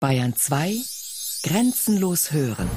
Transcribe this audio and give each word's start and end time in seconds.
Bayern 0.00 0.34
2 0.34 0.76
Grenzenlos 1.42 2.32
hören. 2.32 2.70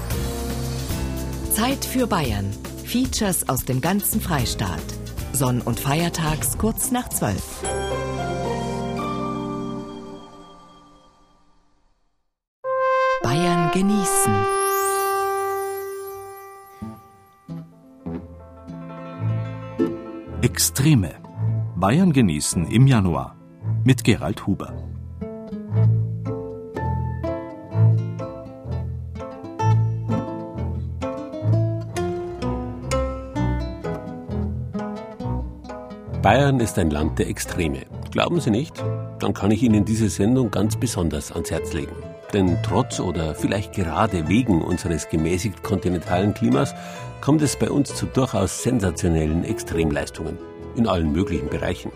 Zeit 1.54 1.86
für 1.86 2.06
Bayern. 2.06 2.52
Features 2.84 3.48
aus 3.48 3.64
dem 3.64 3.80
ganzen 3.80 4.20
Freistaat. 4.20 4.84
Sonn- 5.32 5.62
und 5.62 5.80
Feiertags 5.80 6.58
kurz 6.58 6.92
nach 6.92 7.08
12. 7.08 7.42
Bayern 13.24 13.72
genießen. 13.72 14.46
Extreme. 20.42 21.14
Bayern 21.78 22.12
genießen 22.12 22.68
im 22.68 22.86
Januar 22.86 23.38
mit 23.86 24.04
Gerald 24.04 24.46
Huber. 24.46 24.93
Bayern 36.24 36.62
ist 36.62 36.80
ein 36.80 36.90
Land 36.90 37.20
der 37.20 37.28
Extreme. 37.28 37.82
Glauben 38.12 38.40
Sie 38.40 38.50
nicht? 38.50 38.82
Dann 39.20 39.34
kann 39.34 39.52
ich 39.52 39.62
Ihnen 39.62 39.84
diese 39.84 40.08
Sendung 40.08 40.52
ganz 40.52 40.78
besonders 40.78 41.34
ans 41.34 41.52
Herz 41.52 41.74
legen. 41.74 41.98
Denn 42.32 42.58
trotz 42.64 43.02
oder 43.02 43.36
vielleicht 43.36 43.74
gerade 43.74 44.30
wegen 44.30 44.62
unseres 44.62 45.10
gemäßigt 45.10 45.64
kontinentalen 45.64 46.34
Klimas 46.34 46.74
kommt 47.20 47.42
es 47.42 47.58
bei 47.58 47.70
uns 47.70 47.94
zu 47.94 48.06
durchaus 48.06 48.64
sensationellen 48.64 49.44
Extremleistungen 49.44 50.38
in 50.78 50.88
allen 50.88 51.12
möglichen 51.12 51.50
Bereichen. 51.50 51.92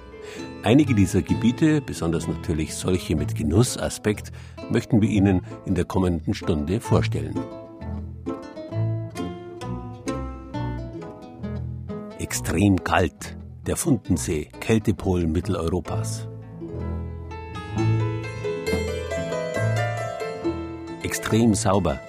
Einige 0.61 0.93
dieser 0.93 1.21
Gebiete, 1.21 1.79
besonders 1.79 2.27
natürlich 2.27 2.75
solche 2.75 3.15
mit 3.15 3.33
Genussaspekt, 3.33 4.33
möchten 4.69 5.01
wir 5.01 5.07
Ihnen 5.07 5.39
in 5.65 5.73
der 5.73 5.85
kommenden 5.85 6.33
Stunde 6.33 6.81
vorstellen. 6.81 7.39
Extrem 12.19 12.83
kalt, 12.83 13.37
der 13.67 13.75
Fundensee, 13.75 14.47
Kältepol 14.61 15.27
Mitteleuropas. 15.27 16.25
Extrem 21.03 21.53
sauber, 21.53 21.99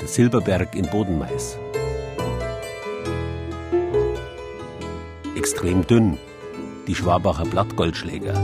der 0.00 0.08
Silberberg 0.08 0.74
in 0.74 0.86
Bodenmais. 0.86 1.58
Extrem 5.36 5.86
dünn, 5.86 6.16
die 6.86 6.94
Schwabacher 6.94 7.44
Blattgoldschläger. 7.44 8.34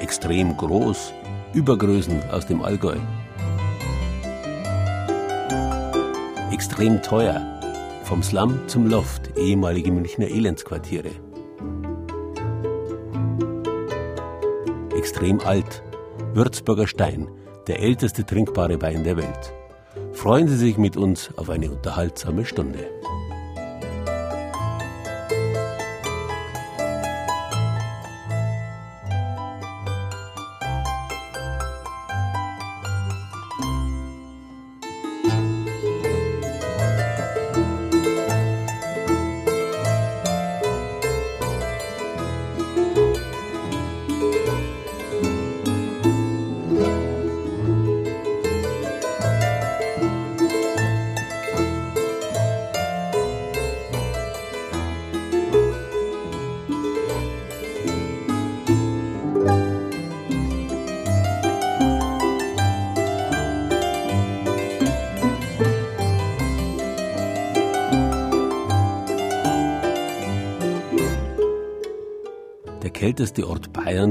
Extrem 0.00 0.56
groß, 0.56 1.12
Übergrößen 1.52 2.28
aus 2.30 2.46
dem 2.46 2.60
Allgäu. 2.62 2.96
Extrem 6.50 7.00
teuer, 7.02 7.53
vom 8.04 8.22
Slum 8.22 8.68
zum 8.68 8.86
Loft, 8.86 9.36
ehemalige 9.38 9.90
Münchner 9.90 10.28
Elendsquartiere. 10.28 11.10
Extrem 14.94 15.40
alt, 15.40 15.82
Würzburger 16.34 16.86
Stein, 16.86 17.28
der 17.66 17.80
älteste 17.80 18.26
trinkbare 18.26 18.80
Wein 18.82 19.04
der 19.04 19.16
Welt. 19.16 19.54
Freuen 20.12 20.48
Sie 20.48 20.56
sich 20.56 20.76
mit 20.76 20.98
uns 20.98 21.30
auf 21.36 21.48
eine 21.48 21.70
unterhaltsame 21.70 22.44
Stunde. 22.44 22.90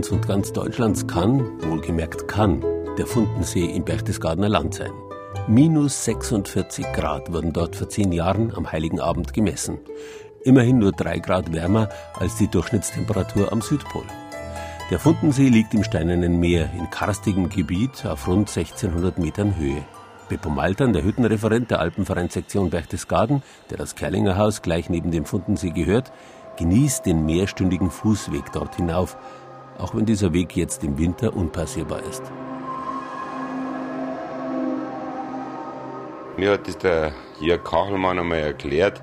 Bayerns 0.03 0.11
und 0.11 0.27
ganz 0.27 0.51
Deutschlands 0.51 1.07
kann, 1.07 1.61
wohlgemerkt 1.61 2.27
kann, 2.27 2.61
der 2.97 3.07
Fundensee 3.07 3.65
im 3.65 3.85
Berchtesgadener 3.85 4.49
Land 4.49 4.75
sein. 4.75 4.91
Minus 5.47 6.03
46 6.05 6.85
Grad 6.93 7.31
wurden 7.31 7.53
dort 7.53 7.75
vor 7.75 7.87
zehn 7.89 8.11
Jahren 8.11 8.53
am 8.55 8.69
Heiligen 8.71 8.99
Abend 8.99 9.33
gemessen. 9.33 9.79
Immerhin 10.43 10.79
nur 10.79 10.91
drei 10.91 11.19
Grad 11.19 11.53
wärmer 11.53 11.89
als 12.15 12.35
die 12.35 12.49
Durchschnittstemperatur 12.49 13.51
am 13.51 13.61
Südpol. 13.61 14.03
Der 14.91 14.99
Fundensee 14.99 15.47
liegt 15.49 15.73
im 15.73 15.83
Steinernen 15.83 16.39
Meer 16.39 16.69
in 16.77 16.89
karstigem 16.89 17.47
Gebiet 17.47 18.05
auf 18.05 18.27
rund 18.27 18.49
1600 18.49 19.17
Metern 19.19 19.55
Höhe. 19.55 19.83
Beppo 20.27 20.49
Maltern, 20.49 20.93
der 20.93 21.03
Hüttenreferent 21.03 21.71
der 21.71 21.79
Alpenvereinssektion 21.79 22.69
Berchtesgaden, 22.69 23.41
der 23.69 23.77
das 23.77 23.95
Kerlinger 23.95 24.37
Haus 24.37 24.61
gleich 24.61 24.89
neben 24.89 25.11
dem 25.11 25.25
Fundensee 25.25 25.71
gehört, 25.71 26.11
genießt 26.57 27.05
den 27.05 27.25
mehrstündigen 27.25 27.89
Fußweg 27.89 28.51
dort 28.51 28.75
hinauf, 28.75 29.17
auch 29.77 29.95
wenn 29.95 30.05
dieser 30.05 30.33
Weg 30.33 30.55
jetzt 30.55 30.83
im 30.83 30.97
Winter 30.97 31.35
unpassierbar 31.35 32.01
ist. 32.09 32.23
Mir 36.37 36.51
hat 36.51 36.67
das 36.67 36.77
der 36.77 37.11
Jörg 37.41 37.63
Kachelmann 37.63 38.17
einmal 38.19 38.39
erklärt, 38.39 39.01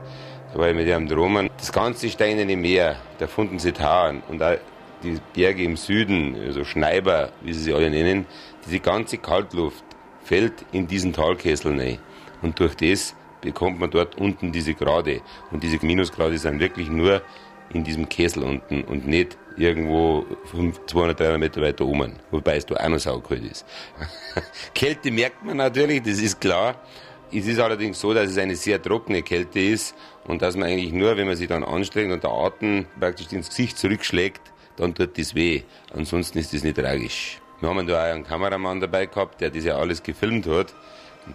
da 0.52 0.58
war 0.58 0.68
ich 0.68 0.74
mit 0.74 0.88
ihm 0.88 1.06
drum. 1.06 1.48
Das 1.56 1.72
ganze 1.72 2.08
steinerne 2.08 2.56
Meer, 2.56 2.96
der 3.20 3.28
Fundensee 3.28 3.72
Tauern 3.72 4.22
und 4.28 4.42
auch 4.42 4.56
die 5.02 5.18
Berge 5.32 5.62
im 5.62 5.76
Süden, 5.76 6.36
also 6.44 6.64
Schneiber, 6.64 7.30
wie 7.42 7.52
sie 7.52 7.62
sie 7.62 7.72
alle 7.72 7.88
nennen, 7.88 8.26
diese 8.66 8.80
ganze 8.80 9.18
Kaltluft 9.18 9.84
fällt 10.22 10.64
in 10.72 10.86
diesen 10.86 11.12
Talkessel 11.12 11.78
rein. 11.78 11.98
Und 12.42 12.58
durch 12.58 12.74
das 12.76 13.14
bekommt 13.40 13.78
man 13.78 13.90
dort 13.90 14.18
unten 14.18 14.52
diese 14.52 14.74
Grade. 14.74 15.20
Und 15.50 15.62
diese 15.62 15.84
Minusgrade 15.84 16.36
sind 16.36 16.60
wirklich 16.60 16.90
nur 16.90 17.22
in 17.72 17.84
diesem 17.84 18.08
Kessel 18.08 18.42
unten 18.42 18.82
und 18.82 19.06
nicht 19.06 19.36
irgendwo 19.56 20.26
200, 20.86 21.18
300 21.18 21.38
Meter 21.38 21.62
weiter 21.62 21.84
oben, 21.84 22.14
wobei 22.30 22.56
es 22.56 22.66
da 22.66 22.76
auch 22.76 22.88
noch 22.88 22.98
saukalt 22.98 23.44
ist. 23.44 23.64
Kälte 24.74 25.10
merkt 25.10 25.44
man 25.44 25.58
natürlich, 25.58 26.02
das 26.02 26.18
ist 26.20 26.40
klar. 26.40 26.76
Es 27.32 27.46
ist 27.46 27.60
allerdings 27.60 28.00
so, 28.00 28.12
dass 28.12 28.28
es 28.30 28.38
eine 28.38 28.56
sehr 28.56 28.82
trockene 28.82 29.22
Kälte 29.22 29.60
ist 29.60 29.94
und 30.24 30.42
dass 30.42 30.56
man 30.56 30.68
eigentlich 30.68 30.92
nur, 30.92 31.16
wenn 31.16 31.28
man 31.28 31.36
sich 31.36 31.46
dann 31.46 31.62
anstrengt 31.62 32.12
und 32.12 32.24
der 32.24 32.30
Atem 32.30 32.86
praktisch 32.98 33.30
ins 33.30 33.50
Gesicht 33.50 33.78
zurückschlägt, 33.78 34.40
dann 34.76 34.94
tut 34.94 35.16
das 35.16 35.34
weh. 35.34 35.62
Ansonsten 35.94 36.38
ist 36.38 36.52
das 36.52 36.64
nicht 36.64 36.76
tragisch. 36.76 37.40
Wir 37.60 37.68
haben 37.68 37.86
da 37.86 38.02
auch 38.02 38.14
einen 38.14 38.24
Kameramann 38.24 38.80
dabei 38.80 39.06
gehabt, 39.06 39.40
der 39.40 39.50
das 39.50 39.64
ja 39.64 39.76
alles 39.76 40.02
gefilmt 40.02 40.46
hat. 40.46 40.74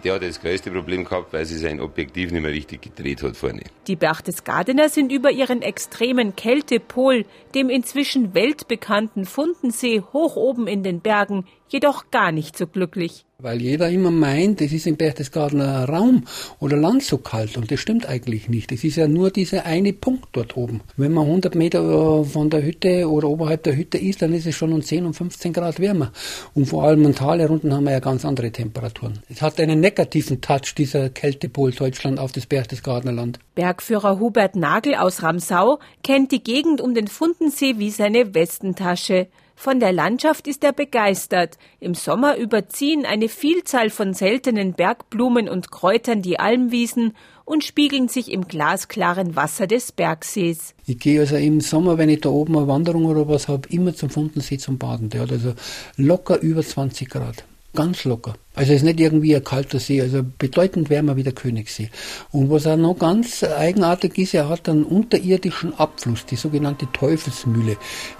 Der 0.04 0.14
hat 0.14 0.22
das 0.22 0.40
größte 0.40 0.70
Problem 0.70 1.04
gehabt, 1.04 1.32
weil 1.32 1.44
sie 1.44 1.58
sein 1.58 1.80
Objektiv 1.80 2.30
nicht 2.32 2.42
mehr 2.42 2.50
richtig 2.50 2.82
gedreht 2.82 3.22
hat 3.22 3.36
vorne. 3.36 3.64
Die 3.86 3.96
Berchtesgadener 3.96 4.88
sind 4.88 5.12
über 5.12 5.30
ihren 5.30 5.62
extremen 5.62 6.34
Kältepol, 6.36 7.24
dem 7.54 7.68
inzwischen 7.68 8.34
weltbekannten 8.34 9.24
Fundensee 9.24 10.02
hoch 10.12 10.36
oben 10.36 10.66
in 10.66 10.82
den 10.82 11.00
Bergen, 11.00 11.44
jedoch 11.68 12.10
gar 12.10 12.32
nicht 12.32 12.56
so 12.56 12.66
glücklich. 12.66 13.25
Weil 13.38 13.60
jeder 13.60 13.90
immer 13.90 14.10
meint, 14.10 14.62
es 14.62 14.72
ist 14.72 14.86
im 14.86 14.96
Berchtesgadener 14.96 15.86
Raum 15.90 16.24
oder 16.58 16.78
Land 16.78 17.02
so 17.02 17.18
kalt 17.18 17.58
und 17.58 17.70
das 17.70 17.80
stimmt 17.80 18.06
eigentlich 18.06 18.48
nicht. 18.48 18.72
Es 18.72 18.82
ist 18.82 18.96
ja 18.96 19.08
nur 19.08 19.30
dieser 19.30 19.66
eine 19.66 19.92
Punkt 19.92 20.28
dort 20.32 20.56
oben. 20.56 20.80
Wenn 20.96 21.12
man 21.12 21.26
100 21.26 21.54
Meter 21.54 22.24
von 22.24 22.48
der 22.48 22.62
Hütte 22.62 23.10
oder 23.10 23.28
oberhalb 23.28 23.62
der 23.64 23.76
Hütte 23.76 23.98
ist, 23.98 24.22
dann 24.22 24.32
ist 24.32 24.46
es 24.46 24.54
schon 24.54 24.72
um 24.72 24.80
10 24.80 25.04
und 25.04 25.12
15 25.12 25.52
Grad 25.52 25.80
wärmer. 25.80 26.12
Und 26.54 26.64
vor 26.64 26.84
allem 26.84 27.04
im 27.04 27.14
Tal 27.14 27.38
herunten 27.38 27.74
haben 27.74 27.84
wir 27.84 27.92
ja 27.92 28.00
ganz 28.00 28.24
andere 28.24 28.50
Temperaturen. 28.50 29.18
Es 29.28 29.42
hat 29.42 29.60
einen 29.60 29.80
negativen 29.80 30.40
Touch, 30.40 30.74
dieser 30.74 31.10
Kältepol 31.10 31.72
Deutschland 31.72 32.18
auf 32.18 32.32
das 32.32 32.46
Berchtesgadener 32.46 33.12
Land. 33.12 33.38
Bergführer 33.54 34.18
Hubert 34.18 34.56
Nagel 34.56 34.94
aus 34.94 35.22
Ramsau 35.22 35.78
kennt 36.02 36.32
die 36.32 36.42
Gegend 36.42 36.80
um 36.80 36.94
den 36.94 37.06
Fundensee 37.06 37.74
wie 37.76 37.90
seine 37.90 38.34
Westentasche. 38.34 39.28
Von 39.58 39.80
der 39.80 39.90
Landschaft 39.90 40.46
ist 40.46 40.62
er 40.64 40.72
begeistert. 40.72 41.56
Im 41.80 41.94
Sommer 41.94 42.36
überziehen 42.36 43.06
eine 43.06 43.28
Vielzahl 43.28 43.88
von 43.88 44.12
seltenen 44.12 44.74
Bergblumen 44.74 45.48
und 45.48 45.70
Kräutern 45.72 46.20
die 46.20 46.38
Almwiesen 46.38 47.14
und 47.46 47.64
spiegeln 47.64 48.08
sich 48.08 48.30
im 48.30 48.46
glasklaren 48.46 49.34
Wasser 49.34 49.66
des 49.66 49.92
Bergsees. 49.92 50.74
Ich 50.86 50.98
gehe 50.98 51.20
also 51.20 51.36
im 51.36 51.62
Sommer, 51.62 51.96
wenn 51.96 52.10
ich 52.10 52.20
da 52.20 52.28
oben 52.28 52.56
eine 52.56 52.68
Wanderung 52.68 53.06
oder 53.06 53.28
was 53.28 53.48
habe, 53.48 53.68
immer 53.70 53.94
zum 53.94 54.10
Fundensee 54.10 54.58
zum 54.58 54.76
Baden. 54.76 55.08
Der 55.08 55.22
hat 55.22 55.32
also 55.32 55.54
locker 55.96 56.38
über 56.40 56.62
20 56.62 57.08
Grad. 57.08 57.44
Ganz 57.76 58.04
locker. 58.04 58.34
Also 58.54 58.72
es 58.72 58.78
ist 58.78 58.84
nicht 58.84 58.98
irgendwie 59.00 59.36
ein 59.36 59.44
kalter 59.44 59.78
See, 59.78 60.00
also 60.00 60.24
bedeutend 60.38 60.88
wärmer 60.88 61.16
wie 61.16 61.22
der 61.22 61.34
Königssee. 61.34 61.90
Und 62.32 62.50
was 62.50 62.66
auch 62.66 62.78
noch 62.78 62.98
ganz 62.98 63.44
eigenartig 63.44 64.16
ist, 64.16 64.32
er 64.32 64.48
hat 64.48 64.68
einen 64.68 64.84
unterirdischen 64.84 65.78
Abfluss, 65.78 66.24
die 66.24 66.36
sogenannte 66.36 66.88
Teufelsmühle. 66.90 67.76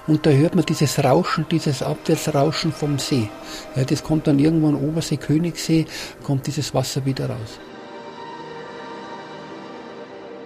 Und 0.06 0.26
da 0.26 0.30
hört 0.30 0.54
man 0.54 0.66
dieses 0.66 1.02
Rauschen, 1.02 1.46
dieses 1.50 1.82
Abwärtsrauschen 1.82 2.70
vom 2.70 2.98
See. 2.98 3.30
Ja, 3.74 3.84
das 3.84 4.04
kommt 4.04 4.26
dann 4.26 4.38
irgendwann 4.38 4.74
Obersee, 4.74 5.16
Königssee, 5.16 5.86
kommt 6.22 6.46
dieses 6.46 6.74
Wasser 6.74 7.06
wieder 7.06 7.30
raus. 7.30 7.58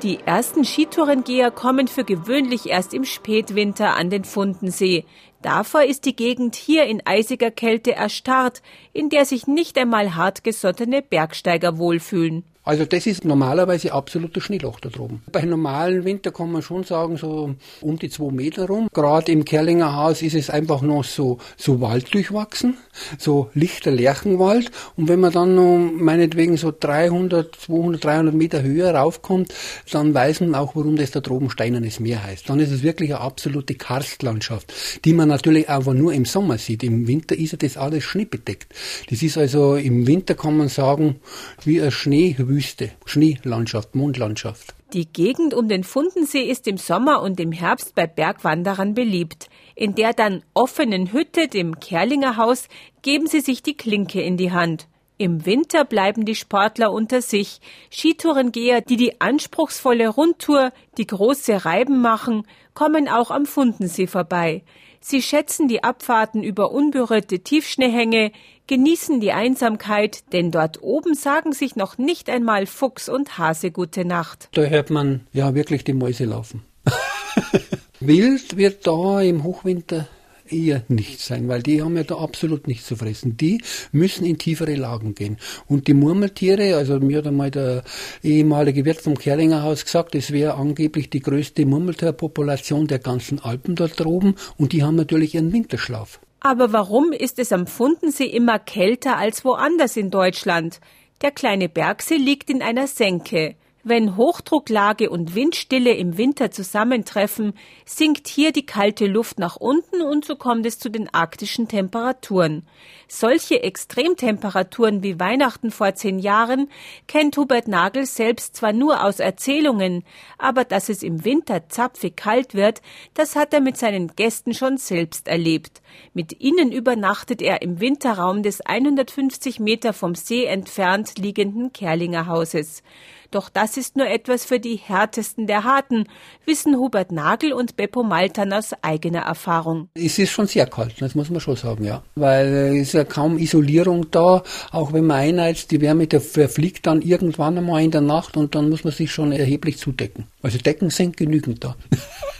Die 0.05 0.21
ersten 0.25 0.65
Skitourengeher 0.65 1.51
kommen 1.51 1.87
für 1.87 2.05
gewöhnlich 2.05 2.71
erst 2.71 2.95
im 2.95 3.05
Spätwinter 3.05 3.97
an 3.97 4.09
den 4.09 4.25
Fundensee. 4.25 5.05
Davor 5.43 5.85
ist 5.85 6.05
die 6.05 6.15
Gegend 6.15 6.55
hier 6.55 6.85
in 6.85 7.01
eisiger 7.07 7.51
Kälte 7.51 7.95
erstarrt, 7.95 8.61
in 8.93 9.09
der 9.09 9.25
sich 9.25 9.47
nicht 9.47 9.79
einmal 9.79 10.15
hartgesottene 10.15 11.01
Bergsteiger 11.01 11.79
wohlfühlen. 11.79 12.45
Also 12.71 12.85
das 12.85 13.05
ist 13.05 13.25
normalerweise 13.25 13.93
absoluter 13.93 14.41
Schneeloch 14.41 14.79
da 14.79 14.91
droben. 14.91 15.25
Bei 15.33 15.43
normalen 15.43 16.05
Winter 16.05 16.31
kann 16.31 16.53
man 16.53 16.63
schon 16.63 16.85
sagen, 16.85 17.17
so 17.17 17.57
um 17.81 17.99
die 17.99 18.11
zwei 18.11 18.31
Meter 18.31 18.69
rum. 18.69 18.89
Gerade 18.95 19.33
im 19.33 19.45
Kerlinger 19.45 19.97
Haus 19.97 20.23
ist 20.23 20.37
es 20.37 20.51
einfach 20.51 20.81
noch 20.81 21.03
so, 21.03 21.39
so 21.57 21.81
Wald 21.81 22.15
durchwachsen, 22.15 22.77
so 23.19 23.51
lichter 23.55 23.91
Lärchenwald. 23.91 24.71
Und 24.97 25.09
wenn 25.09 25.19
man 25.19 25.33
dann 25.33 25.57
noch 25.57 25.79
meinetwegen 25.79 26.57
so 26.57 26.73
300, 26.79 27.57
200, 27.57 28.05
300 28.05 28.35
Meter 28.37 28.63
höher 28.63 28.95
raufkommt, 28.95 29.53
dann 29.91 30.15
weiß 30.15 30.43
man 30.43 30.55
auch, 30.55 30.77
warum 30.77 30.95
das 30.95 31.11
da 31.11 31.19
droben 31.19 31.51
Steinernes 31.51 31.99
Meer 31.99 32.23
heißt. 32.23 32.49
Dann 32.49 32.61
ist 32.61 32.71
es 32.71 32.85
wirklich 32.85 33.13
eine 33.13 33.21
absolute 33.21 33.75
Karstlandschaft, 33.75 34.73
die 35.05 35.13
man 35.13 35.29
natürlich 35.29 35.69
einfach 35.69 35.95
nur 35.95 36.13
im 36.13 36.25
Sommer 36.25 36.57
sieht. 36.57 36.85
Im 36.85 37.09
Winter 37.09 37.37
ist 37.37 37.61
das 37.61 37.77
alles 37.77 38.05
schneebedeckt. 38.05 38.73
Das 39.11 39.23
ist 39.23 39.37
also 39.37 39.75
im 39.75 40.07
Winter 40.07 40.37
kann 40.37 40.57
man 40.57 40.69
sagen, 40.69 41.17
wie 41.65 41.83
ein 41.83 41.91
Schnee 41.91 42.37
Wüste, 42.61 42.91
Schneelandschaft, 43.07 43.95
Mondlandschaft. 43.95 44.75
Die 44.93 45.11
Gegend 45.11 45.55
um 45.55 45.67
den 45.67 45.83
Fundensee 45.83 46.43
ist 46.43 46.69
im 46.69 46.77
Sommer 46.77 47.23
und 47.23 47.41
im 47.41 47.53
Herbst 47.53 47.95
bei 47.95 48.07
Bergwanderern 48.07 48.93
beliebt. 48.93 49.49
In 49.75 49.95
der 49.95 50.12
dann 50.12 50.43
offenen 50.53 51.11
Hütte, 51.11 51.49
dem 51.49 51.81
Kerlinger 51.81 52.37
Haus, 52.37 52.69
geben 53.01 53.29
sie 53.29 53.41
sich 53.41 53.62
die 53.62 53.79
Klinke 53.79 54.21
in 54.21 54.37
die 54.37 54.53
Hand. 54.53 54.89
Im 55.17 55.47
Winter 55.47 55.87
bleiben 55.87 56.27
die 56.27 56.35
Sportler 56.35 56.93
unter 56.93 57.23
sich. 57.23 57.62
Skitourengeher, 57.91 58.83
die 58.83 58.99
die 58.99 59.23
anspruchsvolle 59.23 60.09
Rundtour, 60.09 60.71
die 60.99 61.07
große 61.07 61.65
Reiben 61.65 62.03
machen, 62.03 62.47
kommen 62.75 63.09
auch 63.09 63.31
am 63.31 63.47
Fundensee 63.47 64.07
vorbei. 64.07 64.65
Sie 65.02 65.23
schätzen 65.23 65.67
die 65.67 65.82
Abfahrten 65.82 66.43
über 66.43 66.73
unberührte 66.73 67.41
Tiefschneehänge, 67.41 68.32
genießen 68.67 69.20
die 69.20 69.32
Einsamkeit, 69.32 70.32
denn 70.35 70.50
dort 70.50 70.82
oben 70.82 71.14
sagen 71.14 71.52
sich 71.52 71.75
noch 71.75 71.97
nicht 71.97 72.29
einmal 72.29 72.67
Fuchs 72.67 73.08
und 73.08 73.38
Hase 73.38 73.70
gute 73.70 74.05
Nacht. 74.05 74.50
Da 74.52 74.62
hört 74.62 74.91
man 74.91 75.26
ja 75.32 75.55
wirklich 75.55 75.85
die 75.85 75.94
Mäuse 75.94 76.26
laufen. 76.26 76.64
Wild 78.00 78.58
wird 78.58 78.87
da 78.87 79.23
im 79.23 79.43
Hochwinter 79.43 80.06
eher 80.52 80.82
nicht 80.88 81.20
sein, 81.20 81.49
weil 81.49 81.62
die 81.62 81.82
haben 81.82 81.97
ja 81.97 82.02
da 82.02 82.17
absolut 82.17 82.67
nichts 82.67 82.87
zu 82.87 82.97
fressen. 82.97 83.37
Die 83.37 83.62
müssen 83.93 84.25
in 84.25 84.38
tiefere 84.38 84.75
Lagen 84.75 85.14
gehen. 85.14 85.38
Und 85.67 85.88
die 85.88 85.94
Murmeltiere, 85.94 86.76
also 86.76 86.99
mir 87.00 87.19
hat 87.19 87.26
einmal 87.26 87.50
der 87.50 87.82
ehemalige 88.23 88.85
Wirt 88.85 89.00
vom 89.00 89.17
Kerlinger 89.17 89.69
gesagt, 89.75 90.14
es 90.14 90.32
wäre 90.32 90.55
angeblich 90.55 91.11
die 91.11 91.20
größte 91.20 91.67
Murmeltierpopulation 91.67 92.87
der 92.87 92.99
ganzen 92.99 93.38
Alpen 93.38 93.75
dort 93.75 94.05
oben 94.05 94.35
und 94.56 94.73
die 94.73 94.82
haben 94.82 94.97
natürlich 94.97 95.35
ihren 95.35 95.52
Winterschlaf. 95.52 96.20
Aber 96.41 96.73
warum 96.73 97.12
ist 97.12 97.38
es 97.38 97.52
am 97.52 97.67
Fundensee 97.67 98.25
immer 98.25 98.58
kälter 98.58 99.19
als 99.19 99.44
woanders 99.44 99.97
in 99.97 100.11
Deutschland? 100.11 100.81
Der 101.20 101.31
kleine 101.31 101.69
Bergsee 101.69 102.17
liegt 102.17 102.49
in 102.49 102.62
einer 102.62 102.87
Senke. 102.87 103.56
Wenn 103.82 104.17
Hochdrucklage 104.17 105.09
und 105.09 105.35
Windstille 105.35 105.94
im 105.94 106.19
Winter 106.19 106.50
zusammentreffen, 106.50 107.55
sinkt 107.87 108.29
hier 108.29 108.53
die 108.53 108.67
kalte 108.67 109.06
Luft 109.06 109.38
nach 109.38 109.56
unten 109.56 110.03
und 110.03 110.27
so 110.27 110.37
kommt 110.37 110.67
es 110.67 110.79
zu 110.79 110.91
den 110.91 111.09
arktischen 111.15 111.67
Temperaturen. 111.67 112.67
Solche 113.09 113.62
Extremtemperaturen 113.62 115.03
wie 115.03 115.19
Weihnachten 115.19 115.71
vor 115.71 115.94
zehn 115.94 116.19
Jahren 116.19 116.69
kennt 117.06 117.38
Hubert 117.38 117.69
Nagel 117.69 118.05
selbst 118.05 118.55
zwar 118.55 118.75
nur 118.75 119.03
aus 119.03 119.19
Erzählungen, 119.19 120.05
aber 120.37 120.65
dass 120.65 120.91
es 120.91 121.03
im 121.03 121.25
Winter 121.25 121.71
zapfig 121.71 122.17
kalt 122.17 122.55
wird, 122.55 122.83
das 123.15 123.35
hat 123.35 123.55
er 123.55 123.62
mit 123.62 123.79
seinen 123.79 124.09
Gästen 124.09 124.53
schon 124.53 124.76
selbst 124.76 125.26
erlebt. 125.26 125.81
Mit 126.12 126.38
ihnen 126.38 126.71
übernachtet 126.71 127.41
er 127.41 127.62
im 127.62 127.81
Winterraum 127.81 128.43
des 128.43 128.61
150 128.61 129.59
Meter 129.59 129.94
vom 129.94 130.15
See 130.15 130.44
entfernt 130.44 131.19
liegenden 131.19 131.73
Kerlinger 131.73 132.26
Hauses. 132.26 132.83
Doch 133.31 133.49
das 133.49 133.77
ist 133.77 133.97
nur 133.97 134.09
etwas 134.09 134.44
für 134.44 134.59
die 134.59 134.77
härtesten 134.77 135.47
der 135.47 135.62
Harten, 135.62 136.09
wissen 136.47 136.77
Hubert 136.77 137.12
Nagel 137.12 137.53
und 137.53 137.77
Beppo 137.77 138.03
Maltan 138.03 138.53
aus 138.53 138.73
eigener 138.82 139.21
Erfahrung. 139.21 139.88
Es 139.94 140.19
ist 140.19 140.31
schon 140.31 140.47
sehr 140.47 140.67
kalt, 140.67 141.00
das 141.00 141.15
muss 141.15 141.31
man 141.31 141.41
schon 141.41 141.55
sagen, 141.55 141.85
ja. 141.85 142.03
Weil 142.17 142.47
es 142.75 142.88
ist 142.88 142.94
ja 142.94 143.05
kaum 143.05 143.38
Isolierung 143.38 144.11
da, 144.11 144.43
auch 144.73 144.93
wenn 144.93 145.06
man 145.06 145.19
einheizt, 145.19 145.71
die 145.71 145.81
Wärme 145.81 146.09
der 146.09 146.21
verfliegt 146.21 146.87
dann 146.87 147.03
irgendwann 147.03 147.56
einmal 147.56 147.82
in 147.82 147.93
der 147.93 148.00
Nacht 148.00 148.37
und 148.37 148.55
dann 148.55 148.69
muss 148.69 148.82
man 148.82 148.93
sich 148.93 149.12
schon 149.12 149.31
erheblich 149.31 149.79
zudecken. 149.79 150.26
Also 150.43 150.59
Decken 150.59 150.91
sind 150.91 151.17
genügend 151.17 151.62
da. 151.62 151.76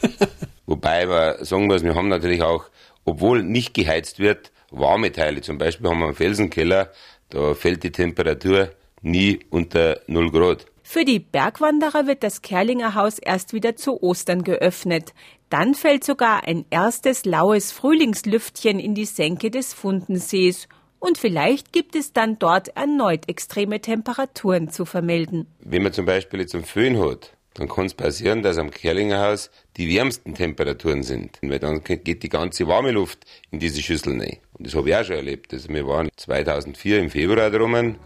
Wobei 0.67 1.07
man 1.07 1.45
sagen 1.45 1.67
muss, 1.67 1.85
wir 1.85 1.95
haben 1.95 2.09
natürlich 2.09 2.43
auch, 2.43 2.65
obwohl 3.05 3.43
nicht 3.43 3.75
geheizt 3.75 4.19
wird, 4.19 4.51
warme 4.71 5.13
Teile. 5.13 5.41
Zum 5.41 5.59
Beispiel 5.59 5.89
haben 5.89 6.01
wir 6.01 6.07
einen 6.07 6.15
Felsenkeller, 6.15 6.91
da 7.29 7.55
fällt 7.55 7.85
die 7.85 7.93
Temperatur 7.93 8.71
nie 9.03 9.41
unter 9.51 10.01
0 10.07 10.31
Grad. 10.31 10.67
Für 10.93 11.05
die 11.05 11.21
Bergwanderer 11.21 12.09
wird 12.09 12.25
das 12.25 12.43
Kerlinger 12.43 12.97
Haus 12.97 13.21
erst 13.21 13.53
wieder 13.53 13.77
zu 13.77 14.03
Ostern 14.03 14.43
geöffnet. 14.43 15.15
Dann 15.49 15.75
fällt 15.75 16.03
sogar 16.03 16.49
ein 16.49 16.65
erstes 16.69 17.25
laues 17.25 17.71
Frühlingslüftchen 17.71 18.81
in 18.81 18.97
die 18.97 19.05
Senke 19.05 19.53
des 19.53 19.73
Fundensees. 19.73 20.67
Und 20.99 21.17
vielleicht 21.17 21.73
gibt 21.73 21.95
es 21.95 22.13
dann 22.13 22.41
dort 22.41 22.77
erneut 22.77 23.29
extreme 23.29 23.81
Temperaturen 23.81 24.69
zu 24.71 24.85
vermelden. 24.85 25.47
Wenn 25.61 25.85
man 25.85 25.93
zum 25.93 26.07
Beispiel 26.07 26.41
jetzt 26.41 26.57
einen 26.57 26.65
Föhn 26.65 26.99
hat, 26.99 27.35
dann 27.55 27.69
kann 27.69 27.87
es 27.87 27.95
passieren, 27.95 28.43
dass 28.43 28.59
am 28.59 28.73
Kerlinger 28.73 29.29
Haus 29.29 29.53
die 29.77 29.89
wärmsten 29.95 30.35
Temperaturen 30.35 31.05
sind. 31.05 31.39
Weil 31.41 31.61
dann 31.61 31.85
geht 31.85 32.25
die 32.25 32.29
ganze 32.29 32.67
warme 32.67 32.91
Luft 32.91 33.27
in 33.53 33.61
diese 33.61 33.81
Schüssel 33.81 34.21
rein. 34.21 34.39
Und 34.55 34.67
das 34.67 34.75
habe 34.75 34.89
ich 34.89 34.97
auch 34.97 35.05
schon 35.05 35.15
erlebt. 35.15 35.53
Also 35.53 35.69
wir 35.69 35.87
waren 35.87 36.09
2004 36.17 36.99
im 36.99 37.11
Februar 37.11 37.49
drum 37.49 37.97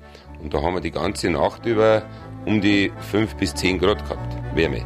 und 0.43 0.53
da 0.53 0.63
haben 0.63 0.75
wir 0.75 0.81
die 0.81 0.91
ganze 0.91 1.31
Nacht 1.31 1.67
über 1.67 2.03
um 2.47 2.61
die 2.61 2.93
5 3.11 3.37
bis 3.37 3.55
10 3.55 3.79
Grad 3.79 4.03
gehabt, 4.05 4.37
Wärme. 4.55 4.85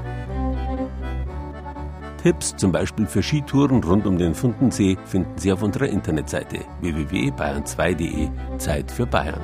Tipps 2.23 2.57
zum 2.57 2.73
Beispiel 2.73 3.07
für 3.07 3.23
Skitouren 3.23 3.83
rund 3.83 4.07
um 4.07 4.19
den 4.19 4.35
Fundensee 4.35 4.97
finden 5.05 5.39
Sie 5.39 5.53
auf 5.53 5.63
unserer 5.63 5.89
Internetseite 5.89 6.65
www.bayern2.de 6.81 8.29
Zeit 8.59 8.91
für 8.91 9.07
Bayern. 9.07 9.41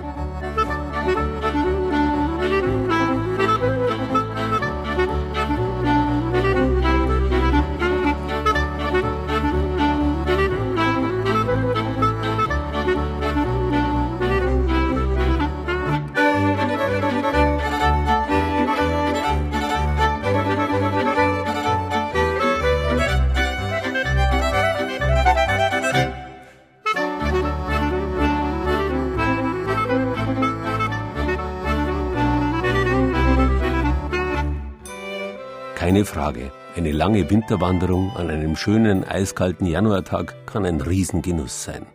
Keine 35.95 36.07
Frage, 36.07 36.51
eine 36.75 36.91
lange 36.91 37.31
Winterwanderung 37.31 38.17
an 38.17 38.29
einem 38.29 38.57
schönen, 38.57 39.05
eiskalten 39.05 39.65
Januartag 39.65 40.45
kann 40.45 40.67
ein 40.67 40.81
Riesengenuss 40.81 41.63
sein. 41.63 41.87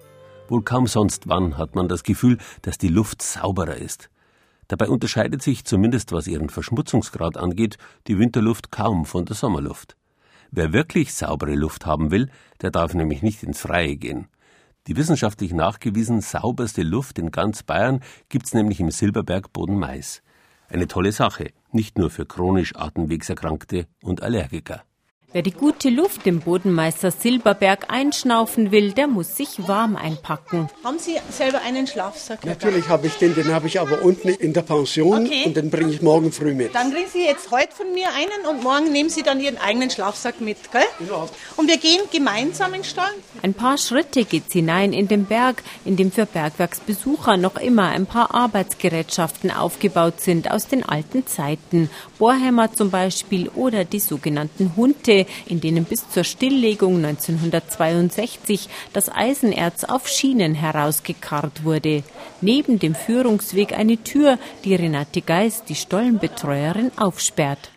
Wohl 0.48 0.64
kaum 0.64 0.88
sonst 0.88 1.28
wann 1.28 1.58
hat 1.58 1.76
man 1.76 1.90
das 1.90 2.04
Gefühl, 2.04 2.38
dass 2.62 2.78
die 2.78 2.88
Luft 2.88 3.22
sauberer 3.22 3.76
ist. 3.76 4.10
Dabei 4.70 4.88
unterscheidet 4.88 5.42
sich, 5.42 5.66
zumindest 5.66 6.14
was 6.14 6.28
ihren 6.28 6.48
Verschmutzungsgrad 6.48 7.36
angeht, 7.36 7.78
die 8.08 8.18
Winterluft 8.18 8.72
kaum 8.72 9.04
von 9.04 9.26
der 9.26 9.36
Sommerluft. 9.36 9.98
Wer 10.50 10.72
wirklich 10.72 11.14
saubere 11.14 11.56
Luft 11.56 11.86
haben 11.86 12.10
will, 12.10 12.30
der 12.62 12.72
darf 12.72 12.94
nämlich 12.94 13.22
nicht 13.22 13.44
ins 13.44 13.60
Freie 13.60 13.98
gehen. 13.98 14.30
Die 14.88 14.96
wissenschaftlich 14.96 15.52
nachgewiesen 15.52 16.22
sauberste 16.22 16.84
Luft 16.84 17.20
in 17.20 17.32
ganz 17.32 17.64
Bayern 17.64 18.00
gibt's 18.30 18.54
nämlich 18.54 18.80
im 18.80 18.92
Silberberg 18.92 19.52
Boden 19.52 19.78
Mais. 19.78 20.24
Eine 20.70 20.88
tolle 20.88 21.12
Sache, 21.12 21.52
nicht 21.74 21.98
nur 21.98 22.10
für 22.10 22.26
chronisch 22.26 22.76
Atemwegserkrankte 22.76 23.88
und 24.02 24.22
Allergiker. 24.22 24.84
Wer 25.32 25.44
die 25.44 25.52
gute 25.52 25.90
Luft 25.90 26.26
im 26.26 26.40
Bodenmeister 26.40 27.12
Silberberg 27.12 27.86
einschnaufen 27.94 28.72
will, 28.72 28.94
der 28.94 29.06
muss 29.06 29.38
sich 29.38 29.68
warm 29.68 29.96
einpacken. 29.96 30.72
Haben 30.84 30.98
Sie 30.98 31.18
selber 31.30 31.62
einen 31.62 31.86
Schlafsack? 31.86 32.44
Natürlich 32.44 32.90
habe 32.90 33.06
ich 33.06 33.14
den, 33.14 33.36
den 33.36 33.54
habe 33.54 33.68
ich 33.68 33.80
aber 33.80 34.02
unten 34.02 34.30
in 34.30 34.54
der 34.54 34.64
Pension 34.64 35.28
okay. 35.28 35.44
und 35.46 35.56
den 35.56 35.70
bringe 35.70 35.94
ich 35.94 36.02
morgen 36.02 36.32
früh 36.32 36.56
mit. 36.56 36.74
Dann 36.74 36.92
kriegen 36.92 37.08
Sie 37.14 37.26
jetzt 37.26 37.52
heute 37.52 37.76
von 37.76 37.94
mir 37.94 38.08
einen 38.08 38.48
und 38.50 38.64
morgen 38.64 38.92
nehmen 38.92 39.12
Sie 39.12 39.22
dann 39.22 39.40
Ihren 39.40 39.60
eigenen 39.60 39.92
Schlafsack 39.92 40.42
mit, 40.42 40.72
gell? 40.72 40.82
Ja. 41.08 41.28
Und 41.58 41.68
wir 41.68 41.78
gehen 41.78 42.02
gemeinsam 42.12 42.74
in 42.74 42.82
den 42.82 42.86
Stall. 42.86 43.14
Ein 43.44 43.54
paar 43.54 43.78
Schritte 43.78 44.26
geht's 44.26 44.54
hinein 44.54 44.94
in 44.94 45.08
den 45.08 45.26
Berg, 45.26 45.62
in 45.86 45.96
dem 45.96 46.12
für 46.12 46.26
Bergwerksbesucher 46.26 47.38
noch 47.38 47.58
immer 47.58 47.90
ein 47.90 48.08
paar 48.08 48.34
Arbeitsgerätschaften 48.34 49.52
aufgebaut 49.52 50.22
sind 50.22 50.50
aus 50.50 50.66
den 50.66 50.84
alten 50.84 51.28
Zeiten. 51.28 51.92
Bohrhämmer 52.18 52.74
zum 52.74 52.90
Beispiel 52.90 53.48
oder 53.50 53.86
die 53.86 54.00
sogenannten 54.00 54.76
Hunte 54.76 55.19
in 55.48 55.62
denen 55.62 55.86
bis 55.86 56.10
zur 56.10 56.24
Stilllegung 56.24 56.98
1962 56.98 58.70
das 58.94 59.10
Eisenerz 59.10 59.84
auf 59.84 60.08
Schienen 60.08 60.56
herausgekarrt 60.56 61.64
wurde. 61.64 62.04
Neben 62.42 62.80
dem 62.80 62.96
Führungsweg 62.96 63.74
eine 63.74 63.98
Tür, 64.04 64.38
die 64.66 64.76
Renate 64.76 65.22
Geist, 65.22 65.70
die 65.70 65.76
Stollenbetreuerin, 65.76 66.92
aufsperrt. 66.98 67.72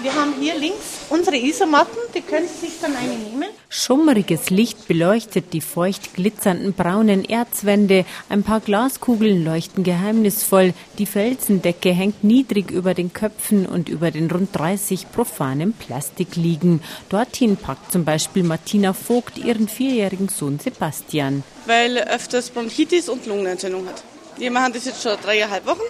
Wir 0.00 0.14
haben 0.14 0.34
hier 0.40 0.54
links 0.56 1.00
unsere 1.10 1.36
Isomatten, 1.36 1.98
die 2.14 2.20
können 2.20 2.46
Sie 2.46 2.66
sich 2.66 2.80
dann 2.80 2.94
eine 2.94 3.14
nehmen. 3.14 3.48
Schummriges 3.68 4.48
Licht 4.48 4.86
beleuchtet 4.86 5.52
die 5.52 5.60
feucht 5.60 6.14
glitzernden 6.14 6.72
braunen 6.72 7.28
Erzwände, 7.28 8.04
ein 8.28 8.44
paar 8.44 8.60
Glaskugeln 8.60 9.44
leuchten 9.44 9.82
geheimnisvoll, 9.82 10.72
die 10.98 11.06
Felsendecke 11.06 11.90
hängt 11.90 12.22
niedrig 12.22 12.70
über 12.70 12.94
den 12.94 13.12
Köpfen 13.12 13.66
und 13.66 13.88
über 13.88 14.12
den 14.12 14.30
rund 14.30 14.50
30 14.56 15.10
profanen 15.10 15.72
Plastikliegen. 15.72 16.80
Dorthin 17.08 17.56
packt 17.56 17.90
zum 17.90 18.04
Beispiel 18.04 18.44
Martina 18.44 18.92
Vogt 18.92 19.36
ihren 19.36 19.66
vierjährigen 19.66 20.28
Sohn 20.28 20.60
Sebastian. 20.60 21.42
Weil 21.66 21.96
er 21.96 22.14
öfters 22.14 22.50
Bronchitis 22.50 23.08
und 23.08 23.26
Lungenentzündung 23.26 23.88
hat. 23.88 24.04
Wir 24.36 24.52
machen 24.52 24.74
das 24.74 24.84
jetzt 24.84 25.02
schon 25.02 25.16
dreieinhalb 25.20 25.66
Wochen 25.66 25.82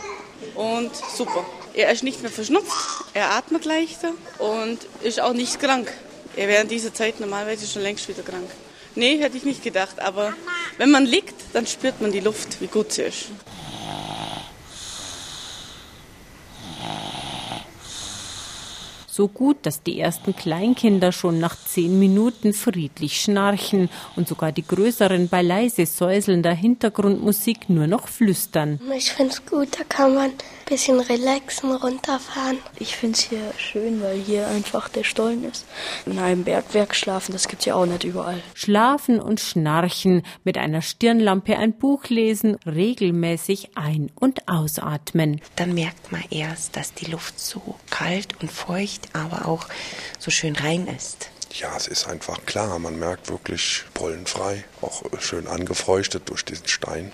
und 0.55 0.91
super. 1.15 1.45
Er 1.75 1.93
ist 1.93 2.03
nicht 2.03 2.23
mehr 2.23 2.31
verschnupft, 2.31 2.73
er 3.15 3.31
atmet 3.33 3.65
leichter 3.65 4.13
und 4.39 4.79
ist 5.03 5.21
auch 5.21 5.33
nicht 5.33 5.61
krank. 5.61 5.93
Er 6.37 6.49
wäre 6.49 6.63
in 6.63 6.69
dieser 6.69 6.93
Zeit 6.93 7.21
normalerweise 7.21 7.67
schon 7.67 7.83
längst 7.83 8.09
wieder 8.09 8.23
krank. 8.23 8.51
Nee, 8.95 9.19
hätte 9.19 9.37
ich 9.37 9.45
nicht 9.45 9.63
gedacht, 9.63 10.01
aber 10.01 10.35
wenn 10.77 10.91
man 10.91 11.07
liegt, 11.07 11.35
dann 11.53 11.67
spürt 11.67 12.01
man 12.01 12.11
die 12.11 12.21
Luft, 12.21 12.61
wie 12.61 12.67
gut 12.67 12.93
sie 12.93 13.03
ist. 13.03 13.27
So 19.19 19.27
gut, 19.27 19.57
dass 19.67 19.83
die 19.83 19.99
ersten 19.99 20.37
Kleinkinder 20.37 21.11
schon 21.11 21.41
nach 21.41 21.57
zehn 21.57 21.99
Minuten 21.99 22.53
friedlich 22.53 23.21
schnarchen 23.21 23.91
und 24.15 24.29
sogar 24.29 24.53
die 24.53 24.65
größeren 24.65 25.29
bei 25.29 25.43
leise 25.43 25.87
säuselnder 25.87 26.53
Hintergrundmusik 26.53 27.69
nur 27.69 27.89
noch 27.89 28.07
flüstern. 28.07 28.81
Ich 28.97 29.11
finde 29.11 29.33
es 29.33 29.45
gut, 29.45 29.77
da 29.77 29.83
kann 29.83 30.15
man 30.15 30.27
ein 30.27 30.35
bisschen 30.67 31.01
relaxen, 31.01 31.73
runterfahren. 31.73 32.59
Ich 32.79 32.95
finde 32.95 33.19
es 33.19 33.25
hier 33.25 33.53
schön, 33.57 34.01
weil 34.01 34.19
hier 34.21 34.47
einfach 34.47 34.89
der 34.89 35.03
Stollen 35.03 35.43
ist. 35.43 35.67
In 36.07 36.21
einem 36.21 36.45
Bergwerk 36.45 36.95
schlafen, 36.95 37.33
das 37.33 37.49
gibt 37.49 37.63
es 37.63 37.67
ja 37.67 37.75
auch 37.75 37.87
nicht 37.87 38.05
überall. 38.05 38.41
Schlafen 38.55 39.19
und 39.19 39.41
schnarchen, 39.41 40.23
mit 40.45 40.59
einer 40.59 40.81
Stirnlampe 40.81 41.59
ein 41.59 41.77
Buch 41.77 42.05
lesen, 42.05 42.57
regelmäßig 42.65 43.71
ein- 43.75 44.13
und 44.15 44.47
ausatmen. 44.47 45.41
Dann 45.57 45.75
merkt 45.75 46.13
man 46.13 46.23
erst, 46.31 46.77
dass 46.77 46.95
die 46.95 47.11
Luft 47.11 47.41
so 47.41 47.75
kalt 47.91 48.41
und 48.41 48.53
feucht 48.53 49.08
aber 49.13 49.49
auch 49.49 49.67
so 50.19 50.31
schön 50.31 50.57
rein 50.57 50.87
ist. 50.87 51.31
Ja, 51.53 51.75
es 51.77 51.87
ist 51.87 52.07
einfach 52.07 52.45
klar, 52.45 52.79
man 52.79 52.99
merkt 52.99 53.31
wirklich 53.31 53.85
pollenfrei, 53.95 54.65
auch 54.83 55.03
schön 55.19 55.47
angefeuchtet 55.47 56.29
durch 56.29 56.45
diesen 56.45 56.69
Stein. 56.69 57.11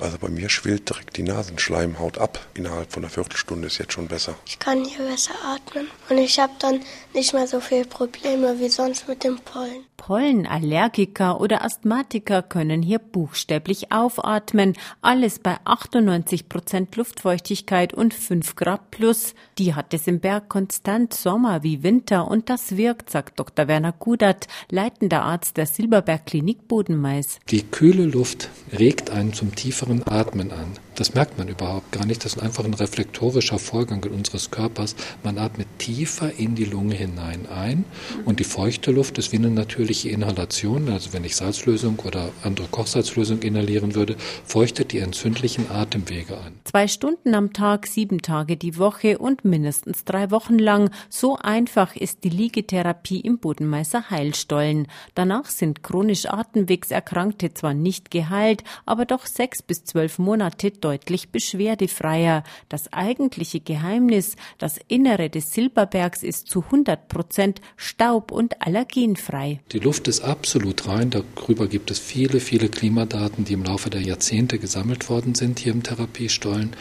Also 0.00 0.18
bei 0.18 0.28
mir 0.28 0.48
schwillt 0.48 0.88
direkt 0.88 1.16
die 1.16 1.22
Nasenschleimhaut 1.22 2.18
ab. 2.18 2.44
Innerhalb 2.54 2.92
von 2.92 3.04
einer 3.04 3.10
Viertelstunde 3.10 3.68
ist 3.68 3.78
jetzt 3.78 3.92
schon 3.92 4.08
besser. 4.08 4.34
Ich 4.44 4.58
kann 4.58 4.84
hier 4.84 5.06
besser 5.06 5.34
atmen 5.44 5.86
und 6.08 6.18
ich 6.18 6.40
habe 6.40 6.52
dann 6.58 6.80
nicht 7.14 7.32
mehr 7.32 7.46
so 7.46 7.60
viele 7.60 7.84
Probleme 7.84 8.58
wie 8.58 8.68
sonst 8.68 9.06
mit 9.06 9.22
dem 9.22 9.38
Pollen. 9.38 9.84
Pollenallergiker 9.96 11.40
oder 11.40 11.64
Asthmatiker 11.64 12.42
können 12.42 12.82
hier 12.82 12.98
buchstäblich 12.98 13.92
aufatmen. 13.92 14.76
Alles 15.00 15.38
bei 15.38 15.56
98 15.64 16.48
Prozent 16.48 16.96
Luftfeuchtigkeit 16.96 17.94
und 17.94 18.12
5 18.12 18.56
Grad 18.56 18.90
plus. 18.90 19.34
Die 19.58 19.74
hat 19.74 19.94
es 19.94 20.08
im 20.08 20.18
Berg 20.18 20.48
konstant 20.48 21.14
Sommer 21.14 21.62
wie 21.62 21.84
Winter 21.84 22.28
und 22.28 22.50
das 22.50 22.76
wirkt, 22.76 23.10
sagt 23.10 23.38
Dr. 23.38 23.68
Werner 23.68 23.92
Gudert, 23.92 24.48
leitender 24.68 25.22
Arzt 25.22 25.56
der 25.56 25.66
Silberberg 25.66 26.26
Klinik 26.26 26.66
Bodenmais. 26.66 27.38
Die 27.50 27.62
kühle 27.62 28.04
Luft 28.04 28.50
regt 28.76 29.10
einen 29.10 29.32
zum 29.32 29.54
tieferen 29.54 30.04
Atmen 30.08 30.50
an. 30.50 30.72
Das 30.94 31.14
merkt 31.14 31.38
man 31.38 31.48
überhaupt 31.48 31.90
gar 31.90 32.06
nicht. 32.06 32.24
Das 32.24 32.34
ist 32.34 32.42
einfach 32.42 32.64
ein 32.64 32.74
reflektorischer 32.74 33.58
Vorgang 33.58 34.04
in 34.04 34.12
unseres 34.12 34.50
Körpers. 34.50 34.94
Man 35.24 35.38
atmet 35.38 35.66
tiefer 35.78 36.32
in 36.38 36.54
die 36.54 36.64
Lunge 36.64 36.94
hinein 36.94 37.48
ein 37.48 37.84
und 38.24 38.38
die 38.38 38.44
feuchte 38.44 38.92
Luft 38.92 39.18
ist 39.18 39.32
wie 39.32 39.36
eine 39.36 39.50
natürliche 39.50 40.08
Inhalation. 40.10 40.88
Also 40.88 41.12
wenn 41.12 41.24
ich 41.24 41.34
Salzlösung 41.34 41.98
oder 42.00 42.30
andere 42.42 42.68
Kochsalzlösung 42.68 43.42
inhalieren 43.42 43.94
würde, 43.94 44.16
feuchtet 44.44 44.92
die 44.92 44.98
entzündlichen 44.98 45.70
Atemwege 45.70 46.36
an. 46.36 46.54
Zwei 46.64 46.86
Stunden 46.86 47.34
am 47.34 47.52
Tag, 47.52 47.86
sieben 47.86 48.22
Tage 48.22 48.56
die 48.56 48.78
Woche 48.78 49.18
und 49.18 49.44
mindestens 49.44 50.04
drei 50.04 50.30
Wochen 50.30 50.58
lang. 50.58 50.90
So 51.08 51.36
einfach 51.36 51.96
ist 51.96 52.22
die 52.22 52.30
Liegetherapie 52.30 53.20
im 53.20 53.38
Bodenmeißer 53.38 54.10
Heilstollen. 54.10 54.86
Danach 55.14 55.46
sind 55.46 55.82
chronisch 55.82 56.26
Atemwegserkrankte 56.26 57.52
zwar 57.52 57.74
nicht 57.74 58.10
geheilt, 58.10 58.62
aber 58.86 59.06
doch 59.06 59.26
sechs 59.26 59.60
bis 59.62 59.84
zwölf 59.84 60.18
Monate 60.18 60.70
deutlich 60.84 61.30
beschwerdefreier. 61.30 62.44
Das 62.68 62.92
eigentliche 62.92 63.60
Geheimnis, 63.60 64.36
das 64.58 64.78
Innere 64.88 65.30
des 65.30 65.52
Silberbergs 65.52 66.22
ist 66.22 66.48
zu 66.48 66.62
100 66.62 67.08
Prozent 67.08 67.60
staub- 67.76 68.30
und 68.30 68.60
allergenfrei. 68.60 69.60
Die 69.72 69.78
Luft 69.78 70.06
ist 70.08 70.20
absolut 70.20 70.86
rein. 70.86 71.10
Darüber 71.10 71.66
gibt 71.66 71.90
es 71.90 71.98
viele, 71.98 72.38
viele 72.38 72.68
Klimadaten, 72.68 73.44
die 73.44 73.54
im 73.54 73.64
Laufe 73.64 73.88
der 73.88 74.02
Jahrzehnte 74.02 74.58
gesammelt 74.58 75.08
worden 75.08 75.34
sind 75.34 75.58
hier 75.58 75.72
im 75.72 75.82
Therapiestollen. 75.82 76.76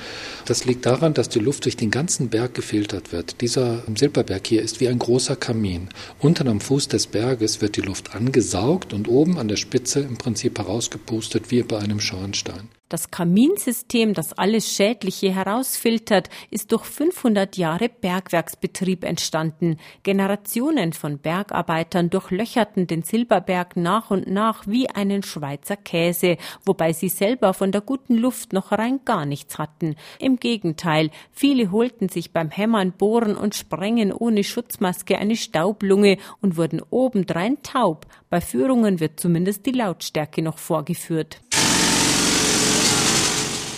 Das 0.46 0.66
liegt 0.66 0.86
daran, 0.86 1.14
dass 1.14 1.30
die 1.30 1.40
Luft 1.40 1.64
durch 1.64 1.78
den 1.78 1.92
ganzen 1.92 2.30
Berg 2.30 2.54
gefiltert 2.54 3.14
wird. 3.14 3.40
Dieser 3.40 3.84
Silberberg 3.96 4.46
hier 4.46 4.62
ist 4.62 4.82
wie 4.82 4.90
ein 4.90 5.00
großer 5.00 5.38
Kamin. 5.38 5.88
Unten 6.20 6.48
am 6.50 6.60
Fuß 6.60 6.90
des 6.90 7.08
Berges 7.08 7.62
wird 7.62 7.78
die 7.78 7.82
Luft 7.82 8.16
angesaugt 8.16 8.94
und 8.94 9.08
oben 9.08 9.38
an 9.38 9.48
der 9.48 9.56
Spitze 9.56 10.02
im 10.02 10.18
Prinzip 10.18 10.60
herausgepustet 10.60 11.52
wie 11.52 11.64
bei 11.64 11.80
einem 11.80 12.02
Schornstein. 12.02 12.70
Das 12.94 13.10
Kaminsystem, 13.10 14.14
das 14.14 14.34
alles 14.34 14.72
Schädliche 14.72 15.34
herausfiltert, 15.34 16.30
ist 16.52 16.72
durch 16.72 16.84
500 16.84 17.58
Jahre 17.58 17.90
Bergwerksbetrieb 17.90 19.04
entstanden. 19.04 19.78
Generationen 20.04 20.94
von 20.94 21.18
Bergarbeitern 21.18 22.12
durchlöcherten 22.12 22.86
den 22.86 23.02
Silberberg 23.02 23.78
nach 23.78 24.12
und 24.12 24.28
nach 24.28 24.68
wie 24.68 24.92
einen 24.92 25.24
Schweizer 25.24 25.76
Käse, 25.76 26.38
wobei 26.66 26.94
sie 26.94 27.10
selber 27.10 27.56
von 27.56 27.72
der 27.72 27.82
guten 27.82 28.16
Luft 28.16 28.54
noch 28.54 28.72
rein 28.72 29.00
gar 29.06 29.26
nichts 29.26 29.58
hatten. 29.58 29.96
Im 30.20 30.36
Gegenteil, 30.36 31.10
viele 31.32 31.72
holten 31.72 32.10
sich 32.10 32.32
beim 32.32 32.52
Hämmern, 32.52 32.92
Bohren 32.92 33.36
und 33.36 33.56
Sprengen 33.56 34.14
ohne 34.14 34.44
Schutzmaske 34.44 35.18
eine 35.18 35.36
Staublunge 35.36 36.20
und 36.42 36.58
wurden 36.58 36.80
obendrein 36.92 37.58
taub. 37.64 38.06
Bei 38.30 38.40
Führungen 38.40 39.00
wird 39.00 39.20
zumindest 39.20 39.66
die 39.66 39.72
Lautstärke 39.72 40.44
noch 40.44 40.60
vorgeführt 40.60 41.42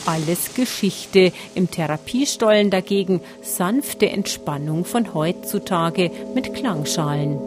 alles 0.05 0.53
Geschichte. 0.53 1.31
Im 1.55 1.69
Therapiestollen 1.69 2.69
dagegen 2.69 3.21
sanfte 3.41 4.09
Entspannung 4.09 4.85
von 4.85 5.13
heutzutage 5.13 6.12
mit 6.33 6.53
Klangschalen. 6.53 7.39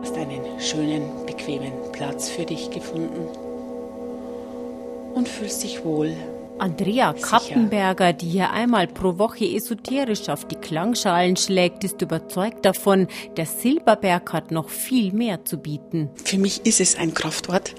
hast 0.02 0.16
einen 0.16 0.60
schönen, 0.60 1.26
bequemen 1.26 1.72
Platz 1.92 2.28
für 2.30 2.44
dich 2.44 2.70
gefunden 2.70 3.26
und 5.14 5.28
fühlst 5.28 5.62
dich 5.62 5.84
wohl. 5.84 6.14
Andrea 6.58 7.12
Kappenberger, 7.12 8.12
die 8.12 8.28
hier 8.28 8.50
einmal 8.50 8.88
pro 8.88 9.18
Woche 9.18 9.44
esoterisch 9.44 10.28
auf 10.28 10.44
die 10.44 10.56
Klangschalen 10.56 11.36
schlägt, 11.36 11.84
ist 11.84 12.02
überzeugt 12.02 12.64
davon, 12.64 13.06
der 13.36 13.46
Silberberg 13.46 14.32
hat 14.32 14.50
noch 14.50 14.68
viel 14.68 15.12
mehr 15.12 15.44
zu 15.44 15.58
bieten. 15.58 16.10
Für 16.24 16.38
mich 16.38 16.66
ist 16.66 16.80
es 16.80 16.96
ein 16.96 17.14
Kraftort 17.14 17.74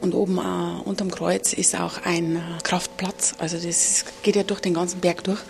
Und 0.00 0.14
oben 0.14 0.38
äh, 0.38 0.88
unterm 0.88 1.10
Kreuz 1.10 1.52
ist 1.52 1.78
auch 1.78 2.04
ein 2.04 2.36
äh, 2.36 2.40
Kraftplatz. 2.62 3.34
Also 3.38 3.56
das 3.56 4.04
geht 4.22 4.36
ja 4.36 4.42
durch 4.42 4.60
den 4.60 4.74
ganzen 4.74 5.00
Berg 5.00 5.24
durch. 5.24 5.40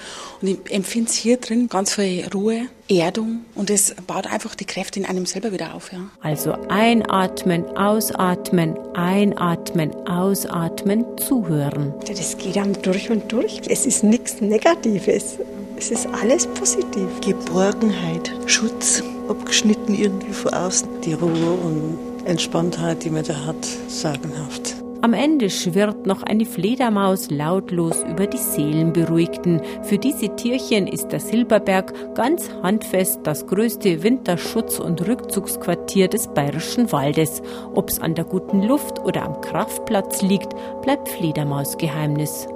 Und 0.40 0.48
ich 0.48 0.58
empfinde 0.70 1.10
es 1.10 1.16
hier 1.16 1.38
drin 1.38 1.68
ganz 1.68 1.94
viel 1.94 2.26
Ruhe, 2.32 2.68
Erdung 2.88 3.44
und 3.54 3.70
es 3.70 3.94
baut 4.06 4.26
einfach 4.26 4.54
die 4.54 4.64
Kräfte 4.64 5.00
in 5.00 5.06
einem 5.06 5.26
selber 5.26 5.52
wieder 5.52 5.74
auf. 5.74 5.92
Ja. 5.92 5.98
Also 6.20 6.52
einatmen, 6.68 7.64
ausatmen, 7.76 8.76
einatmen, 8.94 9.92
ausatmen, 10.06 11.04
zuhören. 11.18 11.92
Das 12.06 12.38
geht 12.38 12.56
einem 12.56 12.80
durch 12.82 13.10
und 13.10 13.32
durch. 13.32 13.62
Es 13.68 13.86
ist 13.86 14.04
nichts 14.04 14.40
Negatives. 14.40 15.38
Es 15.76 15.90
ist 15.90 16.06
alles 16.06 16.46
positiv. 16.46 17.08
Geborgenheit, 17.20 18.32
Schutz, 18.46 19.02
abgeschnitten 19.28 19.94
irgendwie 19.94 20.32
von 20.32 20.54
außen. 20.54 20.88
Die 21.02 21.12
Ruhe 21.14 21.52
und 21.52 21.98
Entspanntheit, 22.26 23.04
die 23.04 23.10
man 23.10 23.24
da 23.24 23.46
hat, 23.46 23.64
sagenhaft. 23.88 24.76
Am 25.02 25.12
Ende 25.12 25.50
schwirrt 25.50 26.06
noch 26.06 26.22
eine 26.22 26.46
Fledermaus 26.46 27.30
lautlos 27.30 28.02
über 28.02 28.26
die 28.26 28.38
Seelenberuhigten. 28.38 29.60
Für 29.82 29.98
diese 29.98 30.34
Tierchen 30.34 30.88
ist 30.88 31.08
der 31.08 31.20
Silberberg 31.20 32.14
ganz 32.16 32.50
handfest 32.62 33.20
das 33.22 33.46
größte 33.46 34.02
Winterschutz- 34.02 34.80
und 34.80 35.06
Rückzugsquartier 35.06 36.08
des 36.08 36.28
bayerischen 36.28 36.90
Waldes. 36.90 37.42
Ob's 37.74 38.00
an 38.00 38.14
der 38.14 38.24
guten 38.24 38.62
Luft 38.62 38.98
oder 38.98 39.22
am 39.22 39.40
Kraftplatz 39.42 40.22
liegt, 40.22 40.54
bleibt 40.82 41.08
Fledermausgeheimnis. 41.10 42.48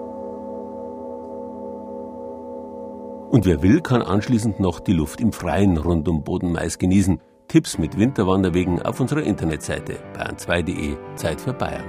Und 3.31 3.47
wer 3.47 3.62
will, 3.62 3.81
kann 3.81 4.03
anschließend 4.03 4.59
noch 4.59 4.81
die 4.81 4.93
Luft 4.93 5.21
im 5.21 5.33
Freien 5.33 5.77
rund 5.77 6.09
um 6.09 6.25
Bodenmais 6.25 6.79
genießen. 6.79 7.21
Tipps 7.50 7.78
mit 7.78 7.99
Winterwanderwegen 7.99 8.80
auf 8.80 9.00
unserer 9.00 9.25
Internetseite 9.25 9.97
bayern2.de 10.16 10.97
Zeit 11.16 11.40
für 11.40 11.52
Bayern. 11.52 11.83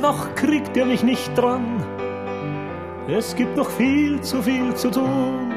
Noch 0.00 0.34
kriegt 0.34 0.76
ihr 0.76 0.84
mich 0.84 1.04
nicht 1.04 1.38
dran. 1.38 1.64
Es 3.08 3.36
gibt 3.36 3.56
noch 3.56 3.70
viel 3.70 4.20
zu 4.22 4.42
viel 4.42 4.74
zu 4.74 4.90
tun. 4.90 5.52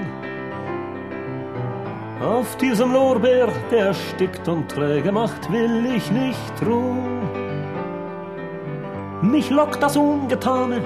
Auf 2.22 2.56
diesem 2.58 2.94
Lorbeer, 2.94 3.48
der 3.72 3.96
stickt 3.96 4.48
und 4.48 4.70
träge 4.70 5.12
macht, 5.12 5.52
will 5.52 5.88
ich 5.88 6.12
nicht 6.12 6.54
ruhen. 6.64 7.22
Mich 9.24 9.50
lockt 9.50 9.82
das 9.82 9.98
Ungetane 9.98 10.84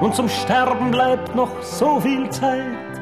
und 0.00 0.14
zum 0.14 0.28
Sterben 0.28 0.92
bleibt 0.92 1.34
noch 1.34 1.60
so 1.60 1.98
viel 1.98 2.30
Zeit. 2.30 2.99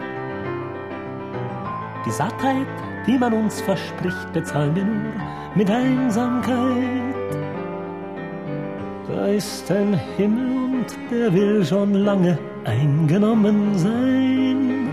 Die 2.09 2.13
Sattheit, 2.15 2.67
die 3.07 3.19
man 3.19 3.35
uns 3.35 3.61
verspricht, 3.61 4.33
bezahlen 4.33 4.75
wir 4.75 4.85
nur 4.85 5.13
mit 5.55 5.71
Einsamkeit. 5.71 7.37
Da 9.07 9.27
ist 9.27 9.71
ein 9.71 9.93
Himmel 10.17 10.79
und 10.79 10.87
der 11.11 11.31
will 11.35 11.63
schon 11.67 11.93
lange 11.93 12.39
eingenommen 12.65 13.77
sein. 13.77 14.89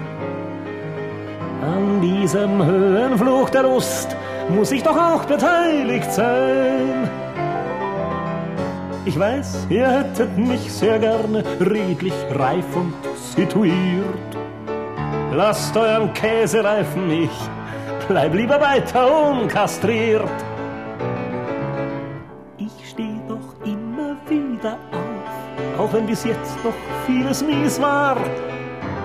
An 1.62 2.02
diesem 2.02 2.66
Höhenflug 2.66 3.50
der 3.50 3.64
Lust 3.64 4.14
muss 4.50 4.74
ich 4.74 4.84
doch 4.84 4.98
auch 4.98 5.24
beteiligt 5.24 6.12
sein. 6.12 7.10
Ich 9.06 9.18
weiß, 9.18 9.68
ihr 9.70 9.88
hättet 9.88 10.38
mich 10.38 10.70
sehr 10.70 11.00
gerne 11.00 11.46
redlich 11.62 12.14
reif 12.34 12.76
und 12.76 12.94
situiert. 13.38 14.35
Lasst 15.36 15.76
euren 15.76 16.14
Käse 16.14 16.64
reifen, 16.64 17.12
ich 17.12 17.30
bleib 18.08 18.34
lieber 18.34 18.62
weiter 18.62 19.30
unkastriert. 19.30 20.30
Ich 22.58 22.72
steh 22.90 23.20
doch 23.28 23.54
immer 23.66 24.16
wieder 24.30 24.78
auf, 24.94 25.78
auch 25.78 25.92
wenn 25.92 26.06
bis 26.06 26.24
jetzt 26.24 26.56
noch 26.64 26.74
vieles 27.06 27.44
mies 27.44 27.82
war. 27.82 28.16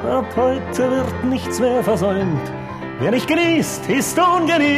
Ab 0.09 0.27
heute 0.37 0.89
wird 0.89 1.25
nichts 1.25 1.59
mehr 1.59 1.83
versäumt. 1.83 2.53
Wer 3.01 3.11
nicht 3.11 3.27
genießt, 3.27 3.91
ist 3.91 4.17
ungenießbar. 4.17 4.71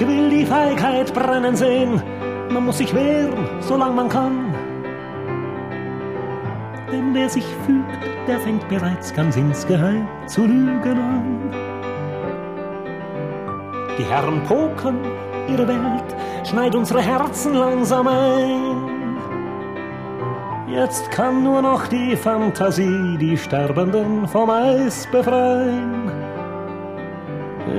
Ich 0.00 0.08
will 0.08 0.30
die 0.30 0.46
Feigheit 0.46 1.14
brennen 1.14 1.54
sehen, 1.54 2.02
man 2.50 2.66
muss 2.66 2.78
sich 2.78 2.92
wehren, 2.94 3.46
solange 3.60 3.94
man 3.94 4.08
kann. 4.08 4.52
Denn 6.90 7.14
wer 7.14 7.28
sich 7.28 7.44
fügt, 7.64 7.98
der 8.26 8.40
fängt 8.40 8.68
bereits 8.68 9.14
ganz 9.14 9.36
insgeheim 9.36 10.08
zu 10.26 10.46
lügen 10.46 10.98
an. 10.98 11.50
Die 13.98 14.04
Herren 14.04 14.42
pokern 14.44 14.98
ihre 15.48 15.68
Welt, 15.68 16.16
schneid 16.44 16.74
unsere 16.74 17.02
Herzen 17.02 17.54
langsam 17.54 18.08
ein. 18.08 18.89
Jetzt 20.72 21.10
kann 21.10 21.42
nur 21.42 21.62
noch 21.62 21.88
die 21.88 22.14
Fantasie 22.14 23.16
die 23.18 23.36
Sterbenden 23.36 24.28
vom 24.28 24.48
Eis 24.50 25.04
befreien. 25.10 26.12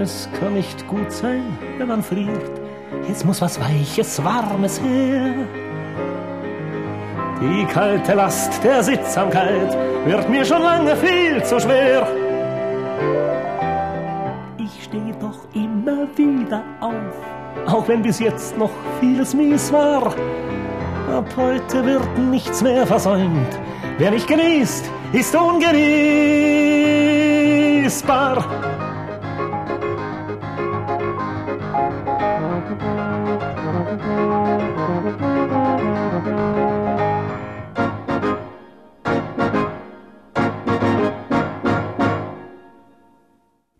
Es 0.01 0.27
kann 0.38 0.56
nicht 0.56 0.86
gut 0.88 1.10
sein, 1.10 1.58
wenn 1.77 1.88
man 1.88 2.04
friert. 2.04 2.51
Jetzt 3.08 3.25
muss 3.25 3.41
was 3.41 3.60
Weiches, 3.62 4.21
Warmes 4.21 4.82
her. 4.82 5.34
Die 7.39 7.65
kalte 7.65 8.13
Last 8.13 8.62
der 8.62 8.84
Sittsamkeit 8.84 9.77
wird 10.06 10.30
mir 10.30 10.43
schon 10.43 10.62
lange 10.62 10.93
viel 10.97 11.41
zu 11.43 11.62
schwer. 11.62 12.06
Ich 14.58 14.84
stehe 14.84 15.15
doch 15.21 15.39
immer 15.54 16.08
wieder 16.17 16.62
auf, 16.82 17.73
auch 17.73 17.88
wenn 17.88 18.01
bis 18.01 18.19
jetzt 18.19 18.58
noch 18.58 18.71
vieles 18.99 19.34
mies 19.34 19.71
war. 19.71 20.13
Ab 21.12 21.36
heute 21.36 21.86
wird 21.86 22.17
nichts 22.17 22.62
mehr 22.62 22.88
versäumt. 22.88 23.60
Wer 23.97 24.12
nicht 24.12 24.28
genießt, 24.28 24.89
ist 25.12 25.36
ungenießbar. 25.36 25.91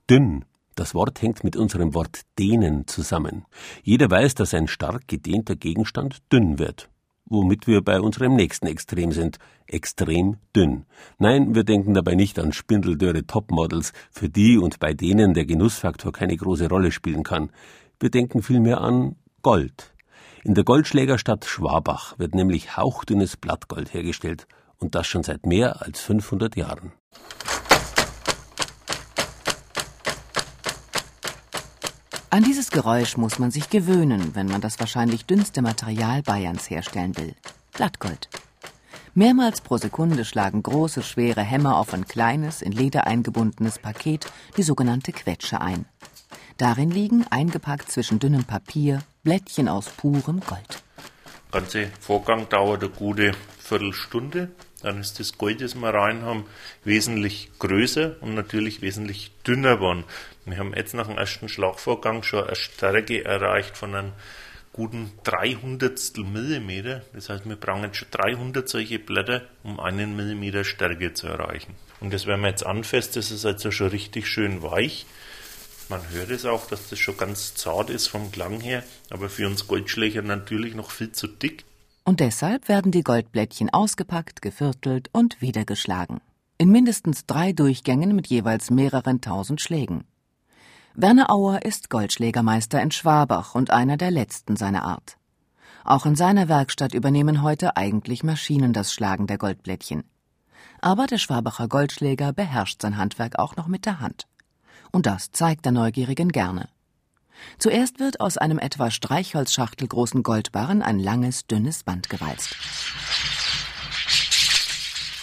Dünn. 0.10 0.44
Das 0.76 0.94
Wort 0.94 1.22
hängt 1.22 1.46
mit 1.46 1.56
unserem 1.56 1.94
Wort 1.94 2.22
dehnen 2.38 2.88
zusammen. 2.88 3.46
Jeder 3.84 4.12
weiß, 4.12 4.36
dass 4.36 4.54
ein 4.54 4.68
stark 4.68 5.08
gedehnter 5.08 5.56
Gegenstand 5.56 6.18
dünn 6.34 6.60
wird. 6.60 6.91
Womit 7.32 7.66
wir 7.66 7.82
bei 7.82 8.02
unserem 8.02 8.36
nächsten 8.36 8.68
Extrem 8.68 9.14
sind. 9.14 9.40
Extrem 9.66 10.36
dünn. 10.54 10.86
Nein, 11.18 11.56
wir 11.56 11.64
denken 11.64 11.94
dabei 11.94 12.14
nicht 12.14 12.38
an 12.38 12.52
spindeldürre 12.52 13.26
Topmodels, 13.26 13.94
für 14.12 14.28
die 14.28 14.58
und 14.58 14.80
bei 14.80 14.94
denen 14.94 15.34
der 15.34 15.46
Genussfaktor 15.46 16.12
keine 16.12 16.36
große 16.36 16.68
Rolle 16.68 16.92
spielen 16.92 17.24
kann. 17.24 17.50
Wir 18.02 18.10
denken 18.10 18.44
vielmehr 18.44 18.82
an 18.82 19.16
Gold. 19.44 19.94
In 20.44 20.56
der 20.56 20.66
Goldschlägerstadt 20.66 21.46
Schwabach 21.46 22.20
wird 22.20 22.36
nämlich 22.36 22.76
hauchdünnes 22.76 23.38
Blattgold 23.38 23.94
hergestellt 23.94 24.46
und 24.78 24.94
das 24.94 25.08
schon 25.08 25.24
seit 25.24 25.46
mehr 25.46 25.82
als 25.82 26.02
500 26.02 26.58
Jahren. 26.58 26.92
An 32.34 32.44
dieses 32.44 32.72
Geräusch 32.72 33.18
muss 33.18 33.40
man 33.40 33.52
sich 33.52 33.70
gewöhnen, 33.70 34.34
wenn 34.36 34.48
man 34.48 34.62
das 34.62 34.80
wahrscheinlich 34.80 35.26
dünnste 35.26 35.62
Material 35.62 36.22
Bayerns 36.22 36.70
herstellen 36.70 37.18
will. 37.18 37.36
Blattgold. 37.74 38.30
Mehrmals 39.14 39.60
pro 39.60 39.76
Sekunde 39.76 40.24
schlagen 40.24 40.64
große, 40.64 41.04
schwere 41.04 41.42
Hämmer 41.42 41.76
auf 41.76 41.94
ein 41.94 42.08
kleines, 42.08 42.62
in 42.62 42.72
Leder 42.72 43.06
eingebundenes 43.06 43.80
Paket, 43.80 44.32
die 44.56 44.64
sogenannte 44.64 45.12
Quetsche 45.12 45.60
ein. 45.60 45.84
Darin 46.56 46.90
liegen, 46.90 47.26
eingepackt 47.30 47.92
zwischen 47.92 48.20
dünnem 48.20 48.46
Papier, 48.46 49.04
Blättchen 49.24 49.68
aus 49.68 49.90
purem 49.90 50.40
Gold. 50.40 50.84
Der 51.52 51.60
ganze 51.60 51.90
Vorgang 52.00 52.48
dauert 52.48 52.82
eine 52.82 52.94
gute 52.94 53.34
Viertelstunde. 53.60 54.52
Dann 54.84 55.00
ist 55.00 55.20
das 55.20 55.38
Gold, 55.38 55.62
das 55.62 55.76
wir 55.76 55.94
rein 55.94 56.24
haben, 56.24 56.46
wesentlich 56.84 57.50
größer 57.60 58.16
und 58.22 58.36
natürlich 58.36 58.82
wesentlich 58.82 59.32
dünner 59.46 59.76
geworden. 59.76 60.04
Wir 60.46 60.58
haben 60.58 60.74
jetzt 60.76 60.94
nach 60.94 61.08
dem 61.08 61.18
ersten 61.18 61.50
Schlagvorgang 61.50 62.24
schon 62.24 62.46
eine 62.46 62.56
Stärke 62.56 63.24
erreicht 63.24 63.78
von 63.78 63.96
einem 63.96 64.12
guten 64.74 65.12
300 65.24 66.18
Millimeter. 66.18 67.02
Das 67.14 67.30
heißt, 67.30 67.48
wir 67.48 67.56
brauchen 67.56 67.84
jetzt 67.84 67.98
schon 67.98 68.08
300 68.12 68.68
solche 68.68 69.00
Blätter, 69.00 69.44
um 69.64 69.80
einen 69.80 70.16
Millimeter 70.16 70.64
Stärke 70.64 71.14
zu 71.14 71.28
erreichen. 71.28 71.76
Und 72.00 72.14
das, 72.14 72.26
wenn 72.26 72.40
man 72.40 72.52
jetzt 72.52 72.66
anfasst, 72.66 73.16
das 73.16 73.32
ist 73.32 73.46
also 73.46 73.72
schon 73.72 73.90
richtig 73.90 74.28
schön 74.28 74.64
weich. 74.64 75.06
Man 75.90 76.10
hört 76.12 76.32
es 76.32 76.46
auch, 76.46 76.68
dass 76.68 76.90
das 76.90 77.00
schon 77.00 77.18
ganz 77.18 77.54
zart 77.54 77.90
ist 77.90 78.08
vom 78.08 78.32
Klang 78.32 78.62
her, 78.62 78.84
aber 79.10 79.30
für 79.30 79.46
uns 79.46 79.68
Goldschläger 79.68 80.22
natürlich 80.22 80.74
noch 80.74 80.90
viel 80.90 81.12
zu 81.12 81.28
dick. 81.28 81.66
Und 82.04 82.20
deshalb 82.20 82.68
werden 82.68 82.92
die 82.92 83.04
Goldblättchen 83.04 83.70
ausgepackt, 83.70 84.42
geviertelt 84.42 85.10
und 85.14 85.42
wieder 85.42 85.66
geschlagen. 85.66 86.22
In 86.58 86.70
mindestens 86.70 87.26
drei 87.26 87.54
Durchgängen 87.54 88.16
mit 88.16 88.28
jeweils 88.28 88.72
mehreren 88.72 89.22
tausend 89.22 89.62
Schlägen. 89.62 90.06
Werner 90.94 91.32
Auer 91.32 91.64
ist 91.64 91.90
Goldschlägermeister 91.90 92.82
in 92.82 92.92
Schwabach 92.92 93.56
und 93.56 93.72
einer 93.72 93.98
der 93.98 94.12
letzten 94.12 94.56
seiner 94.56 94.84
Art. 94.84 95.18
Auch 95.84 96.06
in 96.06 96.16
seiner 96.16 96.50
Werkstatt 96.50 96.94
übernehmen 96.94 97.42
heute 97.42 97.78
eigentlich 97.78 98.24
Maschinen 98.24 98.74
das 98.74 98.94
Schlagen 98.94 99.26
der 99.26 99.38
Goldblättchen. 99.38 100.04
Aber 100.82 101.08
der 101.08 101.18
Schwabacher 101.18 101.68
Goldschläger 101.68 102.34
beherrscht 102.34 102.82
sein 102.82 102.98
Handwerk 102.98 103.40
auch 103.40 103.56
noch 103.56 103.68
mit 103.68 103.86
der 103.86 104.00
Hand. 104.00 104.28
Und 104.92 105.06
das 105.06 105.32
zeigt 105.32 105.66
der 105.66 105.72
Neugierigen 105.72 106.30
gerne. 106.30 106.68
Zuerst 107.60 108.00
wird 108.00 108.20
aus 108.20 108.38
einem 108.38 108.60
etwa 108.60 108.92
Streichholzschachtel 108.92 109.88
großen 109.88 110.24
Goldbarren 110.24 110.82
ein 110.82 111.00
langes, 111.00 111.48
dünnes 111.48 111.84
Band 111.84 112.10
gewalzt. 112.10 112.56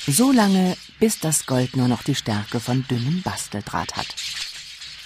So 0.06 0.32
lange, 0.32 0.76
bis 1.00 1.20
das 1.20 1.46
Gold 1.46 1.76
nur 1.76 1.88
noch 1.88 2.02
die 2.02 2.14
Stärke 2.14 2.60
von 2.60 2.86
dünnem 2.88 3.22
Basteldraht 3.22 3.96
hat. 3.96 4.14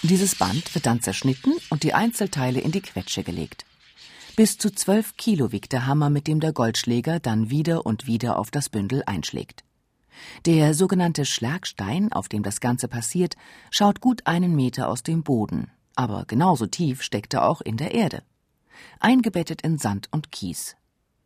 Dieses 0.02 0.36
Band 0.36 0.74
wird 0.74 0.86
dann 0.86 1.00
zerschnitten 1.00 1.54
und 1.70 1.82
die 1.82 1.94
Einzelteile 1.94 2.60
in 2.60 2.72
die 2.72 2.82
Quetsche 2.82 3.22
gelegt. 3.22 3.64
Bis 4.36 4.58
zu 4.58 4.70
zwölf 4.70 5.16
Kilo 5.16 5.52
wiegt 5.52 5.72
der 5.72 5.86
Hammer, 5.86 6.08
mit 6.08 6.26
dem 6.26 6.40
der 6.40 6.52
Goldschläger 6.52 7.20
dann 7.20 7.50
wieder 7.50 7.84
und 7.84 8.06
wieder 8.06 8.38
auf 8.38 8.50
das 8.50 8.68
Bündel 8.68 9.02
einschlägt. 9.06 9.64
Der 10.46 10.74
sogenannte 10.74 11.24
Schlagstein, 11.24 12.12
auf 12.12 12.28
dem 12.28 12.42
das 12.42 12.60
Ganze 12.60 12.88
passiert, 12.88 13.36
schaut 13.70 14.00
gut 14.00 14.26
einen 14.26 14.54
Meter 14.54 14.88
aus 14.88 15.02
dem 15.02 15.22
Boden, 15.22 15.70
aber 15.96 16.24
genauso 16.26 16.66
tief 16.66 17.02
steckt 17.02 17.34
er 17.34 17.48
auch 17.48 17.60
in 17.60 17.76
der 17.76 17.94
Erde. 17.94 18.22
Eingebettet 19.00 19.62
in 19.62 19.78
Sand 19.78 20.08
und 20.10 20.32
Kies. 20.32 20.76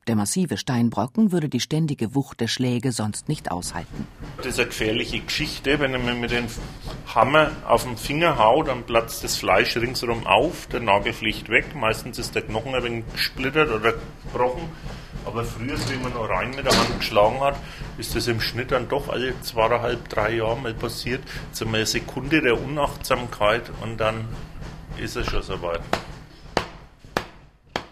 Der 0.07 0.15
massive 0.15 0.57
Steinbrocken 0.57 1.33
würde 1.33 1.49
die 1.49 1.59
ständige 1.59 2.15
Wucht 2.15 2.41
der 2.41 2.47
Schläge 2.47 2.93
sonst 2.93 3.29
nicht 3.29 3.51
aushalten. 3.51 4.07
Das 4.37 4.47
ist 4.47 4.61
eine 4.61 4.69
gefährliche 4.69 5.19
Geschichte. 5.19 5.81
Wenn 5.81 5.91
man 5.91 6.21
mit 6.21 6.31
dem 6.31 6.47
Hammer 7.13 7.51
auf 7.67 7.83
den 7.83 7.97
Finger 7.97 8.39
haut, 8.39 8.69
dann 8.69 8.85
platzt 8.85 9.25
das 9.25 9.37
Fleisch 9.37 9.77
ringsherum 9.77 10.25
auf, 10.25 10.69
der 10.69 10.79
Nagel 10.79 11.13
fliegt 11.13 11.49
weg. 11.49 11.75
Meistens 11.75 12.21
ist 12.21 12.37
der 12.37 12.43
Knochen 12.43 12.77
ein 12.77 12.85
wenig 12.85 13.05
gesplittert 13.13 13.69
oder 13.69 13.95
gebrochen. 14.33 14.69
Aber 15.25 15.43
früher, 15.43 15.77
wenn 15.89 16.03
man 16.03 16.13
noch 16.13 16.29
rein 16.29 16.51
mit 16.51 16.65
der 16.65 16.79
Hand 16.79 17.01
geschlagen 17.01 17.41
hat, 17.41 17.57
ist 17.99 18.15
das 18.15 18.29
im 18.29 18.41
Schnitt 18.41 18.71
dann 18.71 18.89
doch 18.89 19.09
alle 19.09 19.35
zweieinhalb, 19.41 20.09
drei 20.09 20.37
Jahre 20.37 20.57
mal 20.57 20.73
passiert. 20.73 21.21
Einmal 21.61 21.81
eine 21.81 21.87
Sekunde 21.87 22.41
der 22.41 22.63
Unachtsamkeit 22.63 23.73
und 23.83 23.99
dann 23.99 24.29
ist 24.99 25.17
es 25.17 25.27
schon 25.27 25.43
soweit. 25.43 25.81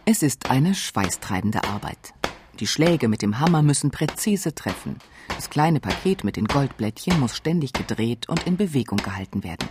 Es 0.05 0.23
ist 0.23 0.51
eine 0.51 0.75
schweißtreibende 0.75 1.65
Arbeit. 1.65 2.15
Die 2.61 2.67
Schläge 2.67 3.09
mit 3.09 3.23
dem 3.23 3.41
Hammer 3.41 3.63
müssen 3.63 3.91
präzise 3.91 4.55
treffen. 4.55 4.99
Das 5.29 5.51
kleine 5.51 5.81
Paket 5.81 6.25
mit 6.25 6.37
den 6.37 6.47
Goldblättchen 6.47 7.19
muss 7.19 7.37
ständig 7.37 7.73
gedreht 7.73 8.29
und 8.29 8.47
in 8.47 8.57
Bewegung 8.57 8.99
gehalten 8.99 9.43
werden. 9.43 9.69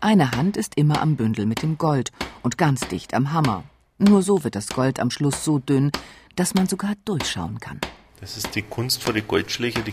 Eine 0.00 0.30
Hand 0.30 0.56
ist 0.56 0.76
immer 0.76 1.02
am 1.02 1.16
Bündel 1.16 1.46
mit 1.46 1.62
dem 1.62 1.76
Gold 1.76 2.10
und 2.42 2.56
ganz 2.56 2.88
dicht 2.88 3.12
am 3.12 3.32
Hammer. 3.32 3.64
Nur 3.98 4.22
so 4.22 4.44
wird 4.44 4.54
das 4.54 4.68
Gold 4.68 4.98
am 4.98 5.10
Schluss 5.10 5.44
so 5.44 5.58
dünn, 5.58 5.92
dass 6.36 6.54
man 6.54 6.68
sogar 6.68 6.94
durchschauen 7.04 7.60
kann. 7.60 7.80
Das 8.20 8.36
ist 8.36 8.54
die 8.54 8.60
Kunst 8.60 9.02
für 9.02 9.14
die 9.14 9.22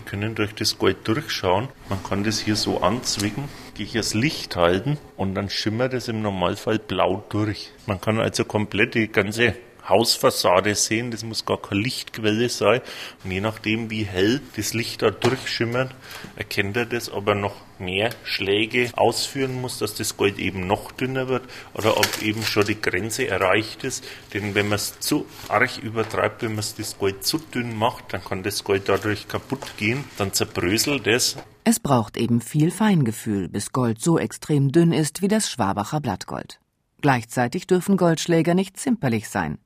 können 0.00 0.34
durch 0.34 0.54
das 0.54 0.76
Gold 0.76 1.08
durchschauen. 1.08 1.68
Man 1.88 2.02
kann 2.02 2.24
das 2.24 2.38
hier 2.38 2.56
so 2.56 2.82
anzwicken, 2.82 3.44
gehe 3.74 3.86
ich 3.86 3.92
das 3.92 4.12
Licht 4.12 4.54
halten 4.54 4.98
und 5.16 5.34
dann 5.34 5.48
schimmert 5.48 5.94
es 5.94 6.08
im 6.08 6.20
Normalfall 6.20 6.78
blau 6.78 7.24
durch. 7.30 7.70
Man 7.86 8.02
kann 8.02 8.20
also 8.20 8.44
komplett 8.44 8.94
die 8.94 9.08
ganze 9.08 9.54
Hausfassade 9.88 10.74
sehen, 10.74 11.10
das 11.10 11.24
muss 11.24 11.44
gar 11.44 11.60
keine 11.60 11.80
Lichtquelle 11.80 12.48
sein. 12.48 12.80
Und 13.24 13.30
je 13.30 13.40
nachdem, 13.40 13.90
wie 13.90 14.04
hell 14.04 14.40
das 14.56 14.74
Licht 14.74 15.02
da 15.02 15.10
durchschimmert, 15.10 15.94
erkennt 16.36 16.76
er 16.76 16.86
das, 16.86 17.10
ob 17.10 17.28
er 17.28 17.34
noch 17.34 17.54
mehr 17.80 18.10
Schläge 18.24 18.90
ausführen 18.96 19.60
muss, 19.60 19.78
dass 19.78 19.94
das 19.94 20.16
Gold 20.16 20.38
eben 20.38 20.66
noch 20.66 20.92
dünner 20.92 21.28
wird 21.28 21.44
oder 21.74 21.96
ob 21.96 22.22
eben 22.22 22.42
schon 22.42 22.66
die 22.66 22.80
Grenze 22.80 23.28
erreicht 23.28 23.84
ist. 23.84 24.04
Denn 24.34 24.54
wenn 24.54 24.68
man 24.68 24.76
es 24.76 24.98
zu 25.00 25.26
arg 25.48 25.78
übertreibt, 25.78 26.42
wenn 26.42 26.54
man 26.54 26.64
das 26.76 26.98
Gold 26.98 27.24
zu 27.24 27.38
dünn 27.38 27.76
macht, 27.76 28.12
dann 28.12 28.24
kann 28.24 28.42
das 28.42 28.64
Gold 28.64 28.88
dadurch 28.88 29.28
kaputt 29.28 29.76
gehen, 29.76 30.04
dann 30.16 30.32
zerbröselt 30.32 31.06
es. 31.06 31.36
Es 31.64 31.80
braucht 31.80 32.16
eben 32.16 32.40
viel 32.40 32.70
Feingefühl, 32.70 33.48
bis 33.48 33.72
Gold 33.72 34.00
so 34.00 34.18
extrem 34.18 34.72
dünn 34.72 34.92
ist 34.92 35.22
wie 35.22 35.28
das 35.28 35.50
Schwabacher 35.50 36.00
Blattgold. 36.00 36.60
Gleichzeitig 37.00 37.66
dürfen 37.66 37.96
Goldschläger 37.96 38.54
nicht 38.54 38.76
zimperlich 38.76 39.28
sein. 39.28 39.58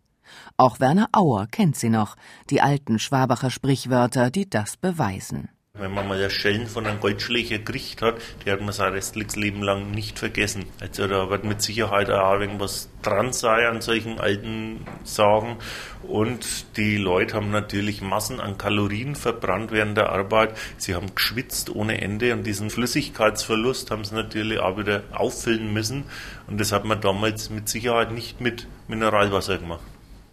Auch 0.57 0.81
Werner 0.81 1.09
Auer 1.13 1.47
kennt 1.47 1.77
sie 1.77 1.91
noch, 1.91 2.17
die 2.51 2.61
alten 2.61 2.99
Schwabacher 2.99 3.51
Sprichwörter, 3.51 4.31
die 4.31 4.49
das 4.49 4.77
beweisen. 4.77 5.49
Wenn 5.75 5.95
man 5.95 6.07
mal 6.07 6.21
das 6.21 6.35
Schellen 6.35 6.67
von 6.67 6.87
einem 6.87 7.01
Goldschläger 7.01 7.57
gekriegt 7.57 8.03
hat, 8.03 8.17
die 8.45 8.51
hat 8.51 8.61
man 8.61 8.75
sein 8.75 8.93
restliches 8.93 9.37
Leben 9.37 9.63
lang 9.63 9.91
nicht 9.91 10.19
vergessen. 10.19 10.67
Also 10.81 11.07
da 11.09 11.31
wird 11.31 11.45
mit 11.45 11.63
Sicherheit 11.63 12.11
auch 12.11 12.39
irgendwas 12.39 12.91
dran 13.01 13.33
sein 13.33 13.65
an 13.65 13.81
solchen 13.81 14.21
alten 14.21 14.85
Sagen. 15.03 15.57
Und 16.03 16.77
die 16.77 16.99
Leute 16.99 17.37
haben 17.37 17.51
natürlich 17.51 18.03
Massen 18.03 18.39
an 18.39 18.59
Kalorien 18.59 19.17
verbrannt 19.17 19.71
während 19.71 19.97
der 19.97 20.11
Arbeit. 20.11 20.59
Sie 20.77 20.95
haben 20.95 21.15
geschwitzt 21.15 21.75
ohne 21.75 22.03
Ende 22.03 22.35
und 22.35 22.47
diesen 22.47 22.69
Flüssigkeitsverlust 22.69 23.91
haben 23.91 24.05
sie 24.05 24.15
natürlich 24.15 24.59
auch 24.59 24.77
wieder 24.77 25.05
auffüllen 25.13 25.73
müssen. 25.73 26.05
Und 26.49 26.61
das 26.61 26.73
hat 26.73 26.85
man 26.85 27.01
damals 27.01 27.49
mit 27.49 27.71
Sicherheit 27.71 28.13
nicht 28.13 28.43
mit 28.43 28.69
Mineralwasser 28.89 29.57
gemacht. 29.57 29.81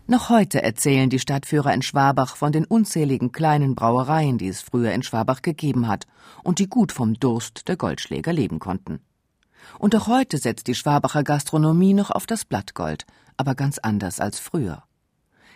Noch 0.09 0.29
heute 0.29 0.63
erzählen 0.63 1.07
die 1.11 1.19
Stadtführer 1.19 1.71
in 1.71 1.83
Schwabach 1.83 2.35
von 2.35 2.51
den 2.51 2.65
unzähligen 2.65 3.31
kleinen 3.31 3.75
Brauereien, 3.75 4.39
die 4.39 4.47
es 4.47 4.59
früher 4.59 4.91
in 4.91 5.03
Schwabach 5.03 5.43
gegeben 5.43 5.87
hat 5.87 6.07
und 6.41 6.57
die 6.57 6.67
gut 6.67 6.91
vom 6.91 7.13
Durst 7.13 7.67
der 7.67 7.77
Goldschläger 7.77 8.33
leben 8.33 8.57
konnten. 8.57 9.01
Und 9.77 9.95
auch 9.95 10.07
heute 10.07 10.39
setzt 10.39 10.65
die 10.65 10.73
Schwabacher 10.73 11.23
Gastronomie 11.23 11.93
noch 11.93 12.09
auf 12.09 12.25
das 12.25 12.43
Blattgold, 12.43 13.05
aber 13.37 13.53
ganz 13.53 13.77
anders 13.77 14.19
als 14.19 14.39
früher. 14.39 14.81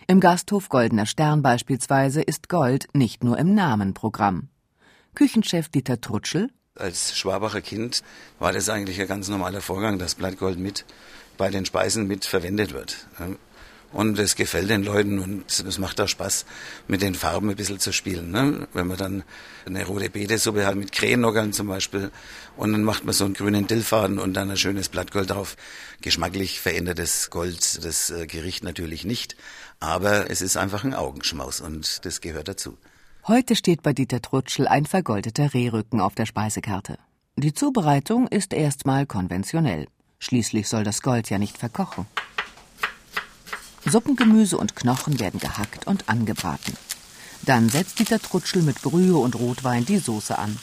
Im 0.05 0.19
Gasthof 0.19 0.69
Goldener 0.69 1.07
Stern 1.07 1.41
beispielsweise 1.41 2.21
ist 2.21 2.47
Gold 2.47 2.85
nicht 2.93 3.23
nur 3.23 3.39
im 3.39 3.55
Namen 3.55 3.95
Programm. 3.95 4.49
Küchenchef 5.15 5.69
Dieter 5.69 5.99
Trutschel 5.99 6.51
als 6.75 7.17
Schwabacher 7.17 7.61
Kind 7.61 8.03
war 8.39 8.51
das 8.51 8.69
eigentlich 8.69 8.99
ein 9.01 9.07
ganz 9.07 9.29
normaler 9.29 9.61
Vorgang, 9.61 9.97
dass 9.99 10.15
Blattgold 10.15 10.59
mit 10.59 10.85
bei 11.37 11.49
den 11.49 11.65
Speisen 11.65 12.07
mit 12.07 12.25
verwendet 12.25 12.73
wird. 12.73 13.07
Und 13.93 14.17
es 14.17 14.35
gefällt 14.35 14.69
den 14.69 14.83
Leuten 14.83 15.19
und 15.19 15.45
es 15.47 15.77
macht 15.77 16.01
auch 16.01 16.07
Spaß, 16.07 16.45
mit 16.87 17.01
den 17.03 17.13
Farben 17.13 17.49
ein 17.49 17.55
bisschen 17.55 17.79
zu 17.79 17.93
spielen. 17.93 18.31
Ne? 18.31 18.67
Wenn 18.73 18.87
man 18.87 18.97
dann 18.97 19.23
eine 19.65 19.85
rote 19.85 20.09
Betesuppe 20.09 20.65
hat 20.65 20.75
mit 20.75 20.91
Krähennockern 20.91 21.53
zum 21.53 21.67
Beispiel 21.67 22.11
und 22.57 22.71
dann 22.71 22.83
macht 22.83 23.05
man 23.05 23.13
so 23.13 23.25
einen 23.25 23.35
grünen 23.35 23.67
Dillfaden 23.67 24.17
und 24.17 24.33
dann 24.33 24.49
ein 24.49 24.57
schönes 24.57 24.89
Blattgold 24.89 25.29
drauf. 25.29 25.55
Geschmacklich 26.01 26.59
verändert 26.59 26.99
das 26.99 27.29
Gold 27.29 27.85
das 27.85 28.09
äh, 28.09 28.25
Gericht 28.25 28.63
natürlich 28.63 29.05
nicht, 29.05 29.35
aber 29.79 30.29
es 30.29 30.41
ist 30.41 30.57
einfach 30.57 30.83
ein 30.83 30.93
Augenschmaus 30.93 31.61
und 31.61 32.03
das 32.05 32.19
gehört 32.19 32.47
dazu. 32.47 32.77
Heute 33.27 33.55
steht 33.55 33.83
bei 33.83 33.93
Dieter 33.93 34.21
Trutschel 34.21 34.67
ein 34.67 34.85
vergoldeter 34.85 35.53
Rehrücken 35.53 36.01
auf 36.01 36.15
der 36.15 36.25
Speisekarte. 36.25 36.97
Die 37.35 37.53
Zubereitung 37.53 38.27
ist 38.27 38.53
erstmal 38.53 39.05
konventionell. 39.05 39.87
Schließlich 40.19 40.67
soll 40.67 40.83
das 40.83 41.01
Gold 41.01 41.29
ja 41.29 41.37
nicht 41.37 41.57
verkochen. 41.57 42.05
Suppengemüse 43.85 44.57
und 44.57 44.75
Knochen 44.75 45.19
werden 45.19 45.39
gehackt 45.39 45.87
und 45.87 46.07
angebraten. 46.09 46.77
Dann 47.41 47.69
setzt 47.69 47.99
Dieter 47.99 48.21
Trutschel 48.21 48.61
mit 48.61 48.81
Brühe 48.81 49.17
und 49.17 49.35
Rotwein 49.35 49.85
die 49.85 49.97
Soße 49.97 50.37
an. 50.37 50.57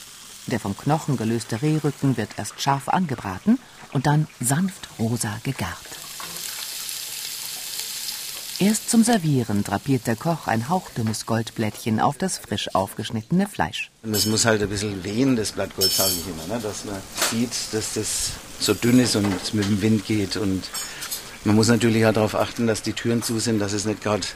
Der 0.46 0.58
vom 0.58 0.76
Knochen 0.76 1.16
gelöste 1.16 1.60
Rehrücken 1.60 2.16
wird 2.16 2.30
erst 2.38 2.60
scharf 2.60 2.88
angebraten 2.88 3.58
und 3.92 4.06
dann 4.06 4.26
sanft 4.40 4.88
rosa 4.98 5.38
gegart. 5.44 5.76
Erst 8.58 8.90
zum 8.90 9.02
Servieren 9.04 9.64
drapiert 9.64 10.06
der 10.06 10.16
Koch 10.16 10.46
ein 10.46 10.68
hauchdünnes 10.68 11.24
Goldblättchen 11.24 11.98
auf 11.98 12.18
das 12.18 12.36
frisch 12.36 12.74
aufgeschnittene 12.74 13.48
Fleisch. 13.48 13.90
Es 14.02 14.26
muss 14.26 14.44
halt 14.44 14.60
ein 14.60 14.68
bisschen 14.68 15.02
wehen, 15.02 15.34
das 15.34 15.52
Blattgold, 15.52 15.90
sage 15.90 16.12
ich 16.20 16.28
immer, 16.28 16.54
ne? 16.54 16.62
dass 16.62 16.84
man 16.84 16.96
sieht, 17.30 17.52
dass 17.72 17.94
das 17.94 18.32
so 18.58 18.74
dünn 18.74 18.98
ist 18.98 19.16
und 19.16 19.54
mit 19.54 19.64
dem 19.64 19.80
Wind 19.80 20.04
geht 20.04 20.36
und 20.36 20.64
man 21.44 21.56
muss 21.56 21.68
natürlich 21.68 22.04
auch 22.06 22.12
darauf 22.12 22.34
achten, 22.34 22.66
dass 22.66 22.82
die 22.82 22.92
Türen 22.92 23.22
zu 23.22 23.38
sind, 23.38 23.58
dass 23.58 23.72
es 23.72 23.84
nicht 23.84 24.02
gerade 24.02 24.26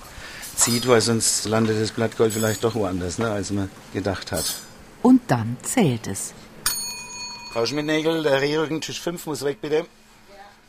zieht, 0.57 0.87
weil 0.88 1.01
sonst 1.01 1.45
landet 1.47 1.81
das 1.81 1.93
Blattgold 1.93 2.33
vielleicht 2.33 2.64
doch 2.64 2.75
woanders, 2.75 3.19
ne, 3.19 3.31
als 3.31 3.51
man 3.51 3.71
gedacht 3.93 4.33
hat. 4.33 4.55
Und 5.03 5.21
dann 5.29 5.57
zählt 5.62 6.07
es. 6.07 6.33
Frau 7.53 7.67
Schmidtnägel, 7.67 8.23
der 8.23 8.40
Rehrücken 8.40 8.81
Tisch 8.81 9.01
5 9.01 9.27
muss 9.27 9.45
weg, 9.45 9.59
bitte. 9.61 9.87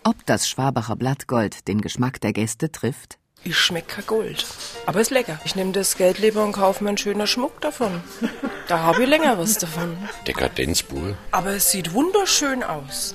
Ob 0.04 0.24
das 0.26 0.48
Schwabacher 0.48 0.95
Blattgold 0.95 1.67
den 1.67 1.82
Geschmack 1.82 2.21
der 2.21 2.34
Gäste 2.34 2.71
trifft? 2.71 3.17
Ich 3.43 3.58
schmecke 3.58 3.95
kein 3.95 4.08
Gold. 4.08 4.45
Aber 4.86 5.02
ist 5.02 5.12
lecker. 5.12 5.39
Ich 5.45 5.56
nehme 5.56 5.71
das 5.71 5.98
Geld 5.98 6.19
lieber 6.19 6.43
und 6.43 6.52
kaufe 6.52 6.84
mir 6.84 6.89
einen 6.89 6.98
schönen 6.98 7.28
Schmuck 7.28 7.62
davon. 7.62 8.04
Da 8.67 8.80
habe 8.80 9.04
ich 9.04 9.10
länger 9.10 9.38
was 9.38 9.60
davon. 9.60 9.95
Dekadenzpur. 10.28 11.15
Aber 11.32 11.52
es 11.52 11.69
sieht 11.69 11.93
wunderschön 11.93 12.63
aus. 12.63 13.13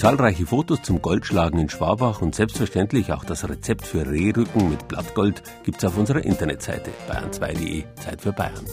Zahlreiche 0.00 0.46
Fotos 0.46 0.80
zum 0.80 1.02
Goldschlagen 1.02 1.58
in 1.58 1.68
Schwabach 1.68 2.22
und 2.22 2.34
selbstverständlich 2.34 3.12
auch 3.12 3.22
das 3.22 3.46
Rezept 3.46 3.86
für 3.86 4.10
Rehrücken 4.10 4.70
mit 4.70 4.88
Blattgold 4.88 5.42
gibt's 5.62 5.84
auf 5.84 5.98
unserer 5.98 6.24
Internetseite 6.24 6.90
bayern2.de. 7.06 7.84
Zeit 7.96 8.22
für 8.22 8.32
Bayern. 8.32 8.64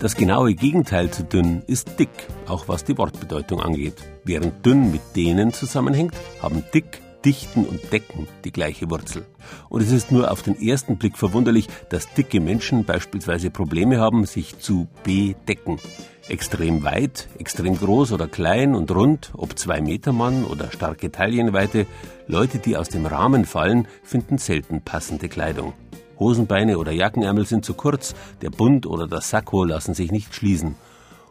Das 0.00 0.14
genaue 0.14 0.54
Gegenteil 0.54 1.10
zu 1.10 1.24
dünn 1.24 1.62
ist 1.66 1.98
dick, 1.98 2.08
auch 2.46 2.68
was 2.68 2.84
die 2.84 2.96
Wortbedeutung 2.96 3.60
angeht. 3.60 3.96
Während 4.22 4.64
dünn 4.64 4.92
mit 4.92 5.00
dehnen 5.16 5.52
zusammenhängt, 5.52 6.14
haben 6.40 6.62
dick, 6.72 7.02
dichten 7.24 7.64
und 7.64 7.92
decken 7.92 8.28
die 8.44 8.52
gleiche 8.52 8.88
Wurzel. 8.90 9.26
Und 9.68 9.82
es 9.82 9.90
ist 9.90 10.12
nur 10.12 10.30
auf 10.30 10.42
den 10.42 10.62
ersten 10.62 10.98
Blick 10.98 11.18
verwunderlich, 11.18 11.66
dass 11.88 12.14
dicke 12.14 12.38
Menschen 12.38 12.84
beispielsweise 12.84 13.50
Probleme 13.50 13.98
haben, 13.98 14.24
sich 14.24 14.60
zu 14.60 14.86
bedecken. 15.02 15.80
Extrem 16.28 16.84
weit, 16.84 17.28
extrem 17.36 17.76
groß 17.76 18.12
oder 18.12 18.28
klein 18.28 18.76
und 18.76 18.92
rund, 18.92 19.32
ob 19.36 19.58
zwei 19.58 19.80
Meter 19.80 20.12
Mann 20.12 20.44
oder 20.44 20.70
starke 20.70 21.10
Taillenweite, 21.10 21.86
Leute, 22.28 22.58
die 22.58 22.76
aus 22.76 22.88
dem 22.88 23.04
Rahmen 23.04 23.44
fallen, 23.44 23.88
finden 24.04 24.38
selten 24.38 24.80
passende 24.80 25.28
Kleidung. 25.28 25.72
Hosenbeine 26.18 26.78
oder 26.78 26.92
Jackenärmel 26.92 27.46
sind 27.46 27.64
zu 27.64 27.74
kurz, 27.74 28.14
der 28.42 28.50
Bund 28.50 28.86
oder 28.86 29.06
das 29.06 29.30
Sakko 29.30 29.64
lassen 29.64 29.94
sich 29.94 30.10
nicht 30.10 30.34
schließen. 30.34 30.76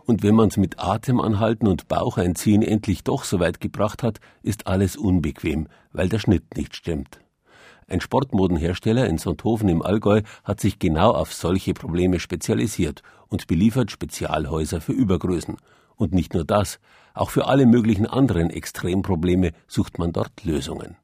Und 0.06 0.24
wenn 0.24 0.36
man's 0.36 0.56
mit 0.56 0.80
Atemanhalten 0.80 1.68
und 1.68 1.90
Baucheinziehen 1.90 2.62
endlich 2.62 3.04
doch 3.04 3.26
so 3.26 3.42
weit 3.42 3.60
gebracht 3.60 4.04
hat, 4.04 4.20
ist 4.42 4.66
alles 4.66 4.96
unbequem, 4.96 5.68
weil 5.92 6.08
der 6.08 6.20
Schnitt 6.20 6.56
nicht 6.56 6.76
stimmt. 6.78 7.20
Ein 7.90 8.02
Sportmodenhersteller 8.02 9.08
in 9.08 9.18
Sonthofen 9.18 9.70
im 9.70 9.82
Allgäu 9.82 10.22
hat 10.44 10.60
sich 10.60 10.80
genau 10.80 11.12
auf 11.12 11.34
solche 11.34 11.74
Probleme 11.74 12.20
spezialisiert 12.20 13.02
und 13.28 13.48
beliefert 13.48 13.92
Spezialhäuser 13.92 14.82
für 14.82 14.94
Übergrößen. 14.94 15.58
Und 15.96 16.14
nicht 16.14 16.34
nur 16.34 16.44
das, 16.46 16.80
auch 17.14 17.30
für 17.30 17.48
alle 17.48 17.66
möglichen 17.66 18.06
anderen 18.06 18.50
Extremprobleme 18.50 19.52
sucht 19.68 20.00
man 20.00 20.12
dort 20.12 20.44
Lösungen. 20.44 20.98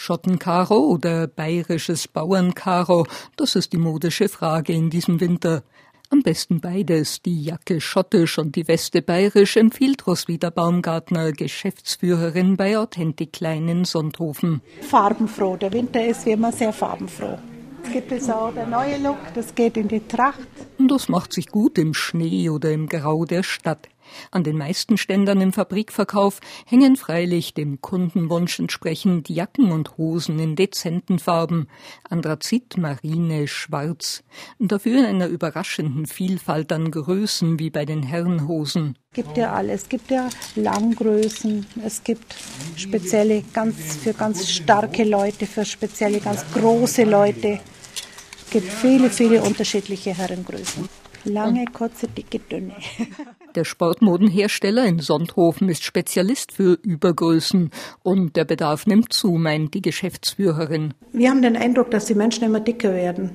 Schottenkaro 0.00 0.78
oder 0.78 1.26
bayerisches 1.26 2.06
Bauernkaro, 2.06 3.04
das 3.36 3.56
ist 3.56 3.72
die 3.72 3.78
modische 3.78 4.28
Frage 4.28 4.72
in 4.72 4.90
diesem 4.90 5.20
Winter. 5.20 5.64
Am 6.08 6.22
besten 6.22 6.60
beides, 6.60 7.20
die 7.20 7.42
Jacke 7.42 7.80
schottisch 7.80 8.38
und 8.38 8.54
die 8.54 8.68
Weste 8.68 9.02
bayerisch, 9.02 9.56
empfiehlt 9.56 10.06
Roswitha 10.06 10.50
Baumgartner, 10.50 11.32
Geschäftsführerin 11.32 12.56
bei 12.56 12.78
Authentic 12.78 13.32
Klein 13.32 13.68
in 13.68 13.84
Sonthofen. 13.84 14.62
Farbenfroh, 14.82 15.56
der 15.56 15.72
Winter 15.72 16.06
ist 16.06 16.26
wie 16.26 16.30
immer 16.30 16.52
sehr 16.52 16.72
farbenfroh. 16.72 17.36
Es 17.82 17.92
gibt 17.92 18.12
es 18.12 18.30
auch 18.30 18.52
der 18.54 18.66
neue 18.66 18.98
Look, 18.98 19.18
das 19.34 19.52
geht 19.52 19.76
in 19.76 19.88
die 19.88 20.06
Tracht. 20.06 20.38
Das 20.78 21.08
macht 21.08 21.32
sich 21.32 21.48
gut 21.48 21.76
im 21.76 21.92
Schnee 21.92 22.50
oder 22.50 22.70
im 22.70 22.88
Grau 22.88 23.24
der 23.24 23.42
Stadt. 23.42 23.88
An 24.30 24.44
den 24.44 24.56
meisten 24.56 24.96
Ständern 24.96 25.40
im 25.40 25.52
Fabrikverkauf 25.52 26.40
hängen 26.66 26.96
freilich 26.96 27.54
dem 27.54 27.80
Kundenwunsch 27.80 28.58
entsprechend 28.58 29.28
Jacken 29.28 29.72
und 29.72 29.96
Hosen 29.98 30.38
in 30.38 30.56
dezenten 30.56 31.18
Farben, 31.18 31.68
Anthrazit, 32.08 32.76
Marine, 32.76 33.48
Schwarz, 33.48 34.22
dafür 34.58 35.00
in 35.00 35.04
einer 35.04 35.26
überraschenden 35.28 36.06
Vielfalt 36.06 36.72
an 36.72 36.90
Größen 36.90 37.58
wie 37.58 37.70
bei 37.70 37.84
den 37.84 38.02
Herrenhosen. 38.02 38.96
Es 39.10 39.24
gibt 39.24 39.36
ja 39.36 39.52
alles, 39.52 39.82
es 39.82 39.88
gibt 39.88 40.10
ja 40.10 40.28
Langgrößen, 40.54 41.66
es 41.84 42.04
gibt 42.04 42.34
spezielle 42.76 43.42
ganz 43.52 43.96
für 43.96 44.12
ganz 44.12 44.48
starke 44.48 45.04
Leute, 45.04 45.46
für 45.46 45.64
spezielle 45.64 46.20
ganz 46.20 46.44
große 46.52 47.04
Leute. 47.04 47.60
Es 48.44 48.50
gibt 48.50 48.72
viele, 48.72 49.10
viele 49.10 49.42
unterschiedliche 49.42 50.14
Herrengrößen. 50.14 50.88
Lange, 51.24 51.64
kurze, 51.72 52.08
dicke, 52.08 52.38
dünne. 52.38 52.74
Der 53.54 53.64
Sportmodenhersteller 53.64 54.84
in 54.84 55.00
Sonthofen 55.00 55.68
ist 55.68 55.82
Spezialist 55.82 56.52
für 56.52 56.78
Übergrößen 56.82 57.70
und 58.02 58.36
der 58.36 58.44
Bedarf 58.44 58.86
nimmt 58.86 59.12
zu, 59.12 59.32
meint 59.32 59.74
die 59.74 59.82
Geschäftsführerin. 59.82 60.94
Wir 61.12 61.30
haben 61.30 61.42
den 61.42 61.56
Eindruck, 61.56 61.90
dass 61.90 62.04
die 62.04 62.14
Menschen 62.14 62.44
immer 62.44 62.60
dicker 62.60 62.92
werden 62.92 63.30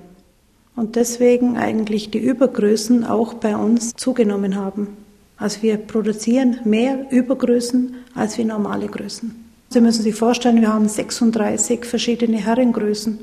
und 0.76 0.96
deswegen 0.96 1.58
eigentlich 1.58 2.12
die 2.12 2.19
Übergrößen 2.19 3.04
auch 3.06 3.34
bei 3.34 3.56
uns 3.56 3.96
zugenommen 3.96 4.56
haben. 4.56 4.96
Also 5.38 5.62
wir 5.62 5.78
produzieren 5.78 6.60
mehr 6.63 7.08
Übergrößen 7.12 7.96
als 8.15 8.38
wie 8.38 8.46
normale 8.46 8.88
Größen. 8.88 9.43
Sie 9.69 9.82
müssen 9.82 10.04
sich 10.04 10.15
vorstellen, 10.15 10.62
wir 10.62 10.72
haben 10.72 10.88
36 10.88 11.86
verschiedene 11.86 12.38
Herrengrößen. 12.38 13.19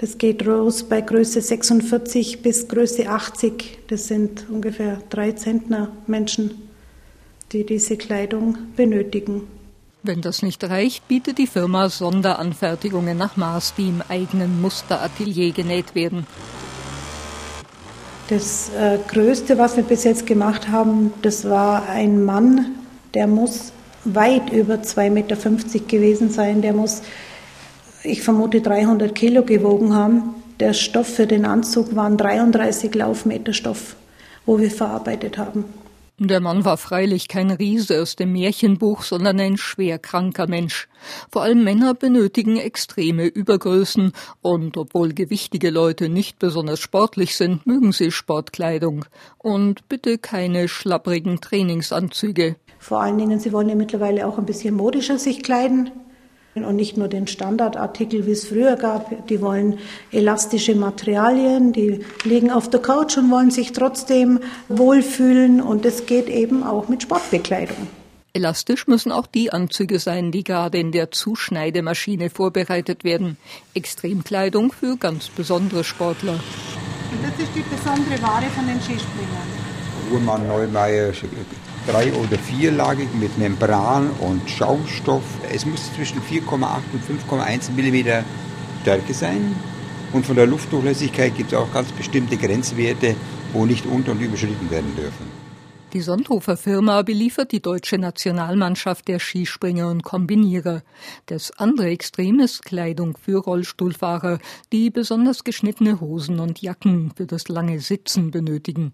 Das 0.00 0.16
geht 0.16 0.42
los 0.46 0.84
bei 0.84 1.02
Größe 1.02 1.42
46 1.42 2.40
bis 2.40 2.68
Größe 2.68 3.06
80. 3.06 3.80
Das 3.88 4.08
sind 4.08 4.46
ungefähr 4.48 4.96
drei 5.10 5.32
Zentner 5.32 5.88
Menschen, 6.06 6.52
die 7.52 7.66
diese 7.66 7.98
Kleidung 7.98 8.56
benötigen. 8.76 9.42
Wenn 10.02 10.22
das 10.22 10.40
nicht 10.40 10.64
reicht, 10.64 11.06
bietet 11.06 11.36
die 11.36 11.46
Firma 11.46 11.90
Sonderanfertigungen 11.90 13.18
nach 13.18 13.36
Maß, 13.36 13.74
die 13.76 13.88
im 13.88 14.02
eigenen 14.08 14.62
Musteratelier 14.62 15.52
genäht 15.52 15.94
werden. 15.94 16.26
Das 18.28 18.70
äh, 18.70 18.96
Größte, 19.06 19.58
was 19.58 19.76
wir 19.76 19.84
bis 19.84 20.04
jetzt 20.04 20.26
gemacht 20.26 20.68
haben, 20.68 21.12
das 21.20 21.46
war 21.46 21.86
ein 21.90 22.24
Mann, 22.24 22.74
der 23.12 23.26
muss 23.26 23.72
weit 24.06 24.50
über 24.50 24.76
2,50 24.76 25.10
Meter 25.10 25.36
gewesen 25.86 26.30
sein. 26.30 26.62
Der 26.62 26.72
muss 26.72 27.02
ich 28.02 28.22
vermute 28.22 28.60
300 28.60 29.14
Kilo 29.14 29.42
gewogen 29.42 29.94
haben. 29.94 30.34
Der 30.58 30.74
Stoff 30.74 31.06
für 31.06 31.26
den 31.26 31.44
Anzug 31.44 31.96
waren 31.96 32.16
33 32.16 32.94
Laufmeter 32.94 33.52
Stoff, 33.52 33.96
wo 34.46 34.58
wir 34.58 34.70
verarbeitet 34.70 35.38
haben. 35.38 35.64
Der 36.22 36.40
Mann 36.40 36.66
war 36.66 36.76
freilich 36.76 37.28
kein 37.28 37.50
Riese 37.50 38.02
aus 38.02 38.14
dem 38.14 38.32
Märchenbuch, 38.32 39.04
sondern 39.04 39.40
ein 39.40 39.56
schwer 39.56 39.98
kranker 39.98 40.46
Mensch. 40.46 40.86
Vor 41.32 41.40
allem 41.40 41.64
Männer 41.64 41.94
benötigen 41.94 42.58
extreme 42.58 43.24
Übergrößen 43.24 44.12
und 44.42 44.76
obwohl 44.76 45.14
gewichtige 45.14 45.70
Leute 45.70 46.10
nicht 46.10 46.38
besonders 46.38 46.78
sportlich 46.78 47.36
sind, 47.36 47.66
mögen 47.66 47.92
sie 47.92 48.10
Sportkleidung. 48.10 49.06
Und 49.38 49.88
bitte 49.88 50.18
keine 50.18 50.68
schlapprigen 50.68 51.40
Trainingsanzüge. 51.40 52.56
Vor 52.78 53.00
allen 53.00 53.16
Dingen, 53.16 53.40
sie 53.40 53.54
wollen 53.54 53.70
ja 53.70 53.74
mittlerweile 53.74 54.26
auch 54.26 54.36
ein 54.36 54.44
bisschen 54.44 54.74
modischer 54.74 55.18
sich 55.18 55.42
kleiden. 55.42 55.90
Und 56.64 56.76
nicht 56.76 56.96
nur 56.96 57.08
den 57.08 57.26
Standardartikel, 57.26 58.26
wie 58.26 58.32
es 58.32 58.46
früher 58.46 58.76
gab. 58.76 59.26
Die 59.28 59.40
wollen 59.40 59.78
elastische 60.12 60.74
Materialien, 60.74 61.72
die 61.72 62.00
liegen 62.24 62.50
auf 62.50 62.70
der 62.70 62.80
Couch 62.80 63.16
und 63.16 63.30
wollen 63.30 63.50
sich 63.50 63.72
trotzdem 63.72 64.40
wohlfühlen. 64.68 65.60
Und 65.60 65.84
es 65.84 66.06
geht 66.06 66.28
eben 66.28 66.62
auch 66.62 66.88
mit 66.88 67.02
Sportbekleidung. 67.02 67.88
Elastisch 68.32 68.86
müssen 68.86 69.10
auch 69.10 69.26
die 69.26 69.52
Anzüge 69.52 69.98
sein, 69.98 70.30
die 70.30 70.44
gerade 70.44 70.78
in 70.78 70.92
der 70.92 71.10
Zuschneidemaschine 71.10 72.30
vorbereitet 72.30 73.02
werden. 73.02 73.36
Extremkleidung 73.74 74.70
für 74.72 74.96
ganz 74.96 75.28
besondere 75.28 75.82
Sportler. 75.82 76.34
Und 76.34 77.24
das 77.24 77.32
ist 77.42 77.50
die 77.56 77.62
besondere 77.62 78.22
Ware 78.22 78.46
von 78.54 78.66
den 78.68 78.80
Skispringern. 78.80 79.50
Urmann 80.12 80.46
Neumeier 80.46 81.12
drei- 81.86 82.12
oder 82.12 82.38
vierlagig 82.38 83.08
mit 83.18 83.36
Membran 83.38 84.10
und 84.20 84.48
Schaumstoff. 84.48 85.22
Es 85.52 85.66
muss 85.66 85.92
zwischen 85.94 86.20
4,8 86.20 86.82
und 86.92 87.04
5,1 87.04 87.70
mm 87.70 88.24
Stärke 88.82 89.14
sein. 89.14 89.54
Und 90.12 90.26
von 90.26 90.36
der 90.36 90.46
Luftdurchlässigkeit 90.46 91.36
gibt 91.36 91.52
es 91.52 91.58
auch 91.58 91.72
ganz 91.72 91.92
bestimmte 91.92 92.36
Grenzwerte, 92.36 93.14
wo 93.52 93.66
nicht 93.66 93.86
unter- 93.86 94.12
und 94.12 94.20
überschritten 94.20 94.70
werden 94.70 94.94
dürfen. 94.96 95.40
Die 95.92 96.02
Sonthofer 96.02 96.56
Firma 96.56 97.02
beliefert 97.02 97.50
die 97.50 97.60
deutsche 97.60 97.98
Nationalmannschaft 97.98 99.08
der 99.08 99.18
Skispringer 99.18 99.88
und 99.88 100.04
Kombinierer. 100.04 100.82
Das 101.26 101.50
andere 101.58 101.88
Extrem 101.88 102.38
ist 102.38 102.64
Kleidung 102.64 103.18
für 103.20 103.38
Rollstuhlfahrer, 103.40 104.38
die 104.72 104.90
besonders 104.90 105.42
geschnittene 105.42 106.00
Hosen 106.00 106.38
und 106.38 106.62
Jacken 106.62 107.12
für 107.16 107.26
das 107.26 107.48
lange 107.48 107.80
Sitzen 107.80 108.30
benötigen. 108.30 108.92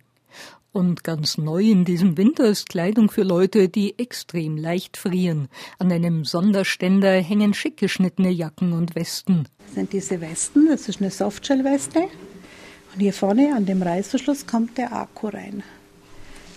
Und 0.76 1.04
ganz 1.04 1.38
neu 1.38 1.62
in 1.62 1.86
diesem 1.86 2.18
Winter 2.18 2.44
ist 2.44 2.68
Kleidung 2.68 3.10
für 3.10 3.22
Leute, 3.22 3.70
die 3.70 3.98
extrem 3.98 4.58
leicht 4.58 4.98
frieren. 4.98 5.48
An 5.78 5.90
einem 5.90 6.26
Sonderständer 6.26 7.12
hängen 7.12 7.54
schick 7.54 7.78
geschnittene 7.78 8.28
Jacken 8.28 8.74
und 8.74 8.94
Westen. 8.94 9.48
Das 9.64 9.74
sind 9.74 9.94
diese 9.94 10.20
Westen, 10.20 10.68
das 10.68 10.86
ist 10.86 11.00
eine 11.00 11.10
Softshell-Weste. 11.10 12.00
Und 12.00 13.00
hier 13.00 13.14
vorne 13.14 13.54
an 13.56 13.64
dem 13.64 13.80
Reißverschluss 13.80 14.46
kommt 14.46 14.76
der 14.76 14.92
Akku 14.92 15.28
rein. 15.28 15.62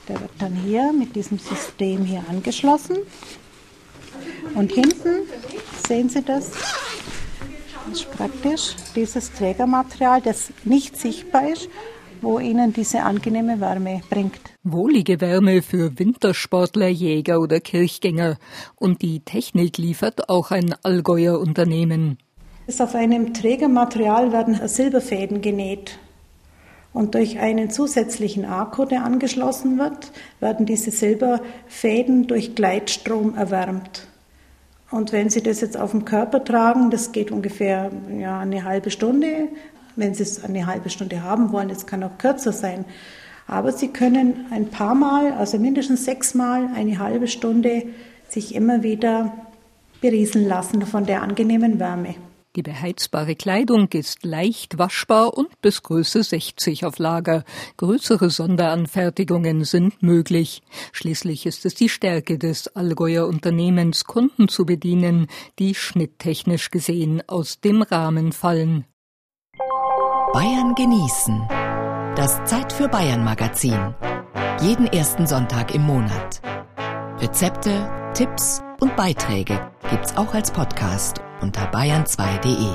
Der 0.09 0.19
wird 0.19 0.31
dann 0.39 0.53
hier 0.53 0.91
mit 0.91 1.15
diesem 1.15 1.39
System 1.39 2.03
hier 2.03 2.25
angeschlossen. 2.27 2.97
Und 4.53 4.73
hinten 4.73 5.29
sehen 5.87 6.09
Sie 6.09 6.23
das? 6.23 6.51
Das 6.51 8.01
ist 8.01 8.11
praktisch 8.11 8.75
dieses 8.97 9.31
Trägermaterial, 9.31 10.21
das 10.21 10.51
nicht 10.65 10.97
sichtbar 10.97 11.49
ist, 11.49 11.69
wo 12.21 12.39
Ihnen 12.39 12.73
diese 12.73 13.03
angenehme 13.03 13.59
Wärme 13.59 14.01
bringt. 14.09 14.39
Wohlige 14.63 15.21
Wärme 15.21 15.61
für 15.61 15.97
Wintersportler, 15.97 16.87
Jäger 16.87 17.39
oder 17.39 17.59
Kirchgänger. 17.59 18.37
Und 18.75 19.01
die 19.01 19.21
Technik 19.21 19.77
liefert 19.77 20.29
auch 20.29 20.51
ein 20.51 20.75
Allgäuer 20.83 21.39
Unternehmen. 21.39 22.17
Auf 22.77 22.93
einem 22.93 23.33
Trägermaterial 23.33 24.31
werden 24.31 24.59
Silberfäden 24.67 25.41
genäht. 25.41 25.97
Und 26.93 27.15
durch 27.15 27.39
einen 27.39 27.69
zusätzlichen 27.69 28.45
Akku, 28.45 28.85
der 28.85 29.03
angeschlossen 29.03 29.77
wird, 29.77 30.11
werden 30.39 30.65
diese 30.65 30.91
Silberfäden 30.91 32.27
durch 32.27 32.55
Gleitstrom 32.55 33.35
erwärmt. 33.35 34.07
Und 34.91 35.11
wenn 35.11 35.29
Sie 35.29 35.43
das 35.43 35.61
jetzt 35.61 35.77
auf 35.77 35.91
dem 35.91 36.03
Körper 36.05 36.43
tragen, 36.43 36.89
das 36.89 37.11
geht 37.11 37.31
ungefähr 37.31 37.91
ja, 38.19 38.39
eine 38.39 38.63
halbe 38.63 38.89
Stunde. 38.89 39.49
Wenn 39.95 40.13
Sie 40.13 40.23
es 40.23 40.43
eine 40.43 40.65
halbe 40.65 40.89
Stunde 40.89 41.23
haben 41.23 41.51
wollen, 41.51 41.69
es 41.69 41.85
kann 41.85 42.03
auch 42.03 42.17
kürzer 42.17 42.53
sein. 42.53 42.85
Aber 43.47 43.71
Sie 43.71 43.89
können 43.89 44.45
ein 44.51 44.69
paar 44.69 44.95
Mal, 44.95 45.33
also 45.33 45.57
mindestens 45.57 46.05
sechs 46.05 46.35
Mal, 46.35 46.69
eine 46.75 46.99
halbe 46.99 47.27
Stunde 47.27 47.83
sich 48.27 48.53
immer 48.53 48.83
wieder 48.83 49.33
berieseln 50.01 50.47
lassen 50.47 50.85
von 50.85 51.05
der 51.05 51.21
angenehmen 51.23 51.79
Wärme. 51.79 52.15
Die 52.55 52.63
beheizbare 52.63 53.35
Kleidung 53.35 53.89
ist 53.93 54.25
leicht 54.25 54.79
waschbar 54.79 55.37
und 55.37 55.61
bis 55.61 55.83
Größe 55.83 56.23
60 56.23 56.83
auf 56.83 56.97
Lager. 56.97 57.43
Größere 57.77 58.31
Sonderanfertigungen 58.31 59.63
sind 59.65 60.01
möglich. 60.01 60.63
Schließlich 60.91 61.45
ist 61.45 61.65
es 61.67 61.75
die 61.75 61.89
Stärke 61.89 62.39
des 62.39 62.75
Allgäuer 62.75 63.27
Unternehmens, 63.27 64.05
Kunden 64.05 64.47
zu 64.47 64.65
bedienen, 64.65 65.27
die 65.59 65.75
schnitttechnisch 65.75 66.71
gesehen 66.71 67.21
aus 67.27 67.61
dem 67.61 67.83
Rahmen 67.83 68.31
fallen. 68.31 68.85
Bayern 70.33 70.75
genießen. 70.75 71.47
Das 72.15 72.43
Zeit 72.45 72.71
für 72.71 72.87
Bayern 72.87 73.23
Magazin. 73.23 73.95
Jeden 74.61 74.85
ersten 74.85 75.25
Sonntag 75.25 75.73
im 75.73 75.81
Monat. 75.81 76.39
Rezepte, 77.19 77.89
Tipps 78.13 78.61
und 78.79 78.95
Beiträge 78.95 79.59
gibt's 79.89 80.15
auch 80.17 80.31
als 80.35 80.51
Podcast 80.51 81.19
unter 81.41 81.71
bayern2.de. 81.71 82.67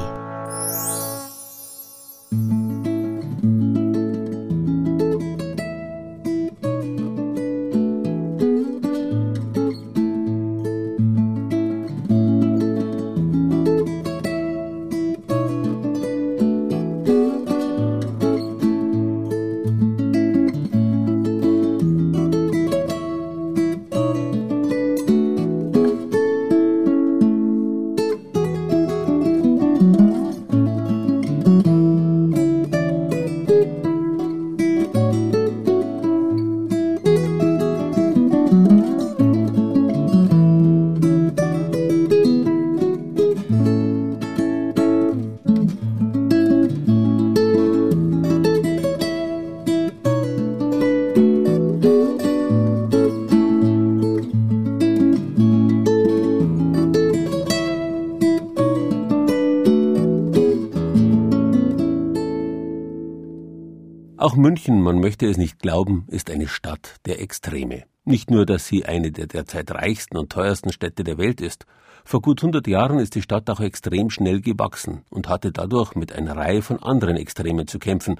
Auch 64.34 64.38
München, 64.38 64.82
man 64.82 64.98
möchte 64.98 65.28
es 65.28 65.36
nicht 65.36 65.60
glauben, 65.60 66.08
ist 66.08 66.28
eine 66.28 66.48
Stadt 66.48 66.96
der 67.06 67.22
Extreme. 67.22 67.84
Nicht 68.04 68.32
nur, 68.32 68.46
dass 68.46 68.66
sie 68.66 68.84
eine 68.84 69.12
der 69.12 69.28
derzeit 69.28 69.70
reichsten 69.70 70.16
und 70.16 70.32
teuersten 70.32 70.72
Städte 70.72 71.04
der 71.04 71.18
Welt 71.18 71.40
ist. 71.40 71.66
Vor 72.04 72.20
gut 72.20 72.42
100 72.42 72.66
Jahren 72.66 72.98
ist 72.98 73.14
die 73.14 73.22
Stadt 73.22 73.48
auch 73.48 73.60
extrem 73.60 74.10
schnell 74.10 74.40
gewachsen 74.40 75.02
und 75.08 75.28
hatte 75.28 75.52
dadurch 75.52 75.94
mit 75.94 76.12
einer 76.12 76.36
Reihe 76.36 76.62
von 76.62 76.82
anderen 76.82 77.16
Extremen 77.16 77.68
zu 77.68 77.78
kämpfen. 77.78 78.16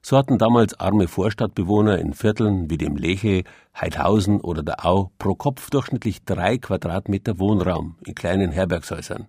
So 0.00 0.16
hatten 0.16 0.38
damals 0.38 0.78
arme 0.78 1.08
Vorstadtbewohner 1.08 1.98
in 1.98 2.14
Vierteln 2.14 2.70
wie 2.70 2.78
dem 2.78 2.94
Leche, 2.94 3.42
Heidhausen 3.76 4.40
oder 4.40 4.62
der 4.62 4.86
Au 4.86 5.10
pro 5.18 5.34
Kopf 5.34 5.70
durchschnittlich 5.70 6.24
drei 6.24 6.58
Quadratmeter 6.58 7.40
Wohnraum 7.40 7.96
in 8.06 8.14
kleinen 8.14 8.52
Herbergshäusern. 8.52 9.26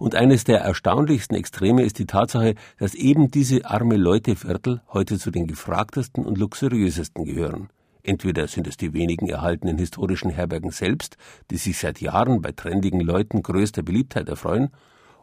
Und 0.00 0.14
eines 0.14 0.44
der 0.44 0.60
erstaunlichsten 0.62 1.36
Extreme 1.36 1.82
ist 1.82 1.98
die 1.98 2.06
Tatsache, 2.06 2.54
dass 2.78 2.94
eben 2.94 3.30
diese 3.30 3.66
arme 3.66 3.98
Leuteviertel 3.98 4.80
heute 4.94 5.18
zu 5.18 5.30
den 5.30 5.46
gefragtesten 5.46 6.24
und 6.24 6.38
luxuriösesten 6.38 7.26
gehören. 7.26 7.68
Entweder 8.02 8.48
sind 8.48 8.66
es 8.66 8.78
die 8.78 8.94
wenigen 8.94 9.28
erhaltenen 9.28 9.76
historischen 9.76 10.30
Herbergen 10.30 10.70
selbst, 10.70 11.18
die 11.50 11.58
sich 11.58 11.76
seit 11.76 12.00
Jahren 12.00 12.40
bei 12.40 12.52
trendigen 12.52 13.02
Leuten 13.02 13.42
größter 13.42 13.82
Beliebtheit 13.82 14.30
erfreuen, 14.30 14.70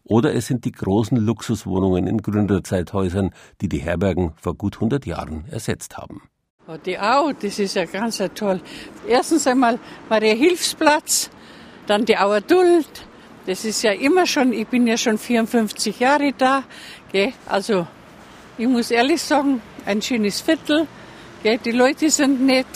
oder 0.03 0.35
es 0.35 0.45
sind 0.45 0.63
die 0.63 0.73
großen 0.73 1.17
Luxuswohnungen 1.17 2.05
in 2.05 2.19
Gründerzeithäusern, 2.19 3.31
die 3.61 3.69
die 3.69 3.79
Herbergen 3.79 4.33
vor 4.35 4.53
gut 4.53 4.75
100 4.75 5.07
Jahren 5.07 5.45
ersetzt 5.49 5.97
haben. 5.97 6.29
Die 6.85 6.99
Au, 6.99 7.31
das 7.31 7.57
ist 7.57 7.75
ja 7.75 7.85
ganz 7.85 8.21
toll. 8.35 8.61
Erstens 9.07 9.47
einmal 9.47 9.79
war 10.07 10.19
der 10.19 10.35
Hilfsplatz, 10.35 11.31
dann 11.87 12.05
die 12.05 12.15
Auer 12.15 12.41
Duld, 12.41 13.07
das 13.47 13.63
ist 13.63 13.81
ja 13.81 13.93
immer 13.93 14.27
schon, 14.27 14.51
ich 14.51 14.67
bin 14.67 14.86
ja 14.86 14.97
schon 14.97 15.17
54 15.17 15.99
Jahre 15.99 16.33
da. 16.38 16.63
Gell? 17.12 17.33
Also 17.47 17.88
ich 18.57 18.67
muss 18.67 18.91
ehrlich 18.91 19.21
sagen, 19.21 19.62
ein 19.86 20.01
schönes 20.01 20.41
Viertel. 20.41 20.86
Gell? 21.43 21.57
Die 21.63 21.71
Leute 21.71 22.10
sind 22.10 22.45
nett. 22.45 22.67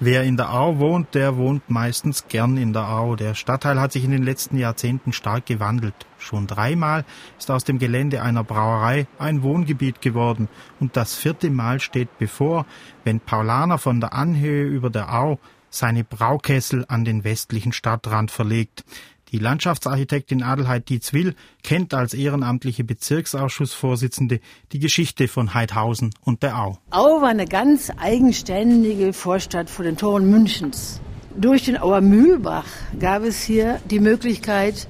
Wer 0.00 0.22
in 0.24 0.36
der 0.36 0.52
Au 0.52 0.78
wohnt, 0.78 1.14
der 1.14 1.36
wohnt 1.36 1.70
meistens 1.70 2.26
gern 2.28 2.56
in 2.56 2.72
der 2.72 2.88
Au. 2.88 3.16
Der 3.16 3.34
Stadtteil 3.34 3.80
hat 3.80 3.92
sich 3.92 4.04
in 4.04 4.10
den 4.10 4.22
letzten 4.22 4.58
Jahrzehnten 4.58 5.12
stark 5.12 5.46
gewandelt. 5.46 5.94
Schon 6.18 6.46
dreimal 6.46 7.04
ist 7.38 7.50
aus 7.50 7.64
dem 7.64 7.78
Gelände 7.78 8.22
einer 8.22 8.44
Brauerei 8.44 9.06
ein 9.18 9.42
Wohngebiet 9.42 10.00
geworden. 10.00 10.48
Und 10.78 10.96
das 10.96 11.14
vierte 11.14 11.50
Mal 11.50 11.80
steht 11.80 12.18
bevor, 12.18 12.66
wenn 13.04 13.20
Paulaner 13.20 13.78
von 13.78 14.00
der 14.00 14.12
Anhöhe 14.12 14.64
über 14.64 14.90
der 14.90 15.12
Au 15.14 15.38
seine 15.70 16.04
Braukessel 16.04 16.84
an 16.88 17.04
den 17.04 17.24
westlichen 17.24 17.72
Stadtrand 17.72 18.30
verlegt. 18.30 18.84
Die 19.30 19.38
Landschaftsarchitektin 19.38 20.42
Adelheid 20.42 20.88
Dietzwill 20.88 21.34
kennt 21.62 21.92
als 21.92 22.14
ehrenamtliche 22.14 22.82
Bezirksausschussvorsitzende 22.82 24.40
die 24.72 24.78
Geschichte 24.78 25.28
von 25.28 25.52
Heidhausen 25.52 26.14
und 26.24 26.42
der 26.42 26.58
Au. 26.58 26.78
Au 26.90 27.20
war 27.20 27.28
eine 27.28 27.46
ganz 27.46 27.92
eigenständige 27.98 29.12
Vorstadt 29.12 29.68
vor 29.68 29.84
den 29.84 29.98
Toren 29.98 30.30
Münchens. 30.30 31.00
Durch 31.36 31.64
den 31.64 31.76
Auer 31.76 32.00
Mühlbach 32.00 32.66
gab 32.98 33.22
es 33.22 33.42
hier 33.42 33.80
die 33.90 34.00
Möglichkeit, 34.00 34.88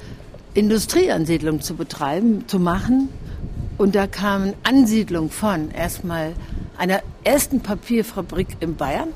Industrieansiedlung 0.55 1.61
zu 1.61 1.74
betreiben, 1.74 2.46
zu 2.46 2.61
machen. 2.61 3.09
Und 3.77 3.94
da 3.96 4.07
kamen 4.07 4.55
Ansiedlung 4.62 5.31
von 5.31 5.70
erstmal 5.72 6.33
einer 6.79 7.03
ersten 7.24 7.61
Papierfabrik 7.61 8.57
in 8.61 8.77
Bayern. 8.77 9.09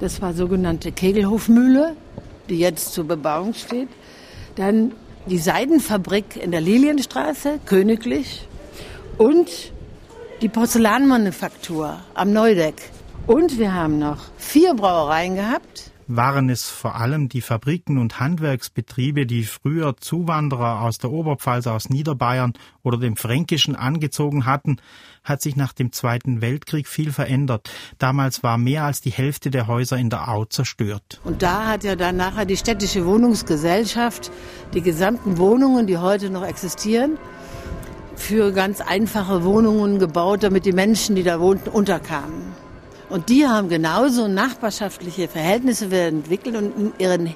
Das 0.00 0.20
war 0.22 0.32
sogenannte 0.32 0.92
Kegelhofmühle, 0.92 1.94
die 2.48 2.58
jetzt 2.58 2.94
zur 2.94 3.06
Bebauung 3.06 3.54
steht. 3.54 3.88
Dann 4.56 4.92
die 5.26 5.38
Seidenfabrik 5.38 6.36
in 6.36 6.50
der 6.50 6.60
Lilienstraße, 6.60 7.60
königlich. 7.66 8.48
Und 9.18 9.72
die 10.42 10.48
Porzellanmanufaktur 10.48 11.98
am 12.14 12.32
Neudeck. 12.32 12.90
Und 13.26 13.58
wir 13.58 13.74
haben 13.74 13.98
noch 13.98 14.24
vier 14.38 14.74
Brauereien 14.74 15.36
gehabt. 15.36 15.90
Waren 16.08 16.50
es 16.50 16.68
vor 16.68 16.94
allem 16.94 17.28
die 17.28 17.40
Fabriken 17.40 17.98
und 17.98 18.20
Handwerksbetriebe, 18.20 19.26
die 19.26 19.42
früher 19.42 19.96
Zuwanderer 19.96 20.82
aus 20.82 20.98
der 20.98 21.10
Oberpfalz, 21.10 21.66
aus 21.66 21.90
Niederbayern 21.90 22.52
oder 22.84 22.96
dem 22.96 23.16
Fränkischen 23.16 23.74
angezogen 23.74 24.46
hatten, 24.46 24.76
hat 25.24 25.42
sich 25.42 25.56
nach 25.56 25.72
dem 25.72 25.90
Zweiten 25.90 26.40
Weltkrieg 26.40 26.86
viel 26.86 27.10
verändert. 27.10 27.70
Damals 27.98 28.44
war 28.44 28.56
mehr 28.56 28.84
als 28.84 29.00
die 29.00 29.10
Hälfte 29.10 29.50
der 29.50 29.66
Häuser 29.66 29.96
in 29.96 30.08
der 30.08 30.28
Au 30.28 30.44
zerstört. 30.44 31.20
Und 31.24 31.42
da 31.42 31.66
hat 31.66 31.82
ja 31.82 31.96
dann 31.96 32.16
nachher 32.16 32.44
die 32.44 32.56
städtische 32.56 33.04
Wohnungsgesellschaft 33.04 34.30
die 34.74 34.82
gesamten 34.82 35.38
Wohnungen, 35.38 35.88
die 35.88 35.98
heute 35.98 36.30
noch 36.30 36.44
existieren, 36.44 37.18
für 38.14 38.52
ganz 38.52 38.80
einfache 38.80 39.42
Wohnungen 39.42 39.98
gebaut, 39.98 40.44
damit 40.44 40.66
die 40.66 40.72
Menschen, 40.72 41.16
die 41.16 41.24
da 41.24 41.40
wohnten, 41.40 41.68
unterkamen. 41.68 42.65
Und 43.08 43.28
die 43.28 43.46
haben 43.46 43.68
genauso 43.68 44.26
nachbarschaftliche 44.28 45.28
Verhältnisse 45.28 45.94
entwickelt 45.96 46.56
und 46.56 46.76
in 46.76 46.92
ihren 46.98 47.34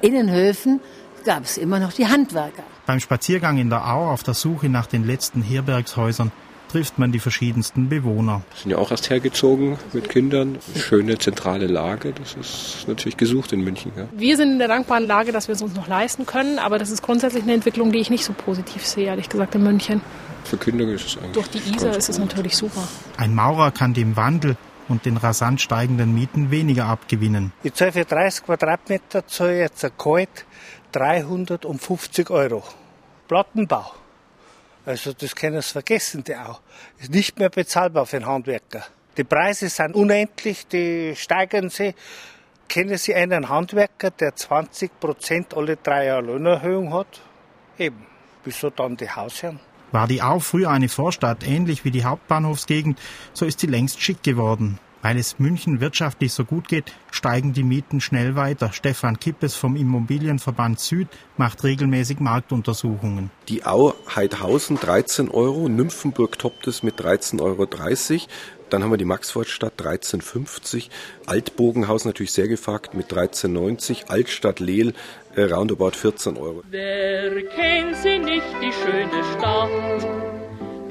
Innenhöfen 0.00 0.80
gab 1.24 1.44
es 1.44 1.58
immer 1.58 1.78
noch 1.78 1.92
die 1.92 2.06
Handwerker. 2.06 2.62
Beim 2.86 2.98
Spaziergang 2.98 3.58
in 3.58 3.70
der 3.70 3.86
Au 3.88 4.10
auf 4.10 4.22
der 4.22 4.34
Suche 4.34 4.68
nach 4.68 4.86
den 4.86 5.04
letzten 5.04 5.42
Herbergshäusern 5.42 6.32
trifft 6.72 6.98
man 6.98 7.12
die 7.12 7.18
verschiedensten 7.18 7.90
Bewohner. 7.90 8.42
Sind 8.56 8.70
ja 8.70 8.78
auch 8.78 8.90
erst 8.90 9.10
hergezogen 9.10 9.78
mit 9.92 10.08
Kindern. 10.08 10.58
Schöne 10.74 11.18
zentrale 11.18 11.66
Lage, 11.66 12.14
das 12.14 12.34
ist 12.34 12.88
natürlich 12.88 13.18
gesucht 13.18 13.52
in 13.52 13.60
München. 13.60 13.92
Ja. 13.94 14.08
Wir 14.16 14.38
sind 14.38 14.52
in 14.52 14.58
der 14.58 14.68
dankbaren 14.68 15.06
Lage, 15.06 15.32
dass 15.32 15.48
wir 15.48 15.54
es 15.54 15.60
uns 15.60 15.74
noch 15.74 15.86
leisten 15.86 16.24
können, 16.24 16.58
aber 16.58 16.78
das 16.78 16.90
ist 16.90 17.02
grundsätzlich 17.02 17.42
eine 17.42 17.52
Entwicklung, 17.52 17.92
die 17.92 17.98
ich 17.98 18.08
nicht 18.08 18.24
so 18.24 18.32
positiv 18.32 18.86
sehe, 18.86 19.06
ehrlich 19.06 19.28
gesagt, 19.28 19.54
in 19.54 19.62
München. 19.62 20.00
Für 20.44 20.56
Kinder 20.56 20.88
ist 20.88 21.06
es 21.06 21.16
eigentlich. 21.18 21.32
Durch 21.32 21.48
die 21.48 21.76
Isar 21.76 21.94
ist 21.94 22.08
es 22.08 22.18
natürlich 22.18 22.56
super. 22.56 22.88
Ein 23.18 23.34
Maurer 23.34 23.70
kann 23.70 23.92
dem 23.92 24.16
Wandel 24.16 24.56
und 24.92 25.06
den 25.06 25.16
rasant 25.16 25.60
steigenden 25.60 26.14
Mieten 26.14 26.50
weniger 26.50 26.84
abgewinnen. 26.84 27.52
Ich 27.62 27.74
zahle 27.74 27.92
für 27.92 28.04
30 28.04 28.44
Quadratmeter 28.44 29.26
zahle 29.26 29.58
jetzt 29.58 29.84
ein 29.84 29.90
Kalt 29.96 30.44
350 30.92 32.30
Euro. 32.30 32.62
Plattenbau. 33.26 33.92
Also 34.84 35.12
das 35.12 35.34
können 35.34 35.62
Sie 35.62 35.72
vergessen, 35.72 36.22
die 36.24 36.36
auch. 36.36 36.60
Ist 36.98 37.10
nicht 37.10 37.38
mehr 37.38 37.48
bezahlbar 37.48 38.04
für 38.04 38.16
einen 38.18 38.26
Handwerker. 38.26 38.84
Die 39.16 39.24
Preise 39.24 39.68
sind 39.68 39.94
unendlich, 39.94 40.66
die 40.66 41.14
steigern 41.16 41.70
sie. 41.70 41.94
Kennen 42.68 42.96
Sie 42.98 43.14
einen 43.14 43.48
Handwerker, 43.48 44.10
der 44.10 44.34
20 44.34 45.00
Prozent 45.00 45.54
alle 45.56 45.76
drei 45.76 46.06
Jahre 46.06 46.22
Lohnerhöhung 46.22 46.92
hat? 46.92 47.20
Eben. 47.78 48.06
Wieso 48.44 48.70
dann 48.70 48.96
die 48.96 49.08
Hausherren? 49.08 49.60
War 49.92 50.08
die 50.08 50.22
Au 50.22 50.40
früher 50.40 50.70
eine 50.70 50.88
Vorstadt, 50.88 51.46
ähnlich 51.46 51.84
wie 51.84 51.90
die 51.90 52.04
Hauptbahnhofsgegend, 52.04 52.98
so 53.34 53.44
ist 53.44 53.60
sie 53.60 53.66
längst 53.66 54.00
schick 54.00 54.22
geworden. 54.22 54.78
Weil 55.02 55.18
es 55.18 55.40
München 55.40 55.80
wirtschaftlich 55.80 56.32
so 56.32 56.44
gut 56.44 56.68
geht, 56.68 56.92
steigen 57.10 57.52
die 57.52 57.64
Mieten 57.64 58.00
schnell 58.00 58.36
weiter. 58.36 58.72
Stefan 58.72 59.18
Kippes 59.18 59.54
vom 59.54 59.74
Immobilienverband 59.74 60.78
Süd 60.78 61.08
macht 61.36 61.64
regelmäßig 61.64 62.20
Marktuntersuchungen. 62.20 63.30
Die 63.48 63.66
Au 63.66 63.94
Heidhausen 64.14 64.76
13 64.76 65.28
Euro, 65.28 65.68
Nymphenburg 65.68 66.38
toppt 66.38 66.68
es 66.68 66.84
mit 66.84 67.00
13,30 67.00 67.40
Euro. 67.42 67.66
Dann 68.70 68.82
haben 68.82 68.90
wir 68.90 68.96
die 68.96 69.04
Maxvorstadt 69.04 69.74
13,50. 69.78 70.88
Altbogenhaus 71.26 72.04
natürlich 72.04 72.32
sehr 72.32 72.48
gefragt 72.48 72.94
mit 72.94 73.12
13,90. 73.12 74.06
Altstadt 74.06 74.60
Lehl 74.60 74.94
roundabout 75.36 75.92
14 75.92 76.36
Euro. 76.36 76.62
Wer 76.70 77.42
kennt 77.48 77.96
sie 77.96 78.18
nicht, 78.18 78.46
die 78.60 78.72
schöne 78.72 79.24
Stadt, 79.32 80.06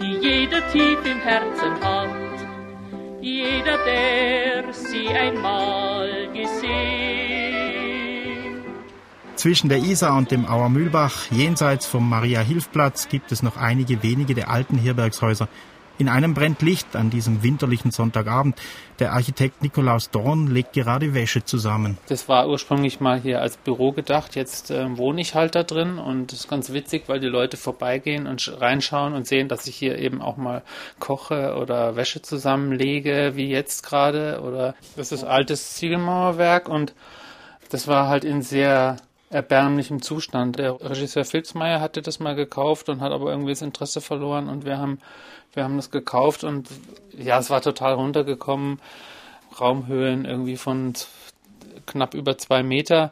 die 0.01 0.13
jeder 0.27 0.67
tief 0.71 0.99
im 1.05 1.19
Herzen 1.19 1.79
hat? 1.81 2.09
Jeder, 3.21 3.77
der 3.85 4.73
sie 4.73 5.09
einmal 5.09 6.27
gesehen. 6.33 7.21
Zwischen 9.35 9.69
der 9.69 9.79
Isar 9.79 10.17
und 10.17 10.31
dem 10.31 10.45
Auermühlbach, 10.45 11.31
jenseits 11.31 11.85
vom 11.85 12.09
Maria-Hilf-Platz, 12.09 13.09
gibt 13.09 13.31
es 13.31 13.41
noch 13.41 13.57
einige 13.57 14.03
wenige 14.03 14.35
der 14.35 14.49
alten 14.49 14.77
Herbergshäuser, 14.77 15.47
in 16.01 16.09
einem 16.09 16.33
brennt 16.33 16.63
Licht 16.63 16.95
an 16.95 17.11
diesem 17.11 17.43
winterlichen 17.43 17.91
Sonntagabend. 17.91 18.59
Der 18.97 19.13
Architekt 19.13 19.61
Nikolaus 19.61 20.09
Dorn 20.09 20.47
legt 20.47 20.73
gerade 20.73 21.13
Wäsche 21.13 21.45
zusammen. 21.45 21.99
Das 22.07 22.27
war 22.27 22.49
ursprünglich 22.49 22.99
mal 22.99 23.19
hier 23.19 23.39
als 23.39 23.55
Büro 23.55 23.91
gedacht. 23.91 24.35
Jetzt 24.35 24.71
äh, 24.71 24.97
wohne 24.97 25.21
ich 25.21 25.35
halt 25.35 25.53
da 25.53 25.61
drin 25.61 25.99
und 25.99 26.31
das 26.31 26.39
ist 26.39 26.49
ganz 26.49 26.73
witzig, 26.73 27.03
weil 27.05 27.19
die 27.19 27.27
Leute 27.27 27.55
vorbeigehen 27.55 28.25
und 28.25 28.51
reinschauen 28.59 29.13
und 29.13 29.27
sehen, 29.27 29.47
dass 29.47 29.67
ich 29.67 29.75
hier 29.75 29.99
eben 29.99 30.23
auch 30.23 30.37
mal 30.37 30.63
koche 30.97 31.55
oder 31.61 31.95
Wäsche 31.95 32.23
zusammenlege, 32.23 33.33
wie 33.35 33.49
jetzt 33.49 33.83
gerade. 33.83 34.41
Oder 34.41 34.73
das 34.95 35.11
ist 35.11 35.23
altes 35.23 35.75
Ziegelmauerwerk 35.75 36.67
und 36.67 36.95
das 37.69 37.87
war 37.87 38.07
halt 38.07 38.23
in 38.23 38.41
sehr 38.41 38.97
erbärmlichem 39.31 40.01
Zustand. 40.01 40.59
Der 40.59 40.79
Regisseur 40.81 41.25
Filzmeier 41.25 41.79
hatte 41.79 42.01
das 42.01 42.19
mal 42.19 42.35
gekauft 42.35 42.89
und 42.89 43.01
hat 43.01 43.11
aber 43.11 43.31
irgendwie 43.31 43.51
das 43.51 43.61
Interesse 43.61 44.01
verloren 44.01 44.49
und 44.49 44.65
wir 44.65 44.77
haben 44.77 44.99
wir 45.53 45.63
haben 45.63 45.75
das 45.75 45.91
gekauft 45.91 46.43
und 46.43 46.69
ja, 47.17 47.39
es 47.39 47.49
war 47.49 47.61
total 47.61 47.93
runtergekommen. 47.93 48.79
Raumhöhen 49.59 50.23
irgendwie 50.23 50.55
von 50.55 50.93
knapp 51.85 52.13
über 52.13 52.37
zwei 52.37 52.63
Meter 52.63 53.11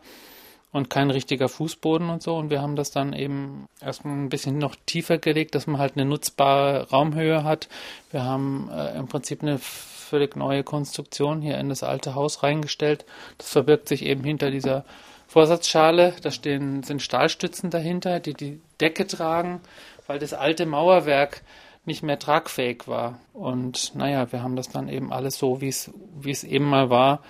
und 0.71 0.89
kein 0.89 1.11
richtiger 1.11 1.49
Fußboden 1.49 2.09
und 2.09 2.23
so. 2.23 2.37
Und 2.37 2.49
wir 2.49 2.61
haben 2.61 2.77
das 2.77 2.91
dann 2.91 3.13
eben 3.13 3.67
erstmal 3.81 4.15
ein 4.15 4.29
bisschen 4.29 4.57
noch 4.57 4.75
tiefer 4.85 5.17
gelegt, 5.17 5.53
dass 5.55 5.67
man 5.67 5.79
halt 5.81 5.97
eine 5.97 6.05
nutzbare 6.05 6.89
Raumhöhe 6.89 7.43
hat. 7.43 7.67
Wir 8.11 8.23
haben 8.23 8.69
äh, 8.71 8.97
im 8.97 9.07
Prinzip 9.07 9.41
eine 9.41 9.57
völlig 9.57 10.37
neue 10.37 10.63
Konstruktion 10.63 11.41
hier 11.41 11.57
in 11.57 11.69
das 11.69 11.83
alte 11.83 12.15
Haus 12.15 12.41
reingestellt. 12.41 13.05
Das 13.37 13.49
verbirgt 13.49 13.89
sich 13.89 14.05
eben 14.05 14.23
hinter 14.23 14.49
dieser 14.49 14.85
Vorsatzschale. 15.29 16.15
Da 16.21 16.31
stehen, 16.31 16.81
sind 16.81 17.03
Stahlstützen 17.03 17.69
dahinter, 17.69 18.19
die 18.19 18.33
die 18.33 18.59
Decke 18.81 19.05
tragen, 19.05 19.61
weil 20.07 20.17
das 20.17 20.33
alte 20.33 20.65
Mauerwerk 20.65 21.43
nicht 21.85 22.01
mehr 22.01 22.17
tragfähig 22.17 22.87
war. 22.87 23.19
Und 23.33 23.93
naja, 23.95 24.31
wir 24.31 24.41
haben 24.41 24.55
das 24.55 24.69
dann 24.69 24.89
eben 24.89 25.13
alles 25.13 25.37
so, 25.37 25.61
wie 25.61 25.69
es, 25.69 26.43
eben 26.43 26.65
mal 26.65 26.89
war, 26.89 27.21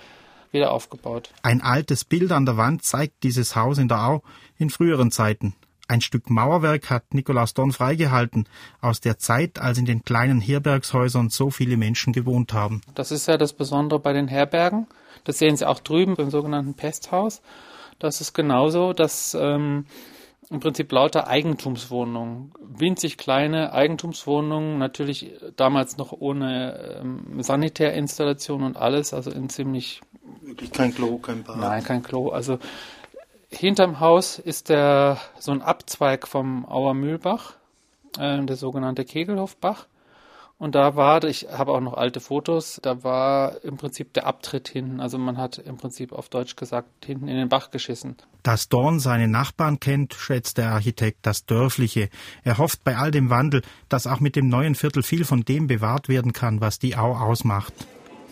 wieder 0.50 0.72
aufgebaut. 0.72 1.30
Ein 1.42 1.60
altes 1.60 2.04
Bild 2.04 2.32
an 2.32 2.46
der 2.46 2.56
Wand 2.56 2.84
zeigt 2.84 3.22
dieses 3.22 3.54
Haus 3.54 3.76
in 3.76 3.88
der 3.88 4.02
Au 4.02 4.22
in 4.56 4.70
früheren 4.70 5.10
Zeiten. 5.10 5.54
Ein 5.86 6.00
Stück 6.00 6.30
Mauerwerk 6.30 6.88
hat 6.88 7.14
Nikolaus 7.14 7.52
Dorn 7.52 7.72
freigehalten, 7.72 8.48
aus 8.80 9.00
der 9.00 9.18
Zeit, 9.18 9.58
als 9.58 9.76
in 9.76 9.84
den 9.86 10.04
kleinen 10.04 10.40
Herbergshäusern 10.40 11.28
so 11.28 11.50
viele 11.50 11.76
Menschen 11.76 12.12
gewohnt 12.12 12.54
haben. 12.54 12.80
Das 12.94 13.10
ist 13.10 13.26
ja 13.28 13.36
das 13.36 13.52
Besondere 13.52 13.98
bei 14.00 14.12
den 14.12 14.28
Herbergen. 14.28 14.86
Das 15.24 15.38
sehen 15.38 15.56
Sie 15.56 15.68
auch 15.68 15.80
drüben 15.80 16.16
im 16.16 16.30
sogenannten 16.30 16.74
Pesthaus. 16.74 17.42
Das 18.00 18.20
ist 18.20 18.32
genauso, 18.32 18.92
dass 18.92 19.36
ähm, 19.38 19.84
im 20.50 20.58
Prinzip 20.58 20.90
lauter 20.90 21.28
Eigentumswohnungen, 21.28 22.52
winzig 22.58 23.18
kleine 23.18 23.72
Eigentumswohnungen, 23.72 24.78
natürlich 24.78 25.30
damals 25.54 25.96
noch 25.96 26.12
ohne 26.12 26.98
ähm, 27.00 27.40
Sanitärinstallation 27.40 28.64
und 28.64 28.76
alles, 28.76 29.14
also 29.14 29.30
in 29.30 29.48
ziemlich 29.48 30.00
wirklich 30.42 30.72
kein 30.72 30.92
Klo, 30.92 31.18
kein 31.18 31.44
Bad. 31.44 31.58
Nein, 31.58 31.84
kein 31.84 32.02
Klo. 32.02 32.30
Also 32.30 32.58
hinterm 33.50 34.00
Haus 34.00 34.38
ist 34.40 34.70
der 34.70 35.18
so 35.38 35.52
ein 35.52 35.62
Abzweig 35.62 36.26
vom 36.26 36.64
Auer 36.66 36.94
Mühlbach, 36.94 37.54
äh, 38.18 38.42
der 38.44 38.56
sogenannte 38.56 39.04
Kegelhofbach. 39.04 39.86
Und 40.60 40.74
da 40.74 40.94
war, 40.94 41.24
ich 41.24 41.46
habe 41.50 41.72
auch 41.72 41.80
noch 41.80 41.94
alte 41.94 42.20
Fotos, 42.20 42.80
da 42.82 43.02
war 43.02 43.64
im 43.64 43.78
Prinzip 43.78 44.12
der 44.12 44.26
Abtritt 44.26 44.68
hinten. 44.68 45.00
Also 45.00 45.16
man 45.16 45.38
hat 45.38 45.56
im 45.56 45.78
Prinzip 45.78 46.12
auf 46.12 46.28
Deutsch 46.28 46.54
gesagt, 46.54 47.06
hinten 47.06 47.28
in 47.28 47.36
den 47.36 47.48
Bach 47.48 47.70
geschissen. 47.70 48.16
Dass 48.42 48.68
Dorn 48.68 49.00
seine 49.00 49.26
Nachbarn 49.26 49.80
kennt, 49.80 50.12
schätzt 50.12 50.58
der 50.58 50.72
Architekt 50.72 51.20
das 51.22 51.46
Dörfliche. 51.46 52.10
Er 52.44 52.58
hofft 52.58 52.84
bei 52.84 52.98
all 52.98 53.10
dem 53.10 53.30
Wandel, 53.30 53.62
dass 53.88 54.06
auch 54.06 54.20
mit 54.20 54.36
dem 54.36 54.48
neuen 54.48 54.74
Viertel 54.74 55.02
viel 55.02 55.24
von 55.24 55.46
dem 55.46 55.66
bewahrt 55.66 56.10
werden 56.10 56.34
kann, 56.34 56.60
was 56.60 56.78
die 56.78 56.94
Au 56.94 57.16
ausmacht. 57.16 57.72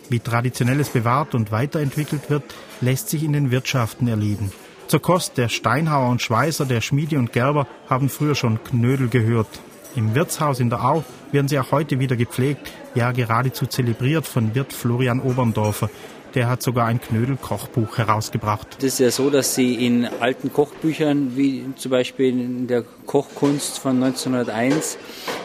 Wie 0.09 0.19
Traditionelles 0.19 0.89
bewahrt 0.89 1.33
und 1.33 1.51
weiterentwickelt 1.51 2.29
wird, 2.29 2.43
lässt 2.79 3.09
sich 3.09 3.23
in 3.23 3.33
den 3.33 3.49
Wirtschaften 3.49 4.07
erleben. 4.07 4.51
Zur 4.85 5.01
Kost 5.01 5.39
der 5.39 5.49
Steinhauer 5.49 6.11
und 6.11 6.21
Schweißer, 6.21 6.67
der 6.67 6.81
Schmiede 6.81 7.17
und 7.17 7.33
Gerber 7.33 7.65
haben 7.89 8.07
früher 8.07 8.35
schon 8.35 8.63
Knödel 8.63 9.09
gehört. 9.09 9.47
Im 9.95 10.13
Wirtshaus 10.13 10.59
in 10.59 10.69
der 10.69 10.83
Au 10.83 11.03
werden 11.31 11.47
sie 11.47 11.57
auch 11.59 11.71
heute 11.71 11.99
wieder 11.99 12.15
gepflegt, 12.15 12.71
ja 12.93 13.11
geradezu 13.11 13.65
zelebriert 13.65 14.27
von 14.27 14.53
Wirt 14.53 14.71
Florian 14.71 15.19
Oberndorfer. 15.19 15.89
Der 16.35 16.47
hat 16.47 16.61
sogar 16.61 16.85
ein 16.85 17.01
Knödel-Kochbuch 17.01 17.97
herausgebracht. 17.97 18.75
Das 18.77 18.83
ist 18.85 18.99
ja 18.99 19.09
so, 19.09 19.31
dass 19.31 19.55
sie 19.55 19.83
in 19.83 20.05
alten 20.19 20.53
Kochbüchern, 20.53 21.35
wie 21.35 21.65
zum 21.75 21.89
Beispiel 21.89 22.29
in 22.29 22.67
der 22.67 22.83
Kochkunst 23.07 23.79
von 23.79 23.95
1901, 24.03 24.99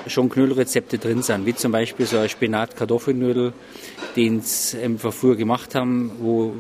schon 0.09 0.29
Knödelrezepte 0.29 0.99
drin 0.99 1.23
sind, 1.23 1.47
wie 1.47 1.55
zum 1.55 1.73
Beispiel 1.73 2.05
so 2.05 2.19
ein 2.19 2.29
Spinat-Kartoffelknödel, 2.29 3.55
den 4.15 4.43
sie 4.43 4.77
früher 4.99 5.37
gemacht 5.37 5.75
haben, 5.75 6.13
wo 6.21 6.53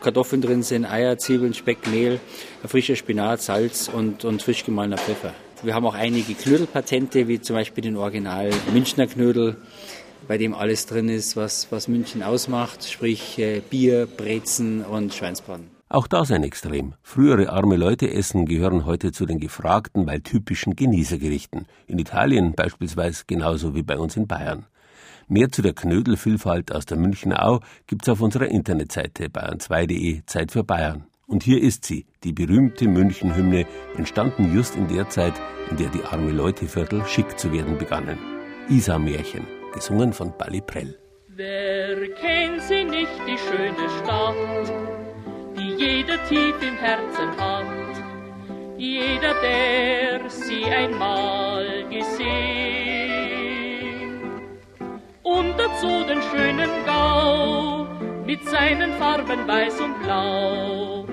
Kartoffeln 0.00 0.40
drin 0.40 0.62
sind, 0.62 0.84
Eier, 0.84 1.18
Zwiebeln, 1.18 1.52
Speck, 1.52 1.88
Mehl, 1.88 2.20
frischer 2.64 2.94
Spinat, 2.94 3.42
Salz 3.42 3.90
und, 3.92 4.24
und 4.24 4.40
frisch 4.40 4.64
gemahlener 4.64 4.98
Pfeffer. 4.98 5.34
Wir 5.62 5.74
haben 5.74 5.86
auch 5.86 5.94
einige 5.94 6.34
Knödelpatente, 6.34 7.26
wie 7.26 7.40
zum 7.40 7.56
Beispiel 7.56 7.82
den 7.82 7.96
Original 7.96 8.50
Münchner 8.72 9.08
Knödel, 9.08 9.56
bei 10.28 10.38
dem 10.38 10.54
alles 10.54 10.86
drin 10.86 11.08
ist, 11.08 11.36
was, 11.36 11.72
was 11.72 11.88
München 11.88 12.22
ausmacht, 12.22 12.88
sprich 12.88 13.38
äh, 13.38 13.60
Bier, 13.68 14.06
Brezen 14.06 14.84
und 14.84 15.12
Schweinsbraten. 15.12 15.70
Auch 15.88 16.06
das 16.06 16.30
ein 16.30 16.44
Extrem. 16.44 16.94
Frühere 17.02 17.50
arme 17.50 17.76
Leute 17.76 18.12
essen 18.12 18.46
gehören 18.46 18.84
heute 18.84 19.10
zu 19.10 19.26
den 19.26 19.40
gefragten, 19.40 20.06
weil 20.06 20.20
typischen 20.20 20.76
Genießergerichten. 20.76 21.66
In 21.86 21.98
Italien 21.98 22.52
beispielsweise 22.54 23.24
genauso 23.26 23.74
wie 23.74 23.82
bei 23.82 23.98
uns 23.98 24.16
in 24.16 24.26
Bayern. 24.26 24.66
Mehr 25.26 25.50
zu 25.50 25.60
der 25.60 25.72
Knödelvielfalt 25.72 26.72
aus 26.72 26.86
der 26.86 26.98
Münchner 26.98 27.44
Au 27.44 27.60
gibt's 27.86 28.08
auf 28.08 28.20
unserer 28.20 28.46
Internetseite 28.46 29.26
bayern2.de 29.26 30.22
Zeit 30.26 30.52
für 30.52 30.62
Bayern. 30.62 31.04
Und 31.28 31.42
hier 31.42 31.62
ist 31.62 31.84
sie, 31.84 32.06
die 32.24 32.32
berühmte 32.32 32.88
München-Hymne, 32.88 33.66
entstanden 33.98 34.54
just 34.54 34.74
in 34.76 34.88
der 34.88 35.10
Zeit, 35.10 35.34
in 35.70 35.76
der 35.76 35.90
die 35.90 36.02
arme 36.02 36.30
Leuteviertel 36.30 37.04
schick 37.04 37.38
zu 37.38 37.52
werden 37.52 37.76
begannen. 37.76 38.18
Isar-Märchen, 38.70 39.46
gesungen 39.74 40.14
von 40.14 40.32
Balli 40.38 40.62
Prell. 40.62 40.98
Wer 41.28 42.08
kennt 42.14 42.62
sie 42.62 42.82
nicht, 42.82 43.12
die 43.26 43.36
schöne 43.36 43.90
Stadt, 43.98 44.72
die 45.54 45.74
jeder 45.84 46.16
tief 46.28 46.54
im 46.62 46.76
Herzen 46.78 47.36
hat, 47.36 48.02
jeder, 48.78 49.34
der 49.42 50.30
sie 50.30 50.64
einmal 50.64 51.84
gesehen. 51.90 52.38
Und 55.22 55.58
dazu 55.58 56.04
den 56.08 56.22
schönen 56.22 56.70
Gau 56.86 57.86
mit 58.24 58.42
seinen 58.48 58.94
Farben 58.94 59.46
weiß 59.46 59.78
und 59.82 60.02
blau. 60.02 61.06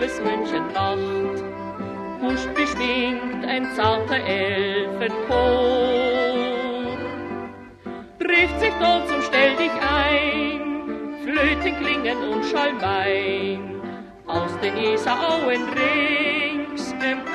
liebes 0.00 0.20
München 0.20 0.64
lacht, 0.72 1.44
huscht 2.22 2.54
beschwingt 2.54 3.44
ein 3.46 3.66
zarter 3.74 4.16
Elfenchor. 4.16 5.08
Trifft 8.18 8.60
sich 8.60 8.72
dort 8.80 9.08
zum 9.08 9.20
Stell 9.22 9.56
dich 9.56 9.72
ein, 9.72 11.14
Flöten 11.22 11.76
klingen 11.80 12.16
und 12.32 12.44
Schalmein, 12.46 13.82
aus 14.26 14.58
den 14.62 14.76
Isarauen 14.76 15.68
rings 15.76 16.92
empor. 16.92 17.34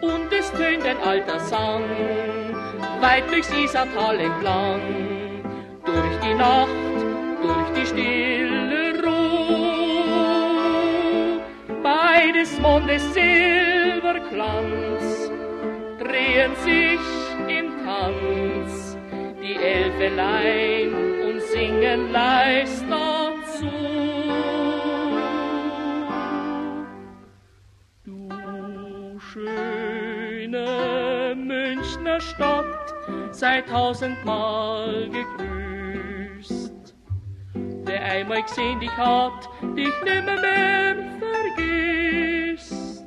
Und 0.00 0.32
es 0.32 0.50
tönt 0.52 0.86
ein 0.86 0.98
alter 1.04 1.40
Sang, 1.40 1.84
weit 3.00 3.30
durchs 3.30 3.50
Isartal 3.52 4.18
entlang, 4.18 4.80
durch 5.84 6.18
die 6.22 6.34
Nacht, 6.34 6.68
durch 7.42 7.70
die 7.76 7.86
stille 7.86 8.47
Des 12.34 12.58
Mondes 12.60 13.02
Silberglanz 13.14 15.30
drehen 15.98 16.54
sich 16.56 17.00
im 17.48 17.72
Tanz 17.84 18.98
die 19.42 19.56
Elfelein 19.56 20.92
und 21.26 21.40
singen 21.42 22.12
leis 22.12 22.84
dazu. 22.88 23.70
Du 28.04 28.28
schöne 29.18 31.34
Münchner 31.34 32.20
Stadt, 32.20 32.94
sei 33.32 33.62
tausendmal 33.62 35.08
gegrüßt. 35.08 35.47
Wer 37.88 38.02
einmal 38.02 38.42
gesehen 38.42 38.78
dich 38.80 38.94
hat, 38.98 39.48
dich 39.74 39.94
nimmer 40.04 40.38
mehr 40.42 40.94
vergisst. 41.56 43.02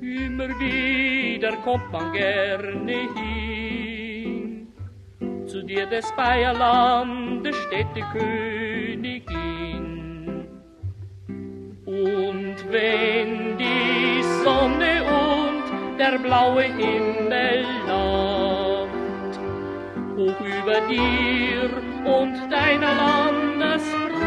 Immer 0.00 0.48
wieder 0.58 1.52
kommt 1.58 1.92
man 1.92 2.10
gerne 2.14 2.98
hin. 3.14 4.68
Zu 5.46 5.62
dir 5.64 5.84
des 5.84 6.10
Bayerlandes 6.12 7.54
steht 7.66 7.88
die 7.94 8.04
Königin. 8.18 9.28
Und 11.84 12.56
wenn 12.70 13.58
die 13.58 14.22
Sonne 14.42 15.04
und 15.04 15.98
der 15.98 16.18
blaue 16.18 16.62
Himmel 16.62 17.66
lacht, 17.86 18.39
hoch 20.20 20.40
über 20.40 20.80
dir 20.82 21.70
und 22.04 22.36
deiner 22.52 22.94
Landespracht, 22.94 24.20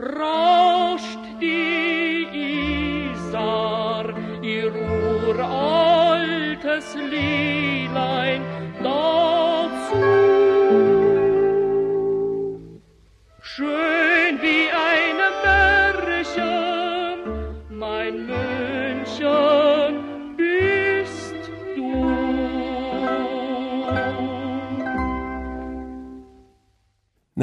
rauscht 0.00 1.24
die 1.40 2.26
Isar 3.12 4.04
ihr 4.42 4.72
uraltes 5.24 6.86
Liedlein 6.96 8.42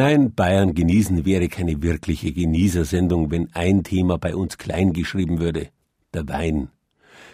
Nein, 0.04 0.34
Bayern 0.34 0.74
genießen 0.74 1.26
wäre 1.26 1.48
keine 1.48 1.84
wirkliche 1.84 2.34
Genießersendung, 2.34 3.30
wenn 3.30 3.54
ein 3.54 3.84
Thema 3.84 4.18
bei 4.18 4.36
uns 4.36 4.58
klein 4.58 4.94
geschrieben 4.94 5.38
würde. 5.38 5.68
Der 6.16 6.28
Wein. 6.28 6.70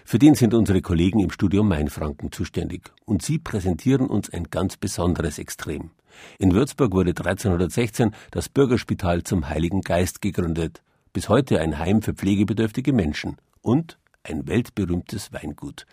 Für 0.03 0.19
den 0.19 0.35
sind 0.35 0.53
unsere 0.53 0.81
Kollegen 0.81 1.21
im 1.21 1.31
Studio 1.31 1.63
Mainfranken 1.63 2.29
zuständig. 2.29 2.91
Und 3.05 3.21
sie 3.21 3.39
präsentieren 3.39 4.07
uns 4.07 4.29
ein 4.33 4.49
ganz 4.49 4.75
besonderes 4.75 5.39
Extrem. 5.39 5.91
In 6.39 6.53
Würzburg 6.53 6.91
wurde 6.91 7.11
1316 7.11 8.11
das 8.31 8.49
Bürgerspital 8.49 9.23
zum 9.23 9.47
Heiligen 9.47 9.79
Geist 9.79 10.21
gegründet. 10.21 10.81
Bis 11.13 11.29
heute 11.29 11.61
ein 11.61 11.79
Heim 11.79 12.01
für 12.01 12.15
pflegebedürftige 12.15 12.91
Menschen. 12.91 13.37
Und 13.61 13.97
ein 14.23 14.45
weltberühmtes 14.45 15.31
Weingut. 15.31 15.85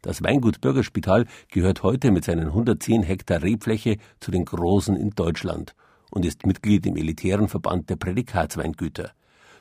Das 0.00 0.22
Weingut 0.22 0.60
Bürgerspital 0.60 1.26
gehört 1.48 1.82
heute 1.82 2.12
mit 2.12 2.24
seinen 2.24 2.46
110 2.50 3.02
Hektar 3.02 3.42
Rebfläche 3.42 3.96
zu 4.20 4.30
den 4.30 4.44
Großen 4.44 4.94
in 4.94 5.10
Deutschland 5.10 5.74
und 6.14 6.24
ist 6.24 6.46
Mitglied 6.46 6.86
im 6.86 6.96
elitären 6.96 7.48
Verband 7.48 7.90
der 7.90 7.96
Prädikatsweingüter. 7.96 9.10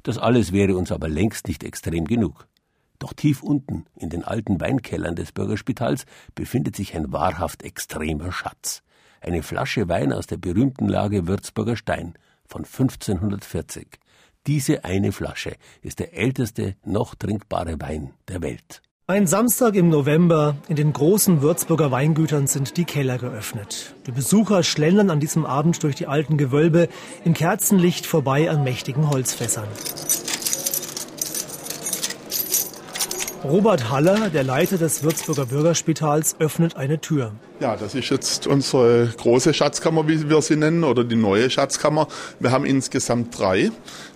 Das 0.04 0.20
alles 0.20 0.52
wäre 0.52 0.76
uns 0.76 0.92
aber 0.92 1.10
längst 1.10 1.48
nicht 1.48 1.64
extrem 1.64 2.06
genug. 2.06 2.48
Doch 3.00 3.14
tief 3.14 3.42
unten, 3.42 3.86
in 3.96 4.10
den 4.10 4.24
alten 4.24 4.62
Weinkellern 4.62 5.16
des 5.16 5.32
Bürgerspitals, 5.32 6.06
befindet 6.36 6.76
sich 6.76 6.96
ein 6.96 7.12
wahrhaft 7.12 7.64
extremer 7.64 8.32
Schatz. 8.32 8.84
Eine 9.20 9.42
Flasche 9.42 9.90
Wein 9.90 10.14
aus 10.14 10.28
der 10.28 10.38
berühmten 10.38 10.88
Lage 10.88 11.28
Würzburger 11.28 11.76
Stein 11.76 12.14
von 12.46 12.66
1540. 12.66 14.00
Diese 14.46 14.86
eine 14.86 15.12
Flasche 15.12 15.56
ist 15.82 16.00
der 16.00 16.14
älteste 16.14 16.76
noch 16.86 17.16
trinkbare 17.16 17.82
Wein 17.82 18.14
der 18.28 18.44
Welt. 18.44 18.83
Ein 19.06 19.28
Samstag 19.28 19.76
im 19.76 19.90
November. 19.90 20.56
In 20.70 20.78
den 20.78 20.94
großen 20.94 21.42
Würzburger 21.42 21.92
Weingütern 21.92 22.48
sind 22.48 22.78
die 22.78 22.86
Keller 22.86 23.18
geöffnet. 23.18 23.96
Die 24.08 24.14
Besucher 24.14 24.64
schlendern 24.64 25.10
an 25.10 25.20
diesem 25.20 25.46
Abend 25.46 25.84
durch 25.84 25.96
die 25.96 26.08
alten 26.08 26.38
Gewölbe 26.38 26.88
im 27.26 27.34
Kerzenlicht 27.34 28.06
vorbei 28.06 28.50
an 28.50 28.64
mächtigen 28.64 29.10
Holzfässern. 29.10 29.68
Robert 33.44 33.90
Haller, 33.90 34.30
der 34.30 34.46
Leiter 34.46 34.78
des 34.78 35.04
Würzburger 35.04 35.48
Bürgerspitals, 35.48 36.38
öffnet 36.40 36.78
eine 36.78 37.02
Tür. 37.02 37.34
Ja, 37.60 37.76
das 37.76 37.96
ist 37.96 38.10
jetzt 38.10 38.48
unsere 38.48 39.12
große 39.18 39.54
Schatzkammer, 39.54 40.08
wie 40.08 40.30
wir 40.30 40.42
sie 40.42 40.56
nennen, 40.56 40.86
oder 40.86 41.04
die 41.04 41.18
neue 41.18 41.50
Schatzkammer. 41.50 42.08
Wir 42.40 42.52
haben 42.52 42.64
insgesamt 42.64 43.38
drei. 43.38 43.70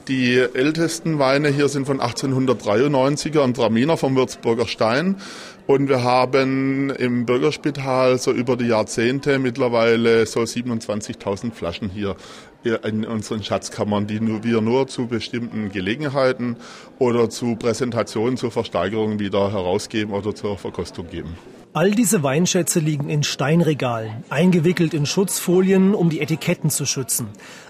Die 0.08 0.38
ältesten 0.38 1.20
Weine 1.20 1.50
hier 1.50 1.68
sind 1.68 1.86
von 1.86 2.00
1893er 2.00 3.44
im 3.44 3.54
Traminer 3.54 3.98
vom 3.98 4.16
Würzburger 4.16 4.66
Stein. 4.66 5.18
Und 5.66 5.90
wir 5.90 6.02
haben 6.02 6.92
im 6.92 7.26
Bürgerspital 7.26 8.18
so 8.18 8.32
über 8.32 8.56
die 8.56 8.68
Jahrzehnte 8.68 9.38
mittlerweile 9.38 10.26
so 10.26 10.40
27.000 10.40 11.52
Flaschen 11.52 11.90
hier 11.90 12.16
in 12.64 13.04
unseren 13.06 13.44
Schatzkammern, 13.44 14.08
die 14.08 14.22
wir 14.44 14.62
nur 14.62 14.88
zu 14.88 15.08
bestimmten 15.08 15.74
Gelegenheiten 15.74 16.56
oder 17.00 17.30
zu 17.30 17.58
Präsentationen, 17.58 18.38
zur 18.38 18.52
Versteigerung 18.52 19.20
wieder 19.20 19.52
herausgeben 19.52 20.14
oder 20.14 20.34
zur 20.34 20.58
Verkostung 20.58 21.10
geben. 21.10 21.36
All 21.78 21.92
diese 21.92 22.24
Weinschätze 22.24 22.80
liegen 22.80 23.08
in 23.08 23.22
Steinregalen, 23.22 24.24
eingewickelt 24.32 24.96
in 24.96 25.06
Schutzfolien, 25.06 25.94
um 25.94 26.10
die 26.10 26.22
Etiketten 26.22 26.72
zu 26.72 26.88
schützen. 26.88 27.28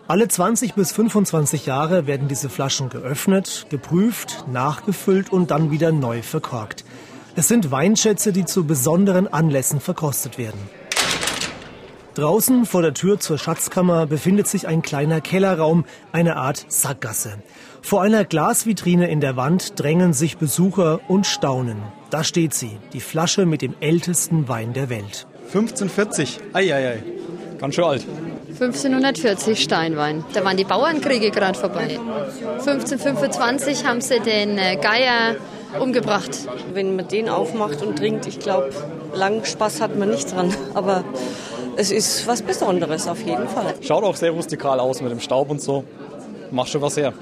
Alle 0.07 0.29
20 0.29 0.75
bis 0.75 0.93
25 0.93 1.65
Jahre 1.65 2.07
werden 2.07 2.29
diese 2.29 2.47
Flaschen 2.47 2.87
geöffnet, 2.87 3.65
geprüft, 3.69 4.45
nachgefüllt 4.49 5.29
und 5.29 5.51
dann 5.51 5.71
wieder 5.71 5.91
neu 5.91 6.21
verkorkt. 6.21 6.85
Es 7.35 7.49
sind 7.49 7.69
Weinschätze, 7.69 8.31
die 8.31 8.45
zu 8.45 8.63
besonderen 8.63 9.27
Anlässen 9.27 9.81
verkostet 9.81 10.37
werden. 10.37 10.61
Draußen 12.17 12.65
vor 12.65 12.81
der 12.81 12.95
Tür 12.95 13.19
zur 13.19 13.37
Schatzkammer 13.37 14.07
befindet 14.07 14.47
sich 14.47 14.67
ein 14.67 14.81
kleiner 14.81 15.21
Kellerraum, 15.21 15.85
eine 16.11 16.35
Art 16.35 16.65
Sackgasse. 16.67 17.33
Vor 17.83 18.01
einer 18.01 18.25
Glasvitrine 18.25 19.07
in 19.07 19.21
der 19.21 19.35
Wand 19.35 19.79
drängen 19.79 20.13
sich 20.13 20.37
Besucher 20.37 20.99
und 21.07 21.27
staunen. 21.27 21.77
Da 22.09 22.23
steht 22.23 22.55
sie, 22.55 22.79
die 22.91 23.01
Flasche 23.01 23.45
mit 23.45 23.61
dem 23.61 23.75
ältesten 23.81 24.47
Wein 24.47 24.73
der 24.73 24.89
Welt. 24.89 25.27
1540, 25.53 26.39
eieiei, 26.53 27.03
ganz 27.59 27.75
schön 27.75 27.83
alt. 27.83 28.07
1540 28.47 29.61
Steinwein. 29.61 30.25
Da 30.33 30.43
waren 30.43 30.57
die 30.57 30.63
Bauernkriege 30.63 31.29
gerade 31.29 31.59
vorbei. 31.59 31.99
1525 32.53 33.85
haben 33.85 34.01
sie 34.01 34.19
den 34.21 34.57
äh, 34.57 34.77
Geier 34.77 35.35
umgebracht. 35.79 36.31
Wenn 36.73 36.95
man 36.95 37.07
den 37.07 37.29
aufmacht 37.29 37.83
und 37.83 37.95
trinkt, 37.99 38.25
ich 38.25 38.39
glaube, 38.39 38.71
lang 39.13 39.45
Spaß 39.45 39.81
hat 39.81 39.95
man 39.95 40.09
nicht 40.09 40.33
dran. 40.33 40.51
Aber 40.73 41.03
es 41.77 41.91
ist 41.91 42.27
was 42.27 42.41
Besonderes 42.41 43.07
auf 43.07 43.21
jeden 43.21 43.47
Fall. 43.47 43.75
Schaut 43.81 44.03
auch 44.03 44.15
sehr 44.15 44.31
rustikal 44.31 44.79
aus 44.79 45.01
mit 45.01 45.11
dem 45.11 45.19
Staub 45.19 45.49
und 45.49 45.61
so. 45.61 45.83
Macht 46.51 46.69
schon 46.69 46.81
was 46.81 46.97
her. 46.97 47.13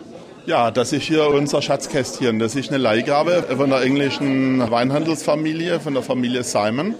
Ja, 0.45 0.71
das 0.71 0.93
ist 0.93 1.03
hier 1.03 1.27
unser 1.27 1.61
Schatzkästchen. 1.61 2.39
Das 2.39 2.55
ist 2.55 2.69
eine 2.69 2.77
Leihgabe 2.77 3.43
von 3.57 3.69
der 3.69 3.81
englischen 3.81 4.59
Weinhandelsfamilie, 4.71 5.79
von 5.79 5.93
der 5.93 6.03
Familie 6.03 6.43
Simon. 6.43 6.95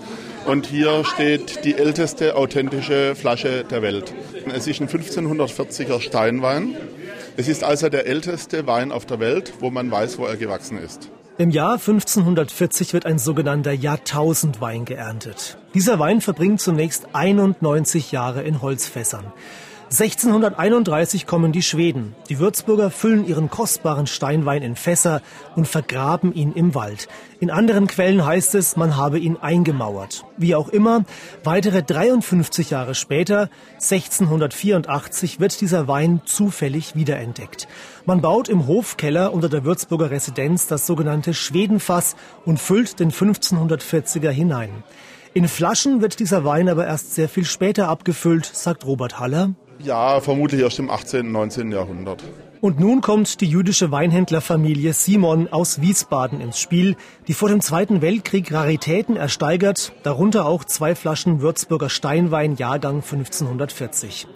Und 0.45 0.65
hier 0.65 1.05
steht 1.05 1.63
die 1.63 1.75
älteste 1.75 2.35
authentische 2.35 3.15
Flasche 3.15 3.63
der 3.63 3.81
Welt. 3.81 4.13
Es 4.53 4.67
ist 4.67 4.81
ein 4.81 4.89
1540er 4.89 6.01
Steinwein. 6.01 6.75
Es 7.37 7.47
ist 7.47 7.63
also 7.63 7.89
der 7.89 8.05
älteste 8.05 8.67
Wein 8.67 8.91
auf 8.91 9.05
der 9.05 9.19
Welt, 9.19 9.53
wo 9.59 9.69
man 9.69 9.89
weiß, 9.89 10.17
wo 10.17 10.25
er 10.25 10.35
gewachsen 10.35 10.77
ist. 10.77 11.09
Im 11.37 11.49
Jahr 11.49 11.73
1540 11.73 12.93
wird 12.93 13.05
ein 13.05 13.19
sogenannter 13.19 13.73
Jahrtausendwein 13.73 14.85
geerntet. 14.85 15.57
Dieser 15.73 15.99
Wein 15.99 16.21
verbringt 16.21 16.61
zunächst 16.61 17.09
91 17.11 18.13
Jahre 18.13 18.43
in 18.43 18.61
Holzfässern. 18.61 19.33
1631 19.97 21.25
kommen 21.25 21.53
die 21.53 21.61
Schweden. 21.61 22.15
Die 22.27 22.39
Würzburger 22.39 22.91
füllen 22.91 23.25
ihren 23.25 23.49
kostbaren 23.49 24.07
Steinwein 24.07 24.61
in 24.61 24.75
Fässer 24.75 25.21
und 25.55 25.69
vergraben 25.69 26.33
ihn 26.33 26.51
im 26.51 26.75
Wald. 26.75 27.07
In 27.39 27.49
anderen 27.49 27.87
Quellen 27.87 28.25
heißt 28.25 28.55
es, 28.55 28.75
man 28.75 28.97
habe 28.97 29.19
ihn 29.19 29.37
eingemauert. 29.37 30.25
Wie 30.35 30.53
auch 30.53 30.67
immer, 30.67 31.05
weitere 31.45 31.81
53 31.81 32.71
Jahre 32.71 32.93
später, 32.93 33.49
1684, 33.75 35.39
wird 35.39 35.61
dieser 35.61 35.87
Wein 35.87 36.19
zufällig 36.25 36.95
wiederentdeckt. 36.95 37.69
Man 38.05 38.19
baut 38.19 38.49
im 38.49 38.67
Hofkeller 38.67 39.31
unter 39.31 39.47
der 39.47 39.63
Würzburger 39.63 40.11
Residenz 40.11 40.67
das 40.67 40.85
sogenannte 40.85 41.33
Schwedenfass 41.33 42.17
und 42.43 42.59
füllt 42.59 42.99
den 42.99 43.11
1540er 43.11 44.29
hinein. 44.29 44.83
In 45.35 45.49
Flaschen 45.49 46.01
wird 46.01 46.21
dieser 46.21 46.45
Wein 46.45 46.69
aber 46.69 46.87
erst 46.87 47.13
sehr 47.13 47.27
viel 47.27 47.43
später 47.43 47.89
abgefüllt, 47.89 48.45
sagt 48.45 48.85
Robert 48.85 49.19
Haller. 49.19 49.53
Ja, 49.79 50.21
vermutlich 50.21 50.61
erst 50.61 50.79
im 50.79 50.89
18., 50.89 51.29
19. 51.29 51.73
Jahrhundert. 51.73 52.23
Und 52.61 52.79
nun 52.79 53.01
kommt 53.01 53.41
die 53.41 53.45
jüdische 53.45 53.91
Weinhändlerfamilie 53.91 54.93
Simon 54.93 55.51
aus 55.51 55.81
Wiesbaden 55.81 56.39
ins 56.39 56.57
Spiel, 56.57 56.95
die 57.27 57.33
vor 57.33 57.49
dem 57.49 57.59
Zweiten 57.59 58.01
Weltkrieg 58.01 58.53
Raritäten 58.53 59.17
ersteigert, 59.17 59.91
darunter 60.03 60.45
auch 60.45 60.63
zwei 60.63 60.95
Flaschen 60.95 61.41
Würzburger 61.41 61.89
Steinwein 61.89 62.55
Jahrgang 62.55 63.01
1540. 63.01 64.27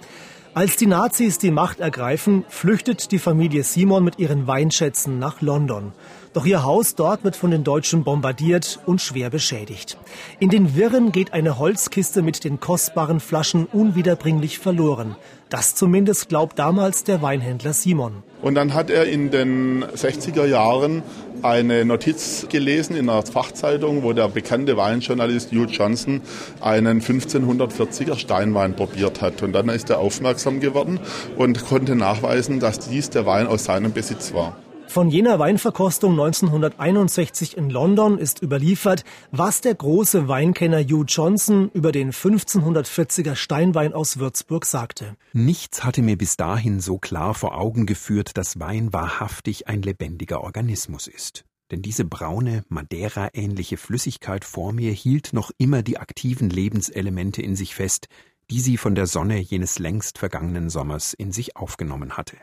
Als 0.54 0.76
die 0.76 0.88
Nazis 0.88 1.38
die 1.38 1.52
Macht 1.52 1.80
ergreifen, 1.80 2.44
flüchtet 2.50 3.14
die 3.14 3.20
Familie 3.20 3.64
Simon 3.64 4.04
mit 4.04 4.20
ihren 4.20 4.48
Weinschätzen 4.48 5.18
nach 5.18 5.40
London. 5.40 5.94
Doch 6.34 6.46
ihr 6.46 6.64
Haus 6.64 6.94
dort 6.94 7.24
wird 7.24 7.36
von 7.36 7.50
den 7.50 7.64
Deutschen 7.64 8.04
bombardiert 8.04 8.80
und 8.86 9.02
schwer 9.02 9.32
beschädigt. 9.32 9.98
In 10.40 10.50
den 10.50 10.76
Wirren 10.76 11.12
geht 11.12 11.34
eine 11.34 11.58
Holzkiste 11.58 12.22
mit 12.22 12.44
den 12.44 12.60
kostbaren 12.60 13.20
Flaschen 13.20 13.66
unwiederbringlich 13.66 14.60
verloren. 14.60 15.16
Das 15.50 15.74
zumindest 15.74 16.30
glaubt 16.30 16.60
damals 16.60 17.04
der 17.04 17.24
Weinhändler 17.24 17.74
Simon. 17.74 18.22
Und 18.44 18.54
dann 18.54 18.76
hat 18.76 18.92
er 18.92 19.06
in 19.06 19.32
den 19.32 19.84
60er 19.84 20.46
Jahren 20.46 21.02
eine 21.42 21.84
Notiz 21.84 22.46
gelesen 22.50 22.96
in 22.96 23.10
einer 23.10 23.26
Fachzeitung, 23.26 24.04
wo 24.04 24.14
der 24.14 24.28
bekannte 24.28 24.78
Weinjournalist 24.78 25.52
Hugh 25.52 25.66
Johnson 25.66 26.22
einen 26.62 27.02
1540er 27.02 28.18
Steinwein 28.18 28.76
probiert 28.76 29.22
hat. 29.22 29.42
Und 29.42 29.54
dann 29.54 29.70
ist 29.70 29.90
er 29.90 29.98
aufmerksam 29.98 30.60
geworden 30.60 31.00
und 31.38 31.66
konnte 31.66 31.96
nachweisen, 31.96 32.60
dass 32.60 32.80
dies 32.88 33.10
der 33.10 33.26
Wein 33.26 33.48
aus 33.48 33.64
seinem 33.64 33.94
Besitz 33.94 34.34
war. 34.34 34.56
Von 34.90 35.12
jener 35.12 35.38
Weinverkostung 35.38 36.14
1961 36.14 37.56
in 37.56 37.70
London 37.70 38.18
ist 38.18 38.42
überliefert, 38.42 39.04
was 39.30 39.62
der 39.62 39.76
große 39.76 40.28
Weinkenner 40.28 40.80
Hugh 40.80 41.06
Johnson 41.08 41.70
über 41.76 41.92
den 41.92 42.12
1540er 42.12 43.36
Steinwein 43.36 43.94
aus 43.94 44.18
Würzburg 44.18 44.66
sagte. 44.66 45.16
Nichts 45.32 45.84
hatte 45.84 46.02
mir 46.02 46.18
bis 46.18 46.38
dahin 46.38 46.80
so 46.80 46.98
klar 46.98 47.36
vor 47.36 47.56
Augen 47.56 47.86
geführt, 47.86 48.36
dass 48.36 48.60
Wein 48.60 48.92
wahrhaftig 48.92 49.68
ein 49.68 49.84
lebendiger 49.84 50.42
Organismus 50.42 51.06
ist. 51.06 51.46
Denn 51.70 51.84
diese 51.84 52.04
braune, 52.04 52.64
Madeira-ähnliche 52.70 53.78
Flüssigkeit 53.78 54.44
vor 54.44 54.74
mir 54.74 54.92
hielt 54.92 55.34
noch 55.34 55.52
immer 55.60 55.84
die 55.84 56.00
aktiven 56.00 56.50
Lebenselemente 56.50 57.44
in 57.44 57.56
sich 57.56 57.76
fest, 57.76 58.08
die 58.50 58.60
sie 58.60 58.78
von 58.78 58.96
der 58.96 59.06
Sonne 59.06 59.38
jenes 59.38 59.78
längst 59.78 60.18
vergangenen 60.18 60.72
Sommers 60.72 61.14
in 61.14 61.32
sich 61.32 61.58
aufgenommen 61.58 62.18
hatte. 62.18 62.38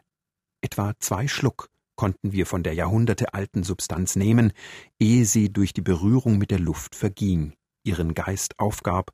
Etwa 0.61 0.95
zwei 1.01 1.27
Schluck 1.27 1.71
konnten 1.97 2.33
wir 2.33 2.47
von 2.47 2.63
der 2.63 2.75
jahrhundertealten 2.75 3.63
Substanz 3.63 4.17
nehmen, 4.17 4.53
ehe 5.01 5.25
sie 5.25 5.53
durch 5.53 5.73
die 5.73 5.83
Berührung 5.83 6.39
mit 6.39 6.51
der 6.51 6.59
Luft 6.59 6.95
verging, 6.95 7.55
ihren 7.85 8.15
Geist 8.15 8.59
aufgab 8.59 9.13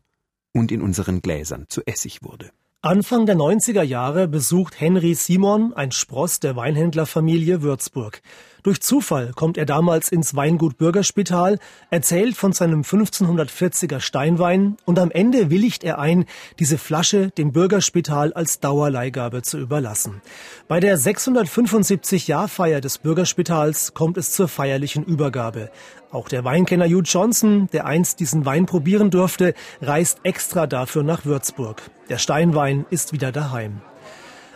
und 0.52 0.70
in 0.70 0.82
unseren 0.82 1.22
Gläsern 1.22 1.66
zu 1.68 1.86
Essig 1.86 2.22
wurde. 2.22 2.50
Anfang 2.84 3.26
der 3.26 3.36
90er 3.36 3.84
Jahre 3.84 4.26
besucht 4.26 4.80
Henry 4.80 5.14
Simon, 5.14 5.72
ein 5.72 5.92
Spross 5.92 6.40
der 6.40 6.56
Weinhändlerfamilie 6.56 7.62
Würzburg. 7.62 8.22
Durch 8.64 8.80
Zufall 8.80 9.30
kommt 9.36 9.56
er 9.56 9.66
damals 9.66 10.10
ins 10.10 10.34
Weingut 10.34 10.78
Bürgerspital, 10.78 11.60
erzählt 11.90 12.36
von 12.36 12.52
seinem 12.52 12.82
1540er 12.82 14.00
Steinwein 14.00 14.78
und 14.84 14.98
am 14.98 15.12
Ende 15.12 15.48
willigt 15.48 15.84
er 15.84 16.00
ein, 16.00 16.24
diese 16.58 16.76
Flasche 16.76 17.30
dem 17.30 17.52
Bürgerspital 17.52 18.32
als 18.32 18.58
Dauerleihgabe 18.58 19.42
zu 19.42 19.58
überlassen. 19.58 20.20
Bei 20.66 20.80
der 20.80 20.98
675-Jahrfeier 20.98 22.80
des 22.80 22.98
Bürgerspitals 22.98 23.94
kommt 23.94 24.16
es 24.16 24.32
zur 24.32 24.48
feierlichen 24.48 25.04
Übergabe. 25.04 25.70
Auch 26.12 26.28
der 26.28 26.44
Weinkenner 26.44 26.84
Hugh 26.84 27.02
Johnson, 27.02 27.68
der 27.72 27.86
einst 27.86 28.20
diesen 28.20 28.44
Wein 28.44 28.66
probieren 28.66 29.10
durfte, 29.10 29.54
reist 29.80 30.20
extra 30.24 30.66
dafür 30.66 31.02
nach 31.02 31.24
Würzburg. 31.24 31.90
Der 32.10 32.18
Steinwein 32.18 32.84
ist 32.90 33.14
wieder 33.14 33.32
daheim. 33.32 33.80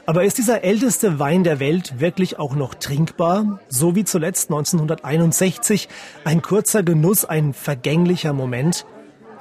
Aber 0.04 0.22
ist 0.24 0.36
dieser 0.36 0.62
älteste 0.62 1.18
Wein 1.18 1.44
der 1.44 1.59
Welt 1.59 1.98
wirklich 1.98 2.38
auch 2.38 2.54
noch 2.54 2.74
trinkbar? 2.74 3.61
So 3.68 3.96
wie 3.96 4.04
zuletzt 4.04 4.50
1961 4.50 5.88
ein 6.24 6.42
kurzer 6.42 6.82
Genuss, 6.82 7.24
ein 7.24 7.54
vergänglicher 7.54 8.34
Moment? 8.34 8.84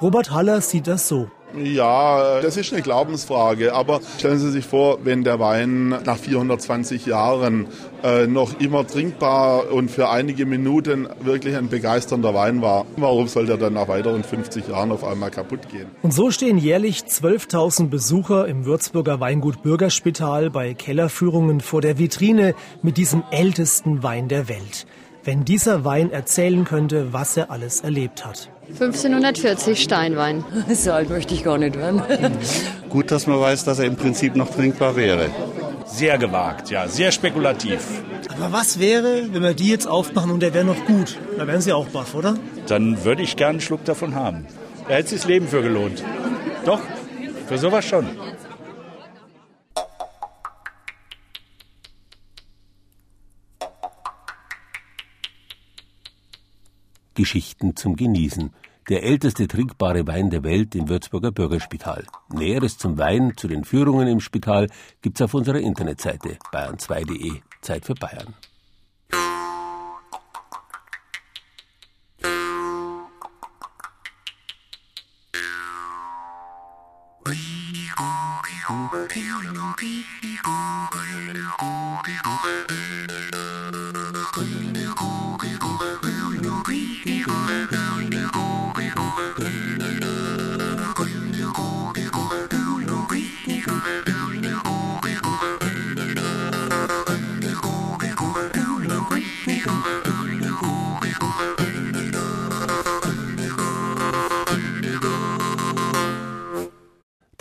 Robert 0.00 0.30
Haller 0.30 0.62
sieht 0.62 0.86
das 0.86 1.08
so. 1.08 1.30
Ja, 1.64 2.40
das 2.40 2.56
ist 2.56 2.72
eine 2.72 2.82
Glaubensfrage. 2.82 3.74
Aber 3.74 4.00
stellen 4.18 4.38
Sie 4.38 4.50
sich 4.50 4.64
vor, 4.64 4.98
wenn 5.04 5.24
der 5.24 5.40
Wein 5.40 5.88
nach 5.88 6.18
420 6.18 7.06
Jahren 7.06 7.66
äh, 8.02 8.26
noch 8.26 8.60
immer 8.60 8.86
trinkbar 8.86 9.72
und 9.72 9.90
für 9.90 10.08
einige 10.10 10.46
Minuten 10.46 11.08
wirklich 11.20 11.56
ein 11.56 11.68
begeisternder 11.68 12.34
Wein 12.34 12.62
war, 12.62 12.86
warum 12.96 13.28
soll 13.28 13.46
der 13.46 13.56
dann 13.56 13.74
nach 13.74 13.88
weiteren 13.88 14.24
50 14.24 14.68
Jahren 14.68 14.92
auf 14.92 15.04
einmal 15.04 15.30
kaputt 15.30 15.68
gehen? 15.70 15.86
Und 16.02 16.12
so 16.12 16.30
stehen 16.30 16.58
jährlich 16.58 17.00
12.000 17.00 17.88
Besucher 17.88 18.46
im 18.46 18.64
Würzburger 18.64 19.20
Weingut 19.20 19.62
Bürgerspital 19.62 20.50
bei 20.50 20.74
Kellerführungen 20.74 21.60
vor 21.60 21.80
der 21.80 21.98
Vitrine 21.98 22.54
mit 22.82 22.96
diesem 22.96 23.22
ältesten 23.30 24.02
Wein 24.02 24.28
der 24.28 24.48
Welt. 24.48 24.86
Wenn 25.26 25.44
dieser 25.44 25.84
Wein 25.84 26.12
erzählen 26.12 26.64
könnte, 26.64 27.12
was 27.12 27.36
er 27.36 27.50
alles 27.50 27.80
erlebt 27.80 28.24
hat. 28.24 28.48
1540 28.68 29.82
Steinwein. 29.82 30.44
So 30.72 30.92
alt 30.92 31.10
möchte 31.10 31.34
ich 31.34 31.42
gar 31.42 31.58
nicht 31.58 31.76
werden. 31.76 32.00
Gut, 32.90 33.10
dass 33.10 33.26
man 33.26 33.40
weiß, 33.40 33.64
dass 33.64 33.80
er 33.80 33.86
im 33.86 33.96
Prinzip 33.96 34.36
noch 34.36 34.48
trinkbar 34.48 34.94
wäre. 34.94 35.28
Sehr 35.84 36.16
gewagt, 36.18 36.70
ja, 36.70 36.86
sehr 36.86 37.10
spekulativ. 37.10 37.80
Aber 38.36 38.52
was 38.52 38.78
wäre, 38.78 39.24
wenn 39.32 39.42
wir 39.42 39.54
die 39.54 39.68
jetzt 39.68 39.88
aufmachen 39.88 40.30
und 40.30 40.40
der 40.40 40.54
wäre 40.54 40.64
noch 40.64 40.84
gut? 40.84 41.18
Da 41.36 41.48
wären 41.48 41.60
Sie 41.60 41.72
auch 41.72 41.88
baff, 41.88 42.14
oder? 42.14 42.36
Dann 42.68 43.04
würde 43.04 43.22
ich 43.22 43.34
gern 43.34 43.50
einen 43.50 43.60
Schluck 43.60 43.84
davon 43.84 44.14
haben. 44.14 44.46
Da 44.88 44.94
hätte 44.94 45.08
sich 45.08 45.22
das 45.22 45.28
Leben 45.28 45.48
für 45.48 45.62
gelohnt. 45.62 46.04
Doch, 46.64 46.80
für 47.48 47.58
sowas 47.58 47.84
schon. 47.84 48.06
Geschichten 57.16 57.74
zum 57.74 57.96
Genießen. 57.96 58.52
Der 58.88 59.02
älteste 59.02 59.48
trinkbare 59.48 60.06
Wein 60.06 60.30
der 60.30 60.44
Welt 60.44 60.76
im 60.76 60.88
Würzburger 60.88 61.32
Bürgerspital. 61.32 62.04
Näheres 62.32 62.78
zum 62.78 62.98
Wein, 62.98 63.32
zu 63.36 63.48
den 63.48 63.64
Führungen 63.64 64.06
im 64.06 64.20
Spital 64.20 64.68
gibt's 65.02 65.20
auf 65.20 65.34
unserer 65.34 65.58
Internetseite 65.58 66.38
bayern2.de. 66.52 67.40
Zeit 67.62 67.84
für 67.84 67.94
Bayern. 67.94 68.34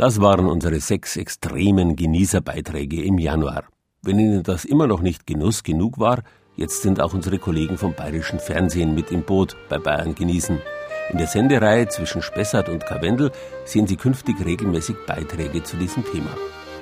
Das 0.05 0.21
waren 0.21 0.45
unsere 0.45 0.79
sechs 0.81 1.17
extremen 1.17 1.95
Genießerbeiträge 1.95 3.03
im 3.03 3.17
Januar. 3.17 3.63
Wenn 4.03 4.19
Ihnen 4.19 4.43
das 4.43 4.63
immer 4.63 4.85
noch 4.85 5.01
nicht 5.01 5.25
Genuss 5.25 5.63
genug 5.63 5.97
war, 5.97 6.21
jetzt 6.55 6.83
sind 6.83 7.01
auch 7.01 7.15
unsere 7.15 7.39
Kollegen 7.39 7.75
vom 7.79 7.95
Bayerischen 7.95 8.37
Fernsehen 8.37 8.93
mit 8.93 9.09
im 9.09 9.23
Boot 9.23 9.57
bei 9.67 9.79
Bayern 9.79 10.13
genießen. 10.13 10.61
In 11.09 11.17
der 11.17 11.25
Sendereihe 11.25 11.87
zwischen 11.87 12.21
Spessart 12.21 12.69
und 12.69 12.85
Karwendel 12.85 13.31
sehen 13.65 13.87
Sie 13.87 13.97
künftig 13.97 14.35
regelmäßig 14.45 14.95
Beiträge 15.07 15.63
zu 15.63 15.75
diesem 15.75 16.05
Thema. 16.05 16.29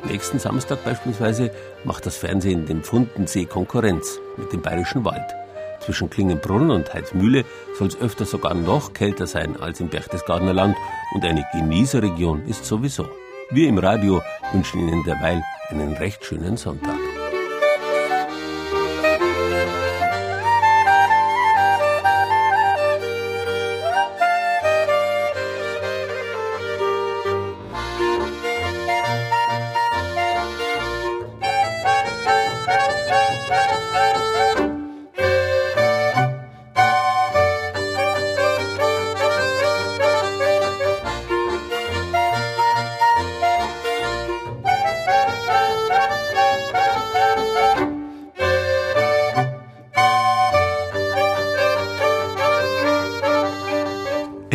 Nächsten 0.06 0.38
Samstag 0.38 0.84
beispielsweise 0.84 1.50
macht 1.86 2.06
das 2.06 2.18
Fernsehen 2.18 2.66
dem 2.66 2.84
Fundensee 2.84 3.46
Konkurrenz 3.46 4.20
mit 4.36 4.52
dem 4.52 4.62
Bayerischen 4.62 5.06
Wald. 5.06 5.43
Zwischen 5.84 6.10
Klingenbrunn 6.10 6.72
und 6.72 6.94
Heidmühle 6.94 7.44
soll 7.78 7.88
es 7.88 8.00
öfter 8.00 8.26
sogar 8.26 8.54
noch 8.54 8.94
kälter 8.94 9.28
sein 9.28 9.60
als 9.60 9.82
im 9.82 9.90
Berchtesgadener 9.90 10.54
Land 10.54 10.78
und 11.14 11.26
eine 11.26 11.46
Genießerregion 11.52 12.46
ist 12.48 12.66
sowieso. 12.66 13.10
Wir 13.52 13.68
im 13.68 13.78
Radio 13.78 14.22
wünschen 14.54 14.80
Ihnen 14.80 15.04
derweil 15.04 15.44
einen 15.70 15.94
recht 15.94 16.24
schönen 16.24 16.56
Sonntag. 16.56 17.03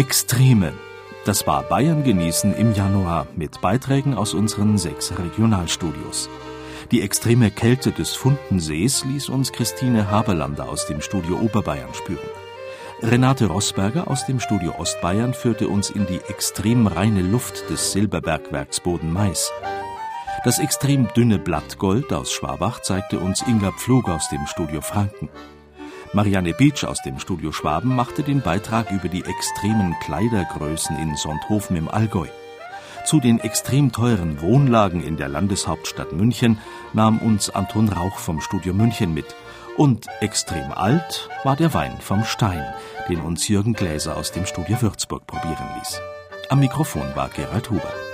Extreme. 0.08 0.72
Das 1.26 1.46
war 1.46 1.64
Bayern 1.64 2.02
genießen 2.02 2.54
im 2.54 2.72
Januar 2.72 3.26
mit 3.36 3.60
Beiträgen 3.60 4.14
aus 4.14 4.32
unseren 4.32 4.78
sechs 4.78 5.12
Regionalstudios. 5.18 6.30
Die 6.90 7.02
extreme 7.02 7.50
Kälte 7.50 7.92
des 7.92 8.14
Fundensees 8.14 9.04
ließ 9.04 9.28
uns 9.28 9.52
Christine 9.52 10.10
Haberlander 10.10 10.66
aus 10.66 10.86
dem 10.86 11.02
Studio 11.02 11.36
Oberbayern 11.36 11.92
spüren. 11.92 12.30
Renate 13.02 13.48
Rossberger 13.48 14.10
aus 14.10 14.24
dem 14.24 14.40
Studio 14.40 14.76
Ostbayern 14.78 15.34
führte 15.34 15.68
uns 15.68 15.90
in 15.90 16.06
die 16.06 16.20
extrem 16.30 16.86
reine 16.86 17.20
Luft 17.20 17.68
des 17.68 17.92
Silberbergwerks 17.92 18.80
Boden-Mais. 18.80 19.52
Das 20.42 20.58
extrem 20.58 21.08
dünne 21.08 21.38
Blattgold 21.38 22.14
aus 22.14 22.32
Schwabach 22.32 22.80
zeigte 22.80 23.18
uns 23.18 23.42
Inga 23.42 23.72
Pflug 23.72 24.08
aus 24.08 24.30
dem 24.30 24.46
Studio 24.46 24.80
Franken. 24.80 25.28
Marianne 26.14 26.54
Beach 26.54 26.84
aus 26.84 27.02
dem 27.02 27.18
Studio 27.18 27.52
Schwaben 27.52 27.94
machte 27.94 28.22
den 28.22 28.40
Beitrag 28.40 28.90
über 28.90 29.08
die 29.08 29.24
extremen 29.24 29.94
Kleidergrößen 30.04 30.96
in 30.98 31.16
Sonthofen 31.16 31.76
im 31.76 31.88
Allgäu. 31.88 32.28
Zu 33.04 33.20
den 33.20 33.40
extrem 33.40 33.92
teuren 33.92 34.40
Wohnlagen 34.40 35.02
in 35.02 35.16
der 35.16 35.28
Landeshauptstadt 35.28 36.12
München 36.12 36.58
nahm 36.94 37.18
uns 37.18 37.50
Anton 37.50 37.90
Rauch 37.90 38.18
vom 38.18 38.40
Studio 38.40 38.72
München 38.72 39.12
mit. 39.12 39.26
Und 39.76 40.06
extrem 40.20 40.72
alt 40.72 41.28
war 41.44 41.56
der 41.56 41.74
Wein 41.74 41.96
vom 42.00 42.24
Stein, 42.24 42.64
den 43.08 43.20
uns 43.20 43.46
Jürgen 43.46 43.74
Gläser 43.74 44.16
aus 44.16 44.32
dem 44.32 44.46
Studio 44.46 44.80
Würzburg 44.80 45.26
probieren 45.26 45.68
ließ. 45.78 46.00
Am 46.48 46.60
Mikrofon 46.60 47.14
war 47.14 47.28
Gerald 47.28 47.70
Huber. 47.70 48.07